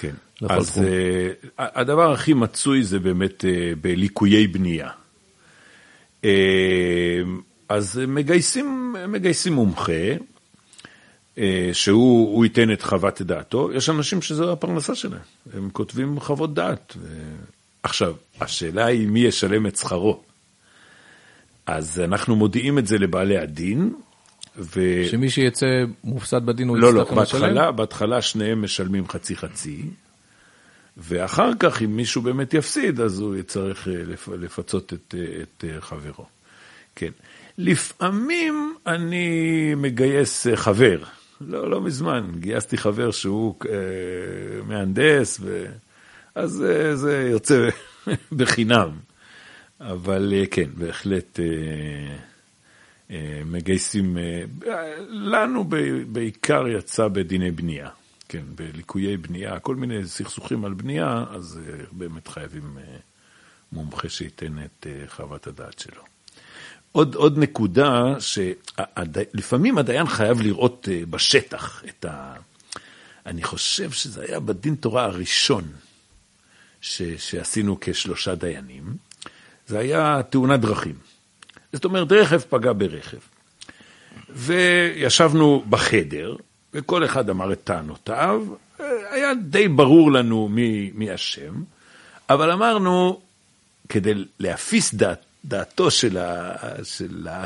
כן. 0.00 0.14
לכל 0.42 0.54
אז 0.54 0.70
תחום. 0.70 0.84
uh, 0.84 0.88
הדבר 1.58 2.12
הכי 2.12 2.34
מצוי 2.34 2.84
זה 2.84 2.98
באמת 2.98 3.44
uh, 3.44 3.78
בליקויי 3.80 4.46
בנייה. 4.46 4.88
Uh, 6.22 6.26
אז 7.68 8.00
מגייסים, 8.08 8.96
מגייסים 9.08 9.52
מומחה, 9.52 9.92
uh, 11.34 11.38
שהוא 11.72 12.36
הוא 12.36 12.44
ייתן 12.44 12.72
את 12.72 12.82
חוות 12.82 13.22
דעתו. 13.22 13.72
יש 13.72 13.88
אנשים 13.88 14.22
שזו 14.22 14.52
הפרנסה 14.52 14.94
שלהם, 14.94 15.20
הם 15.52 15.70
כותבים 15.72 16.20
חוות 16.20 16.54
דעת. 16.54 16.96
עכשיו, 17.82 18.14
השאלה 18.40 18.86
היא 18.86 19.08
מי 19.08 19.20
ישלם 19.20 19.66
את 19.66 19.76
שכרו. 19.76 20.22
אז 21.66 22.00
אנחנו 22.00 22.36
מודיעים 22.36 22.78
את 22.78 22.86
זה 22.86 22.98
לבעלי 22.98 23.38
הדין, 23.38 23.94
ו... 24.58 24.80
שמי 25.10 25.30
שיצא 25.30 25.66
מופסד 26.04 26.46
בדין 26.46 26.68
הוא 26.68 26.76
לא, 26.76 26.94
לא, 26.94 27.00
יצטרך 27.00 27.18
לשלם? 27.18 27.40
בהתחלה, 27.40 27.72
בהתחלה 27.72 28.22
שניהם 28.22 28.62
משלמים 28.62 29.08
חצי 29.08 29.36
חצי, 29.36 29.82
ואחר 30.96 31.50
כך, 31.58 31.82
אם 31.82 31.96
מישהו 31.96 32.22
באמת 32.22 32.54
יפסיד, 32.54 33.00
אז 33.00 33.20
הוא 33.20 33.36
יצטרך 33.36 33.88
אה, 33.88 33.92
לפ- 33.92 34.28
לפצות 34.28 34.92
את, 34.92 35.14
אה, 35.18 35.42
את 35.42 35.64
אה, 35.68 35.80
חברו. 35.80 36.26
כן. 36.96 37.10
לפעמים 37.58 38.74
אני 38.86 39.74
מגייס 39.76 40.46
אה, 40.46 40.56
חבר. 40.56 41.04
לא, 41.40 41.70
לא 41.70 41.80
מזמן, 41.80 42.30
גייסתי 42.38 42.76
חבר 42.76 43.10
שהוא 43.10 43.54
אה, 43.68 44.62
מהנדס, 44.66 45.38
ו... 45.42 45.66
אז 46.34 46.64
אה, 46.64 46.96
זה 46.96 47.28
יוצא 47.30 47.68
בחינם. 48.36 48.90
אבל 49.80 50.32
אה, 50.36 50.46
כן, 50.50 50.70
בהחלט 50.74 51.40
אה, 51.40 52.16
אה, 53.10 53.42
מגייסים, 53.46 54.18
אה, 54.18 54.44
לנו 55.08 55.64
ב- 55.64 56.02
בעיקר 56.12 56.68
יצא 56.68 57.08
בדיני 57.08 57.50
בנייה, 57.50 57.88
כן, 58.28 58.42
בליקויי 58.54 59.16
בנייה, 59.16 59.60
כל 59.60 59.76
מיני 59.76 60.06
סכסוכים 60.06 60.64
על 60.64 60.74
בנייה, 60.74 61.24
אז 61.30 61.60
אה, 61.66 61.84
באמת 61.92 62.28
חייבים 62.28 62.78
אה, 62.78 62.96
מומחה 63.72 64.08
שייתן 64.08 64.58
את 64.58 64.86
אה, 64.86 65.04
חוות 65.08 65.46
הדעת 65.46 65.78
שלו. 65.78 66.13
עוד, 66.94 67.14
עוד 67.14 67.38
נקודה, 67.38 68.14
שלפעמים 68.18 69.78
הדיין 69.78 70.06
חייב 70.06 70.40
לראות 70.40 70.88
אה, 70.92 71.00
בשטח 71.10 71.82
את 71.88 72.04
ה... 72.04 72.34
אני 73.26 73.42
חושב 73.42 73.90
שזה 73.90 74.24
היה 74.28 74.40
בדין 74.40 74.74
תורה 74.74 75.04
הראשון 75.04 75.64
ש, 76.80 77.02
שעשינו 77.02 77.78
כשלושה 77.80 78.34
דיינים, 78.34 78.96
זה 79.66 79.78
היה 79.78 80.20
תאונת 80.30 80.60
דרכים. 80.60 80.94
זאת 81.72 81.84
אומרת, 81.84 82.12
רכב 82.12 82.38
פגע 82.38 82.72
ברכב. 82.72 83.18
וישבנו 84.30 85.64
בחדר, 85.70 86.36
וכל 86.74 87.04
אחד 87.04 87.30
אמר 87.30 87.52
את 87.52 87.64
טענותיו, 87.64 88.44
היה 89.10 89.34
די 89.34 89.68
ברור 89.68 90.12
לנו 90.12 90.48
מי, 90.48 90.90
מי 90.94 91.14
אשם, 91.14 91.62
אבל 92.30 92.50
אמרנו, 92.50 93.20
כדי 93.88 94.14
להפיס 94.38 94.94
דעת, 94.94 95.24
דעתו 95.44 95.90
של, 95.90 96.18
ה, 96.18 97.44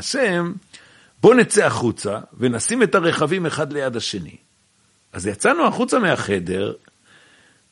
בוא 1.22 1.34
נצא 1.34 1.66
החוצה 1.66 2.18
ונשים 2.38 2.82
את 2.82 2.94
הרכבים 2.94 3.46
אחד 3.46 3.72
ליד 3.72 3.96
השני. 3.96 4.36
אז 5.12 5.26
יצאנו 5.26 5.66
החוצה 5.66 5.98
מהחדר, 5.98 6.72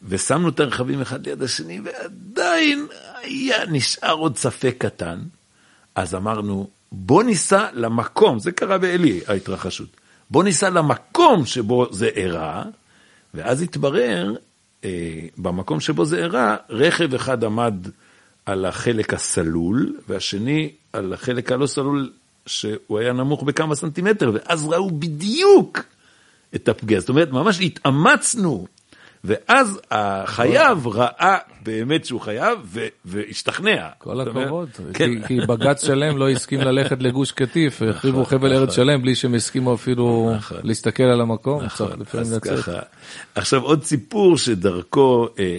ושמנו 0.02 0.48
את 0.48 0.60
הרכבים 0.60 1.00
אחד 1.00 1.26
ליד 1.26 1.42
השני, 1.42 1.80
ועדיין 1.84 2.86
היה 3.22 3.66
נשאר 3.66 4.12
עוד 4.12 4.36
ספק 4.36 4.74
קטן. 4.78 5.18
אז 5.94 6.14
אמרנו, 6.14 6.68
בוא 6.92 7.22
ניסע 7.22 7.66
למקום, 7.72 8.38
זה 8.38 8.52
קרה 8.52 8.78
בעלי, 8.78 9.20
ההתרחשות. 9.26 9.88
בוא 10.30 10.44
ניסע 10.44 10.70
למקום 10.70 11.46
שבו 11.46 11.86
זה 11.92 12.06
אירע, 12.06 12.62
ואז 13.34 13.62
התברר, 13.62 14.34
אה, 14.84 14.90
במקום 15.38 15.80
שבו 15.80 16.04
זה 16.04 16.18
אירע, 16.18 16.56
רכב 16.70 17.14
אחד 17.14 17.44
עמד 17.44 17.74
על 18.46 18.64
החלק 18.64 19.14
הסלול, 19.14 19.96
והשני 20.08 20.72
על 20.92 21.12
החלק 21.12 21.52
הלא 21.52 21.66
סלול, 21.66 22.12
שהוא 22.46 22.98
היה 22.98 23.12
נמוך 23.12 23.42
בכמה 23.42 23.74
סנטימטר, 23.74 24.30
ואז 24.34 24.66
ראו 24.66 24.90
בדיוק 24.90 25.78
את 26.54 26.68
הפגיעה. 26.68 27.00
זאת 27.00 27.08
אומרת, 27.08 27.30
ממש 27.30 27.60
התאמצנו. 27.60 28.66
ואז 29.26 29.80
החייב 29.90 30.86
ראה 30.86 31.38
באמת 31.62 32.04
שהוא 32.04 32.20
חייב 32.20 32.76
והשתכנע. 33.04 33.88
כל 33.98 34.20
הכבוד, 34.20 34.68
כן. 34.94 35.26
כי, 35.26 35.40
בג"ץ 35.40 35.86
שלם 35.86 36.16
לא 36.18 36.30
הסכים 36.30 36.60
ללכת 36.60 37.02
לגוש 37.02 37.32
קטיף, 37.32 37.82
החריבו 37.82 38.24
חבל 38.24 38.52
ארץ 38.52 38.74
שלם 38.74 39.02
בלי 39.02 39.14
שהם 39.14 39.34
הסכימו 39.34 39.74
אפילו 39.74 40.32
נכון. 40.36 40.58
להסתכל 40.62 41.02
על 41.02 41.20
המקום, 41.20 41.62
נכון. 41.62 41.90
עכשיו 43.34 43.62
עוד 43.62 43.84
סיפור 43.84 44.38
שדרכו 44.38 45.28
אה, 45.38 45.58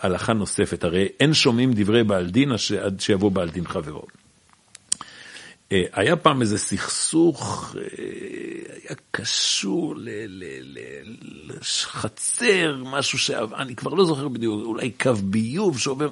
הלכה 0.00 0.32
נוספת, 0.32 0.84
הרי 0.84 1.08
אין 1.20 1.34
שומעים 1.34 1.72
דברי 1.74 2.04
בעל 2.04 2.26
דין 2.26 2.52
עד 2.82 3.00
שיבוא 3.00 3.30
בעל 3.30 3.48
דין 3.48 3.66
חברו. 3.66 4.02
אה, 5.72 5.82
היה 5.92 6.16
פעם 6.16 6.40
איזה 6.40 6.58
סכסוך, 6.58 7.74
אה, 7.76 7.82
היה 8.82 8.96
קשור 9.10 9.94
לחצר, 11.48 12.84
משהו 12.84 13.18
שאני 13.18 13.76
כבר 13.76 13.94
לא 13.94 14.04
זוכר 14.04 14.28
בדיוק, 14.28 14.64
אולי 14.64 14.90
קו 14.90 15.14
ביוב 15.14 15.78
שעובר 15.78 16.08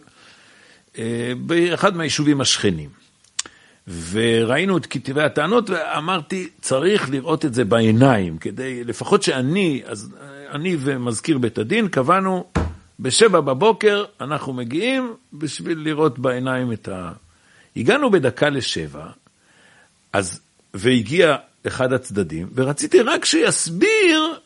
אה, 0.99 1.33
באחד 1.41 1.97
מהיישובים 1.97 2.41
השכנים. 2.41 2.91
וראינו 4.11 4.77
את 4.77 4.87
כתבי 4.87 5.23
הטענות 5.23 5.71
ואמרתי, 5.71 6.49
צריך 6.61 7.11
לראות 7.11 7.45
את 7.45 7.55
זה 7.55 7.65
בעיניים, 7.65 8.39
כדי, 8.39 8.85
לפחות 8.85 9.23
שאני, 9.23 9.83
אז 9.85 10.15
אני 10.51 10.77
ומזכיר 10.81 11.39
בית 11.39 11.59
הדין 11.59 11.89
קבענו, 11.89 12.45
בשבע 13.01 13.41
בבוקר 13.41 14.05
אנחנו 14.21 14.53
מגיעים 14.53 15.15
בשביל 15.33 15.79
לראות 15.79 16.19
בעיניים 16.19 16.73
את 16.73 16.89
ה... 16.89 17.13
הגענו 17.77 18.11
בדקה 18.11 18.49
לשבע, 18.49 19.07
אז, 20.13 20.41
והגיע 20.75 21.37
אחד 21.67 21.93
הצדדים, 21.93 22.49
ורציתי 22.55 23.01
רק 23.01 23.25
שיסביר, 23.25 24.39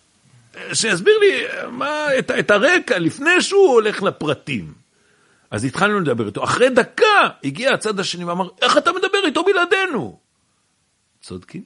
שיסביר 0.72 1.18
לי 1.18 1.42
מה, 1.70 2.18
את, 2.18 2.30
את 2.30 2.50
הרקע 2.50 2.98
לפני 2.98 3.42
שהוא 3.42 3.68
הולך 3.68 4.02
לפרטים. 4.02 4.72
אז 5.50 5.64
התחלנו 5.64 6.00
לדבר 6.00 6.26
איתו. 6.26 6.44
אחרי 6.44 6.70
דקה 6.70 7.28
הגיע 7.44 7.74
הצד 7.74 8.00
השני 8.00 8.24
ואמר, 8.24 8.48
איך 8.62 8.78
אתה 8.78 8.92
מדבר 8.92 9.18
איתו 9.26 9.44
בלעדינו? 9.44 10.18
צודקים, 11.22 11.62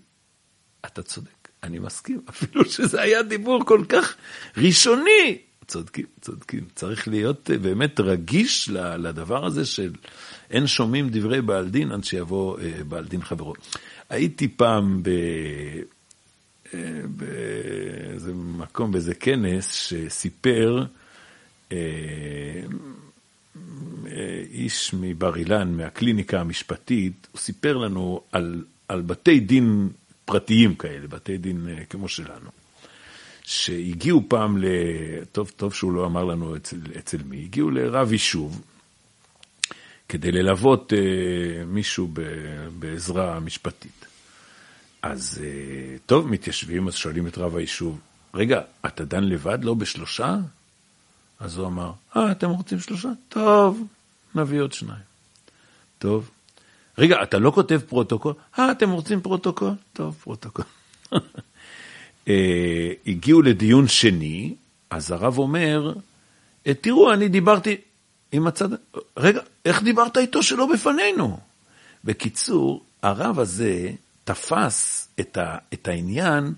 אתה 0.87 1.03
צודק, 1.03 1.49
אני 1.63 1.79
מסכים, 1.79 2.21
אפילו 2.31 2.65
שזה 2.65 3.01
היה 3.01 3.23
דיבור 3.23 3.65
כל 3.65 3.85
כך 3.89 4.17
ראשוני. 4.57 5.39
צודקים, 5.67 6.07
צודקים. 6.21 6.65
צריך 6.75 7.09
להיות 7.09 7.51
אה, 7.51 7.59
באמת 7.59 8.01
רגיש 8.01 8.69
לדבר 8.99 9.47
הזה 9.47 9.67
של 9.67 9.93
אין 10.51 10.67
שומעים 10.67 11.09
דברי 11.11 11.43
בעל 11.43 11.69
דין 11.69 11.93
עד 11.93 12.05
שיבוא 12.05 12.59
אה, 12.59 12.85
בעל 12.89 13.05
דין 13.05 13.23
חברו. 13.23 13.55
הייתי 14.11 14.49
פעם 14.49 15.03
ב... 15.03 15.09
אה, 16.75 17.01
באיזה 17.17 18.35
מקום, 18.35 18.93
באיזה 18.93 19.15
כנס, 19.15 19.75
שסיפר 19.75 20.85
איש 24.51 24.95
מבר 25.01 25.37
אילן, 25.37 25.77
מהקליניקה 25.77 26.41
המשפטית, 26.41 27.29
הוא 27.33 27.41
סיפר 27.41 27.77
לנו 27.77 28.21
על, 28.33 28.65
על 28.89 29.03
בתי 29.03 29.41
דין 29.41 29.89
פרטיים 30.25 30.75
כאלה, 30.75 31.07
בתי 31.07 31.39
דין 31.39 31.69
כמו 31.91 32.09
שלנו. 32.09 32.51
שהגיעו 33.45 34.23
פעם 34.29 34.59
ל... 34.59 34.65
טוב, 35.33 35.53
טוב 35.57 35.75
שהוא 35.75 35.93
לא 35.93 36.07
אמר 36.07 36.25
לנו 36.25 36.57
אצל, 36.57 36.77
אצל 36.99 37.19
מי, 37.29 37.43
הגיעו 37.43 37.71
לרב 37.71 38.13
יישוב 38.13 38.63
כדי 40.09 40.33
ללוות 40.33 40.93
אה, 40.93 41.65
מישהו 41.65 42.09
בעזרה 42.79 43.41
משפטית. 43.41 44.07
אז 45.03 45.41
אה, 45.45 45.97
טוב, 46.07 46.29
מתיישבים, 46.29 46.89
אז 46.89 46.95
שואלים 46.95 47.27
את 47.27 47.39
רב 47.39 47.57
היישוב, 47.57 48.01
רגע, 48.35 48.61
אתה 48.87 49.05
דן 49.05 49.25
לבד, 49.25 49.65
לא 49.65 49.75
בשלושה? 49.75 50.37
אז 51.41 51.59
הוא 51.59 51.67
אמר, 51.67 51.93
אה, 52.17 52.33
אתם 52.33 52.51
רוצים 52.51 52.81
שלושה? 52.81 53.09
טוב, 53.29 53.87
נביא 54.35 54.61
עוד 54.61 54.73
שניים. 54.73 55.03
טוב. 55.99 56.31
רגע, 56.99 57.23
אתה 57.23 57.39
לא 57.39 57.51
כותב 57.51 57.81
פרוטוקול? 57.89 58.35
אה, 58.59 58.73
אתם 58.73 58.91
רוצים 58.91 59.21
פרוטוקול? 59.21 59.73
טוב, 59.93 60.17
פרוטוקול. 60.23 60.65
אה, 62.29 62.93
הגיעו 63.07 63.43
לדיון 63.43 63.89
שני, 63.89 64.55
אז 64.91 65.11
הרב 65.11 65.39
אומר, 65.39 65.95
תראו, 66.81 67.13
אני 67.13 67.29
דיברתי 67.29 67.77
עם 68.35 68.47
הצד... 68.47 68.69
רגע, 69.17 69.41
איך 69.65 69.83
דיברת 69.83 70.17
איתו 70.17 70.43
שלא 70.43 70.67
בפנינו? 70.73 71.39
בקיצור, 72.05 72.85
הרב 73.03 73.41
הזה 73.41 73.91
תפס 74.25 75.09
את, 75.21 75.37
ה, 75.37 75.57
את 75.75 75.89
העניין 75.89 76.53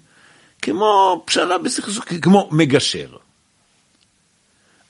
כמו 0.62 1.22
פשרה 1.27 1.59
בסכסוך, 1.59 2.05
כמו 2.22 2.49
מגשר. 2.53 3.16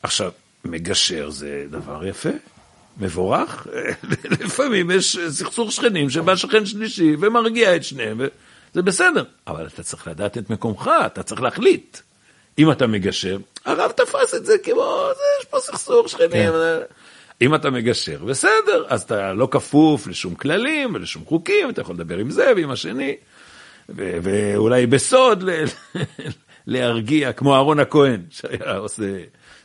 עכשיו, 0.03 0.32
מגשר 0.64 1.30
זה 1.30 1.66
דבר 1.70 2.07
יפה, 2.07 2.30
מבורך. 2.99 3.66
לפעמים 4.41 4.91
יש 4.91 5.18
סכסוך 5.28 5.72
שכנים 5.72 6.11
שבא 6.11 6.37
שכן 6.37 6.66
שלישי 6.66 7.16
ומרגיע 7.20 7.76
את 7.76 7.84
שניהם. 7.84 8.20
זה 8.74 8.82
בסדר, 8.82 9.24
אבל 9.47 9.66
אתה 9.66 9.82
צריך 9.82 10.07
לדעת 10.07 10.39
את 10.39 10.51
מקומך, 10.51 10.91
אתה 11.07 11.22
צריך 11.22 11.41
להחליט. 11.41 11.99
אם 12.59 12.72
אתה 12.72 12.87
מגשר, 12.87 13.39
הרב 13.66 13.90
תפס 13.90 14.34
את 14.34 14.46
זה 14.46 14.58
כמו, 14.58 15.08
זה, 15.16 15.22
יש 15.40 15.46
פה 15.46 15.58
סכסוך 15.60 16.08
שכנים. 16.08 16.30
כן. 16.30 16.50
אם 17.42 17.54
אתה 17.54 17.70
מגשר, 17.70 18.24
בסדר, 18.24 18.84
אז 18.88 19.02
אתה 19.02 19.32
לא 19.32 19.48
כפוף 19.50 20.06
לשום 20.06 20.34
כללים 20.34 20.94
ולשום 20.94 21.24
חוקים, 21.24 21.70
אתה 21.70 21.80
יכול 21.80 21.94
לדבר 21.94 22.16
עם 22.16 22.30
זה 22.30 22.52
ועם 22.56 22.70
השני, 22.70 23.16
ו- 23.88 24.18
ואולי 24.22 24.86
בסוד 24.86 25.42
ל- 25.42 25.64
להרגיע, 26.66 27.32
כמו 27.32 27.54
אהרון 27.54 27.80
הכהן, 27.80 28.22
שהיה 28.30 28.76
עושה 28.76 29.18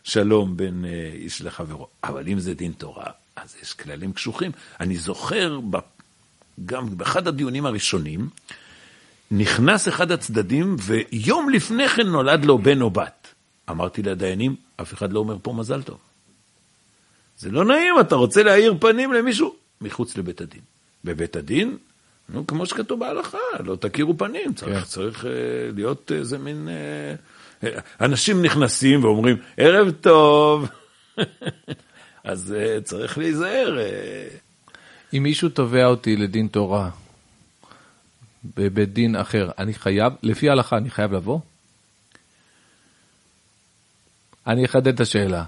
שלום 0.03 0.57
בין 0.57 0.85
אה, 0.85 1.09
איש 1.13 1.41
לחברו. 1.41 1.87
אבל 2.03 2.27
אם 2.27 2.39
זה 2.39 2.53
דין 2.53 2.71
תורה, 2.71 3.05
אז 3.35 3.55
יש 3.61 3.73
כללים 3.73 4.13
קשוחים. 4.13 4.51
אני 4.79 4.97
זוכר, 4.97 5.59
גם 6.65 6.97
באחד 6.97 7.27
הדיונים 7.27 7.65
הראשונים, 7.65 8.29
נכנס 9.31 9.87
אחד 9.87 10.11
הצדדים, 10.11 10.75
ויום 10.79 11.49
לפני 11.49 11.89
כן 11.89 12.07
נולד 12.07 12.45
לו 12.45 12.57
בן 12.57 12.81
או 12.81 12.89
בת. 12.89 13.20
אמרתי 13.69 14.03
לדיינים, 14.03 14.55
אף 14.81 14.93
אחד 14.93 15.13
לא 15.13 15.19
אומר 15.19 15.37
פה 15.41 15.53
מזל 15.53 15.81
טוב. 15.81 15.97
זה 17.37 17.51
לא 17.51 17.65
נעים, 17.65 17.99
אתה 17.99 18.15
רוצה 18.15 18.43
להאיר 18.43 18.75
פנים 18.79 19.13
למישהו 19.13 19.55
מחוץ 19.81 20.17
לבית 20.17 20.41
הדין. 20.41 20.61
בבית 21.03 21.35
הדין, 21.35 21.77
נו, 22.29 22.47
כמו 22.47 22.65
שכתוב 22.65 22.99
בהלכה, 22.99 23.37
לא 23.59 23.75
תכירו 23.75 24.17
פנים, 24.17 24.53
צריך, 24.53 24.79
כן. 24.79 24.85
צריך 24.85 25.23
uh, 25.23 25.27
להיות 25.75 26.11
איזה 26.11 26.35
uh, 26.35 26.39
מין... 26.39 26.67
Uh, 27.61 27.67
אנשים 28.01 28.41
נכנסים 28.41 29.03
ואומרים, 29.03 29.37
ערב 29.57 29.91
טוב, 29.91 30.67
אז 32.23 32.55
uh, 32.57 32.83
צריך 32.83 33.17
להיזהר. 33.17 33.77
Uh... 33.77 34.73
אם 35.13 35.23
מישהו 35.23 35.49
תובע 35.49 35.85
אותי 35.85 36.15
לדין 36.15 36.47
תורה, 36.47 36.89
בבית 38.55 38.93
דין 38.93 39.15
אחר, 39.15 39.49
אני 39.57 39.73
חייב, 39.73 40.13
לפי 40.23 40.49
ההלכה 40.49 40.77
אני 40.77 40.89
חייב 40.89 41.13
לבוא? 41.13 41.39
אני 44.47 44.65
אחדד 44.65 44.87
את 44.87 44.99
השאלה. 44.99 45.43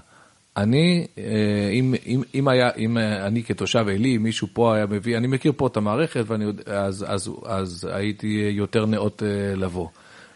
אני, 0.56 1.06
אה, 1.18 1.70
אם, 1.72 1.94
אם, 2.06 2.22
אם 2.34 2.48
היה, 2.48 2.70
אם 2.78 2.98
אני 2.98 3.42
כתושב 3.42 3.88
עלי, 3.88 4.18
מישהו 4.18 4.48
פה 4.52 4.74
היה 4.74 4.86
מביא, 4.86 5.16
אני 5.16 5.26
מכיר 5.26 5.52
פה 5.56 5.66
את 5.66 5.76
המערכת, 5.76 6.24
ואני, 6.26 6.44
אז, 6.66 7.04
אז, 7.08 7.30
אז 7.44 7.88
הייתי 7.92 8.50
יותר 8.52 8.86
נאות 8.86 9.22
אה, 9.22 9.56
לבוא. 9.56 9.88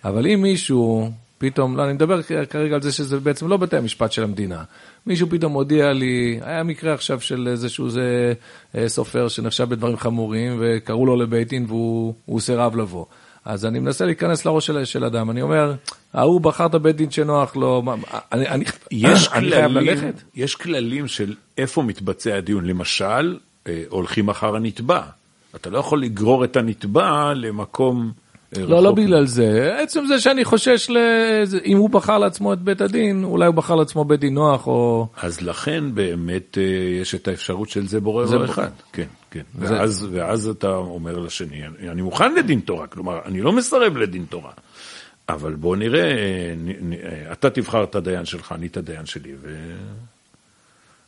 אבל 0.05 0.27
אם 0.27 0.43
מישהו 0.43 1.11
פתאום, 1.39 1.77
לא, 1.77 1.85
אני 1.85 1.93
מדבר 1.93 2.23
כרגע 2.23 2.75
על 2.75 2.83
זה 2.83 2.93
שזה 2.93 3.21
בעצם 3.21 3.49
לא 3.49 3.57
בתי 3.57 3.77
המשפט 3.77 4.13
של 4.13 4.23
המדינה. 4.23 4.63
מישהו 5.07 5.29
פתאום 5.31 5.53
הודיע 5.53 5.93
לי, 5.93 6.41
היה 6.43 6.63
מקרה 6.63 6.95
עכשיו 6.95 7.21
של 7.21 7.49
איזשהו 7.49 7.91
זה 7.91 8.33
אה, 8.75 8.89
סופר 8.89 9.29
שנחשב 9.29 9.69
בדברים 9.69 9.97
חמורים, 9.97 10.57
וקראו 10.61 11.07
לו 11.07 11.17
לבית 11.17 11.49
דין 11.49 11.65
והוא 11.69 12.41
סירב 12.41 12.77
לבוא. 12.77 13.05
אז 13.49 13.67
אני 13.67 13.79
מנסה 13.79 14.07
להיכנס 14.07 14.45
לראש 14.45 14.67
של, 14.67 14.85
של 14.85 15.05
אדם, 15.05 15.31
אני 15.31 15.43
אומר, 15.43 15.75
ההוא 16.13 16.41
בחר 16.41 16.67
את 16.67 16.75
הבית 16.75 16.97
דין 16.97 17.11
שנוח 17.11 17.57
לו, 17.57 17.83
אני, 18.33 18.49
אני, 18.49 18.65
יש 18.91 19.29
אני 19.29 19.41
כללים, 19.41 19.53
חייב 19.53 19.73
ללכת. 19.73 20.23
יש 20.35 20.55
כללים 20.55 21.09
של 21.09 21.35
איפה 21.59 21.83
מתבצע 21.83 22.37
הדיון, 22.37 22.65
למשל, 22.65 23.39
אה, 23.67 23.83
הולכים 23.89 24.29
אחר 24.29 24.57
הנתבע. 24.57 25.03
אתה 25.57 25.71
לא 25.71 25.79
יכול 25.79 26.03
לגרור 26.03 26.45
את 26.45 26.57
הנתבע 26.57 27.35
למקום... 27.35 28.13
לא, 28.57 28.83
לא 28.83 28.93
בגלל 28.93 29.27
זה. 29.27 29.77
עצם 29.83 30.07
זה 30.07 30.21
שאני 30.21 30.45
חושש, 30.45 30.91
אם 31.65 31.79
הוא 31.79 31.91
בחר 31.91 32.19
לעצמו 32.19 32.53
את 32.53 32.59
בית 32.59 32.81
הדין, 32.81 33.25
אולי 33.25 33.47
הוא 33.47 33.55
בחר 33.55 33.75
לעצמו 33.75 34.05
בית 34.05 34.21
דין 34.21 34.35
נוח 34.35 34.67
או... 34.67 35.07
אז 35.23 35.41
לכן 35.41 35.95
באמת 35.95 36.59
אה, 36.59 36.63
יש 37.01 37.15
את 37.15 37.29
האפשרות 37.29 37.69
של 37.69 37.87
זה 37.87 38.01
בורר 38.01 38.37
או 38.37 38.45
אחד. 38.45 38.71
כן, 38.93 39.07
כן. 39.31 39.43
ואז, 39.55 40.07
ואז 40.13 40.49
אתה 40.49 40.69
אומר 40.71 41.19
לשני, 41.19 41.67
אני 41.67 42.03
מוכן 42.03 42.35
לדין 42.35 42.61
תורה, 42.61 42.87
כלומר, 42.87 43.19
אני 43.25 43.41
לא 43.41 43.53
מסרב 43.53 43.97
לדין 43.97 44.25
תורה. 44.25 44.53
אבל 45.29 45.55
בוא 45.55 45.77
נראה, 45.77 46.13
אה, 46.13 47.33
אתה 47.33 47.51
תבחר 47.51 47.85
את 47.85 47.95
הדיין 47.95 48.25
שלך, 48.25 48.53
אני 48.53 48.67
את 48.67 48.77
הדיין 48.77 49.07
שלי, 49.07 49.33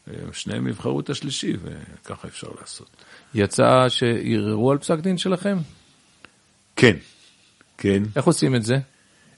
ושניהם 0.06 0.68
יבחרו 0.68 1.00
את 1.00 1.10
השלישי, 1.10 1.52
וככה 1.62 2.28
אפשר 2.28 2.48
לעשות. 2.60 2.88
יצא 3.34 3.88
שערערו 3.88 4.70
על 4.70 4.78
פסק 4.78 4.98
דין 4.98 5.18
שלכם? 5.18 5.58
כן. 6.76 6.96
כן. 7.78 8.02
איך 8.16 8.24
עושים 8.24 8.54
את 8.54 8.62
זה? 8.62 8.78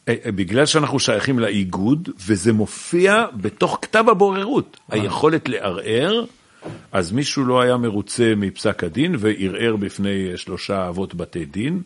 אה, 0.08 0.14
אה, 0.26 0.32
בגלל 0.32 0.66
שאנחנו 0.66 1.00
שייכים 1.00 1.38
לאיגוד, 1.38 2.08
וזה 2.26 2.52
מופיע 2.52 3.24
בתוך 3.34 3.78
כתב 3.82 4.04
הבוררות. 4.08 4.76
אה. 4.92 4.96
היכולת 4.96 5.48
לערער, 5.48 6.24
אז 6.92 7.12
מישהו 7.12 7.44
לא 7.44 7.60
היה 7.60 7.76
מרוצה 7.76 8.32
מפסק 8.36 8.84
הדין 8.84 9.16
וערער 9.18 9.76
בפני 9.76 10.36
שלושה 10.36 10.88
אבות 10.88 11.14
בתי 11.14 11.44
דין. 11.44 11.82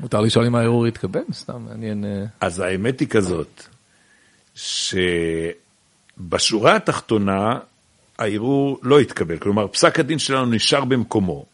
מותר 0.00 0.20
לשאול 0.20 0.46
אם 0.46 0.54
הערעור 0.54 0.86
יתקבל? 0.86 1.20
סתם 1.32 1.62
מעניין. 1.68 2.04
אז 2.40 2.60
האמת 2.60 3.00
היא 3.00 3.08
כזאת, 3.08 3.62
שבשורה 4.54 5.56
התחתונה 6.76 7.58
הערעור 8.18 8.78
לא 8.82 9.00
התקבל, 9.00 9.38
כלומר 9.38 9.68
פסק 9.68 10.00
הדין 10.00 10.18
שלנו 10.18 10.46
נשאר 10.46 10.84
במקומו. 10.84 11.44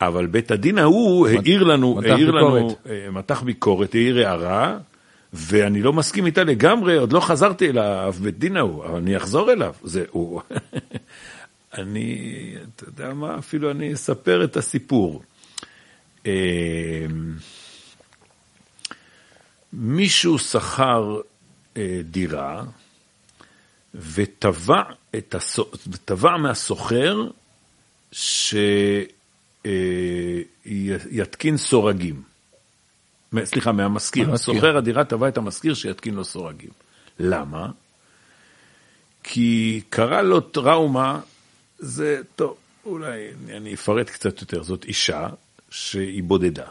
אבל 0.00 0.26
בית 0.26 0.50
הדין 0.50 0.78
ההוא 0.78 1.28
העיר 1.28 1.62
לנו, 1.62 2.00
העיר 2.04 2.30
לנו, 2.30 2.76
אה, 2.86 3.10
מתח 3.10 3.42
ביקורת, 3.42 3.94
העיר 3.94 4.28
הערה, 4.28 4.78
ואני 5.32 5.82
לא 5.82 5.92
מסכים 5.92 6.26
איתה 6.26 6.44
לגמרי, 6.44 6.96
עוד 6.96 7.12
לא 7.12 7.20
חזרתי 7.20 7.70
אליו, 7.70 8.14
בית 8.22 8.38
דין 8.38 8.56
ההוא, 8.56 8.84
אבל 8.84 8.96
אני 8.96 9.16
אחזור 9.16 9.52
אליו. 9.52 9.74
זה 9.82 10.04
הוא. 10.10 10.40
אני, 11.74 12.54
אתה 12.76 12.84
יודע 12.84 13.14
מה, 13.14 13.38
אפילו 13.38 13.70
אני 13.70 13.94
אספר 13.94 14.44
את 14.44 14.56
הסיפור. 14.56 15.22
אה, 16.26 17.06
מישהו 19.72 20.38
שכר 20.38 21.20
אה, 21.76 22.00
דירה 22.04 22.64
ותבע 23.94 24.82
מהסוחר 26.38 27.16
ש... 28.12 28.54
אה, 29.66 30.40
סורגים. 31.56 32.22
סליחה, 33.44 33.72
מהמשכיר. 33.72 34.36
סוחר 34.36 34.76
הדירה 34.76 35.04
תבע 35.04 35.28
את 35.28 35.36
המשכיר 35.36 35.74
שיתקין 35.74 36.14
לו 36.14 36.24
סורגים. 36.24 36.70
למה? 37.18 37.70
כי 39.22 39.80
קרה 39.88 40.22
לו 40.22 40.40
טראומה, 40.40 41.20
זה, 41.82 42.20
טוב, 42.36 42.56
אולי 42.84 43.28
אני 43.48 43.74
אפרט 43.74 44.10
קצת 44.10 44.40
יותר, 44.40 44.62
זאת 44.62 44.84
אישה 44.84 45.28
שהיא 45.70 46.22
בודדה. 46.22 46.66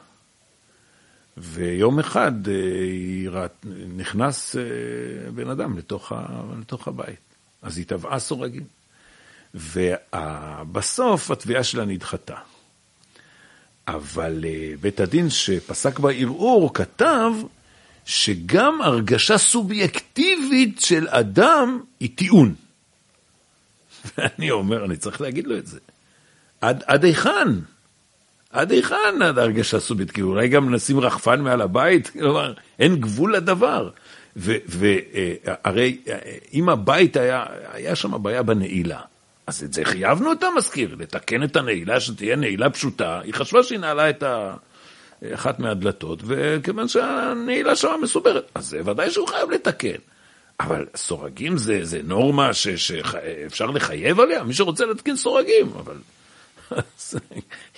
ויום 1.38 2.00
אחד 2.00 2.32
אה, 2.48 3.32
ראת, 3.32 3.66
נכנס 3.98 4.56
אה, 4.56 5.32
בן 5.32 5.50
אדם 5.50 5.78
לתוך, 5.78 6.12
ה, 6.12 6.26
לתוך 6.60 6.88
הבית. 6.88 7.20
אז 7.62 7.78
היא 7.78 7.86
טבעה 7.86 8.20
סורגים. 8.20 8.64
ובסוף 9.54 11.32
התביעה 11.32 11.64
שלה 11.64 11.86
נדחתה. 11.86 12.36
אבל 13.88 14.46
אה, 14.48 14.74
בית 14.82 15.00
הדין 15.00 15.30
שפסק 15.30 16.00
בערעור 16.00 16.74
כתב 16.74 17.32
שגם 18.06 18.82
הרגשה 18.82 19.38
סובייקטיבית 19.38 20.82
של 20.82 21.08
אדם 21.08 21.80
היא 22.00 22.10
טיעון. 22.16 22.56
ואני 24.18 24.52
אומר, 24.52 24.86
אני 24.86 24.98
צריך 24.98 25.22
להגיד 25.22 25.48
לו 25.48 25.58
את 25.58 25.68
זה. 25.68 25.80
עד, 26.62 26.84
עד 26.88 27.06
היכן? 27.06 27.48
עד 28.50 28.72
היכן 28.72 29.22
עד 29.24 29.40
הרגשה 29.40 29.80
סובייקטיבית? 29.80 30.30
אולי 30.30 30.48
גם 30.48 30.76
נשים 30.76 31.00
רחפן 31.00 31.42
מעל 31.42 31.62
הבית? 31.62 32.10
כלומר, 32.20 32.54
אין 32.80 32.96
גבול 32.96 33.36
לדבר. 33.36 33.90
והרי 34.36 35.98
אה, 36.08 36.14
אה, 36.14 36.38
אם 36.54 36.70
הבית 36.70 37.18
היה, 37.18 37.46
היה 37.72 37.96
שם 37.96 38.24
בעיה 38.24 38.44
בנעילה, 38.44 39.00
אז 39.48 39.64
את 39.64 39.74
זה 39.74 39.86
חייבנו 39.86 40.32
את 40.32 40.44
המזכיר, 40.44 40.96
לתקן 41.00 41.44
את 41.44 41.56
הנעילה, 41.56 42.00
שתהיה 42.00 42.36
נעילה 42.36 42.70
פשוטה. 42.70 43.20
היא 43.20 43.34
חשבה 43.34 43.64
שהיא 43.64 43.80
נעלה 43.80 44.10
את 44.10 44.24
ה... 44.24 44.54
אחת 45.34 45.60
מהדלתות, 45.60 46.20
וכיוון 46.26 46.88
שהנעילה 46.88 47.76
שם 47.76 48.00
מסוברת, 48.04 48.52
אז 48.56 48.66
זה 48.66 48.82
ודאי 48.86 49.12
שהוא 49.12 49.28
חייב 49.28 49.52
לתקן. 49.52 49.98
אבל 50.60 50.86
סורגים 50.96 51.58
זה, 51.58 51.86
זה 51.86 52.02
נורמה 52.04 52.54
ש, 52.54 52.68
שאפשר 52.68 53.66
לחייב 53.66 54.20
עליה? 54.20 54.44
מי 54.44 54.54
שרוצה 54.54 54.86
להתקין 54.86 55.16
סורגים, 55.16 55.72
אבל 55.74 55.98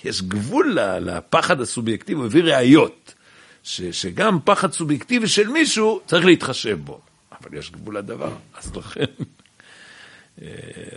יש 0.04 0.22
גבול 0.22 0.78
לפחד 1.00 1.60
הסובייקטיבי, 1.60 2.18
הוא 2.18 2.26
הביא 2.26 2.42
ראיות, 2.42 3.14
ש, 3.62 3.82
שגם 3.82 4.38
פחד 4.44 4.72
סובייקטיבי 4.72 5.28
של 5.28 5.48
מישהו 5.48 6.00
צריך 6.06 6.26
להתחשב 6.26 6.78
בו, 6.84 7.00
אבל 7.32 7.58
יש 7.58 7.70
גבול 7.70 7.98
לדבר, 7.98 8.32
אז 8.54 8.76
לכן 8.76 9.04
אה, 10.42 10.48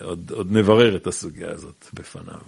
עוד, 0.02 0.32
עוד 0.36 0.52
נברר 0.52 0.96
את 0.96 1.08
הסוגיה 1.08 1.52
הזאת 1.52 1.86
בפניו. 1.94 2.42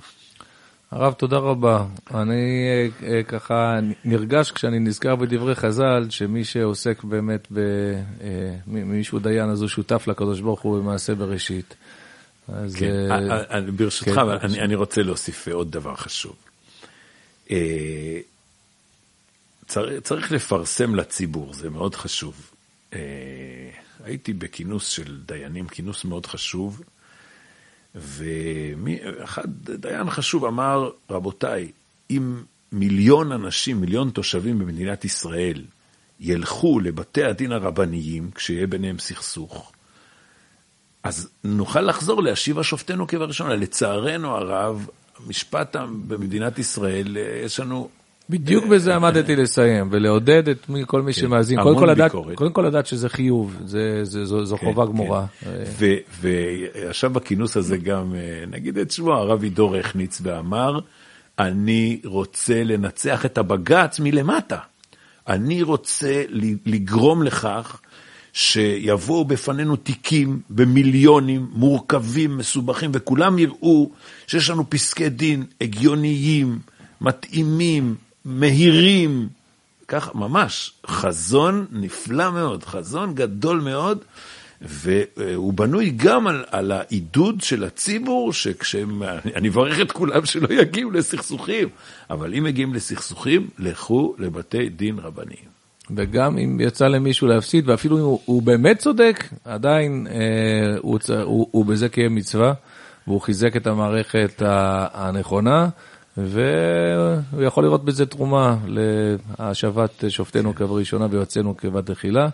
הרב, 0.91 1.13
תודה 1.13 1.37
רבה. 1.37 1.85
אני 2.13 2.67
אה, 2.67 3.07
אה, 3.07 3.23
ככה 3.23 3.79
נרגש 4.05 4.51
כשאני 4.51 4.79
נזכר 4.79 5.15
בדברי 5.15 5.55
חז"ל, 5.55 6.07
שמי 6.09 6.43
שעוסק 6.43 7.03
באמת, 7.03 7.47
ב, 7.51 7.57
אה, 8.21 8.55
מישהו 8.65 9.19
דיין, 9.19 9.49
אז 9.49 9.61
הוא 9.61 9.69
שותף 9.69 10.07
לקדוש 10.07 10.39
ברוך 10.39 10.61
הוא 10.61 10.79
במעשה 10.79 11.15
בראשית. 11.15 11.75
אז, 12.47 12.75
כן, 12.75 13.11
אה, 13.11 13.61
ברשותך, 13.75 14.11
כן, 14.11 14.29
אני, 14.29 14.61
אני 14.61 14.75
רוצה 14.75 15.01
להוסיף 15.01 15.47
עוד 15.47 15.71
דבר 15.71 15.95
חשוב. 15.95 16.35
צריך, 19.67 20.01
צריך 20.03 20.31
לפרסם 20.31 20.95
לציבור, 20.95 21.53
זה 21.53 21.69
מאוד 21.69 21.95
חשוב. 21.95 22.51
הייתי 24.03 24.33
בכינוס 24.33 24.87
של 24.87 25.19
דיינים, 25.25 25.67
כינוס 25.67 26.05
מאוד 26.05 26.25
חשוב, 26.25 26.81
ואחד, 27.95 29.47
דיין 29.63 30.09
חשוב 30.09 30.45
אמר, 30.45 30.89
רבותיי, 31.09 31.71
אם 32.09 32.41
מיליון 32.71 33.31
אנשים, 33.31 33.81
מיליון 33.81 34.09
תושבים 34.09 34.59
במדינת 34.59 35.05
ישראל, 35.05 35.63
ילכו 36.19 36.79
לבתי 36.79 37.23
הדין 37.23 37.51
הרבניים 37.51 38.31
כשיהיה 38.35 38.67
ביניהם 38.67 38.99
סכסוך, 38.99 39.71
אז 41.03 41.29
נוכל 41.43 41.81
לחזור 41.81 42.23
להשיב 42.23 42.59
השופטינו 42.59 43.07
כבראשונה. 43.07 43.55
לצערנו 43.55 44.35
הרב, 44.35 44.87
משפט 45.27 45.75
במדינת 46.07 46.59
ישראל, 46.59 47.17
יש 47.45 47.59
לנו 47.59 47.89
בדיוק 48.29 48.65
בזה 48.65 48.95
עמדתי 48.95 49.35
לסיים, 49.35 49.87
ולעודד 49.91 50.49
את 50.49 50.65
כל 50.87 51.01
מי 51.01 51.13
כן, 51.13 51.21
שמאזין, 51.21 51.61
קודם 51.63 51.79
כל, 51.79 51.85
לדעת, 51.85 52.11
קודם 52.35 52.53
כל 52.53 52.61
לדעת 52.61 52.85
שזה 52.85 53.09
חיוב, 53.09 53.57
זה, 53.65 53.99
זה, 54.03 54.25
זו, 54.25 54.45
זו 54.45 54.57
כן, 54.57 54.65
חובה 54.65 54.85
כן. 54.85 54.91
גמורה. 54.91 55.25
וישב 56.21 57.13
בכינוס 57.13 57.57
הזה 57.57 57.77
גם, 57.77 58.15
אה, 58.15 58.43
נגיד 58.47 58.77
את 58.77 58.91
שמו, 58.91 59.13
הרב 59.13 59.43
עידו 59.43 59.71
רכניץ, 59.71 60.21
ואמר, 60.23 60.79
אני 61.39 62.01
רוצה 62.05 62.63
לנצח 62.63 63.25
את 63.25 63.37
הבג"ץ 63.37 63.99
מלמטה. 63.99 64.57
אני 65.27 65.63
רוצה 65.63 66.23
לגרום 66.65 67.23
לכך 67.23 67.79
שיבואו 68.33 69.25
בפנינו 69.25 69.75
תיקים 69.75 70.39
במיליונים, 70.49 71.47
מורכבים, 71.51 72.37
מסובכים, 72.37 72.91
וכולם 72.93 73.39
יראו 73.39 73.91
שיש 74.27 74.49
לנו 74.49 74.69
פסקי 74.69 75.09
דין 75.09 75.43
הגיוניים, 75.61 76.59
מתאימים, 77.01 77.95
מהירים, 78.29 79.27
ככה, 79.87 80.11
ממש, 80.15 80.73
חזון 80.87 81.65
נפלא 81.71 82.31
מאוד, 82.31 82.63
חזון 82.63 83.15
גדול 83.15 83.59
מאוד, 83.59 84.03
והוא 84.61 85.53
בנוי 85.53 85.93
גם 85.95 86.27
על, 86.27 86.45
על 86.51 86.71
העידוד 86.71 87.41
של 87.41 87.63
הציבור, 87.63 88.33
שכשהם, 88.33 89.03
אני 89.35 89.49
אברך 89.49 89.79
את 89.81 89.91
כולם 89.91 90.25
שלא 90.25 90.47
יגיעו 90.53 90.91
לסכסוכים, 90.91 91.69
אבל 92.09 92.33
אם 92.33 92.43
מגיעים 92.43 92.73
לסכסוכים, 92.73 93.47
לכו 93.59 94.15
לבתי 94.17 94.69
דין 94.69 94.99
רבניים. 94.99 95.49
וגם 95.95 96.37
אם 96.37 96.59
יצא 96.61 96.87
למישהו 96.87 97.27
להפסיד, 97.27 97.69
ואפילו 97.69 97.97
אם 97.97 98.01
הוא, 98.01 98.19
הוא 98.25 98.43
באמת 98.43 98.79
צודק, 98.79 99.23
עדיין 99.45 100.07
אה, 100.09 100.77
הוא, 100.81 100.99
הוא, 101.23 101.47
הוא 101.51 101.65
בזה 101.65 101.89
קיים 101.89 102.15
מצווה, 102.15 102.53
והוא 103.07 103.21
חיזק 103.21 103.55
את 103.55 103.67
המערכת 103.67 104.41
הנכונה. 104.93 105.69
והוא 106.25 107.43
יכול 107.43 107.63
לראות 107.63 107.85
בזה 107.85 108.05
תרומה 108.05 108.57
להשבת 109.39 110.03
שופטינו 110.09 110.55
כבראשונה 110.55 111.07
ויועצינו 111.09 111.57
כבת 111.57 111.85
תחילה. 111.85 112.29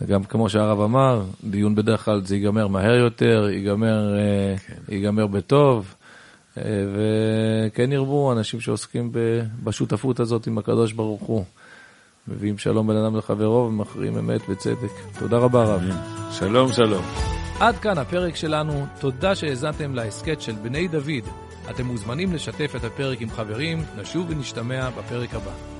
וגם 0.00 0.24
כמו 0.24 0.48
שהרב 0.48 0.80
אמר, 0.80 1.22
דיון 1.44 1.74
בדרך 1.74 2.04
כלל 2.04 2.20
זה 2.24 2.36
ייגמר 2.36 2.66
מהר 2.68 2.94
יותר, 2.94 3.48
ייגמר, 3.52 4.14
כן. 4.66 4.94
ייגמר 4.94 5.26
בטוב, 5.26 5.94
וכן 6.56 7.92
ירבו 7.92 8.32
אנשים 8.32 8.60
שעוסקים 8.60 9.12
בשותפות 9.64 10.20
הזאת 10.20 10.46
עם 10.46 10.58
הקדוש 10.58 10.92
ברוך 10.92 11.22
הוא. 11.22 11.44
מביאים 12.28 12.58
שלום 12.58 12.86
בין 12.86 12.96
אדם 12.96 13.16
לחברו 13.16 13.66
ומכריעים 13.68 14.18
אמת 14.18 14.40
וצדק. 14.48 14.92
תודה 15.18 15.38
רבה 15.38 15.64
רב. 15.64 15.82
שלום 16.30 16.72
שלום. 16.72 17.04
עד 17.60 17.78
כאן 17.78 17.98
הפרק 17.98 18.36
שלנו, 18.36 18.86
תודה 19.00 19.34
שהאזנתם 19.34 19.94
להסכת 19.94 20.40
של 20.40 20.52
בני 20.52 20.88
דוד. 20.88 21.45
אתם 21.70 21.86
מוזמנים 21.86 22.32
לשתף 22.32 22.72
את 22.76 22.84
הפרק 22.84 23.20
עם 23.20 23.30
חברים, 23.30 23.82
נשוב 23.96 24.26
ונשתמע 24.30 24.90
בפרק 24.90 25.34
הבא. 25.34 25.75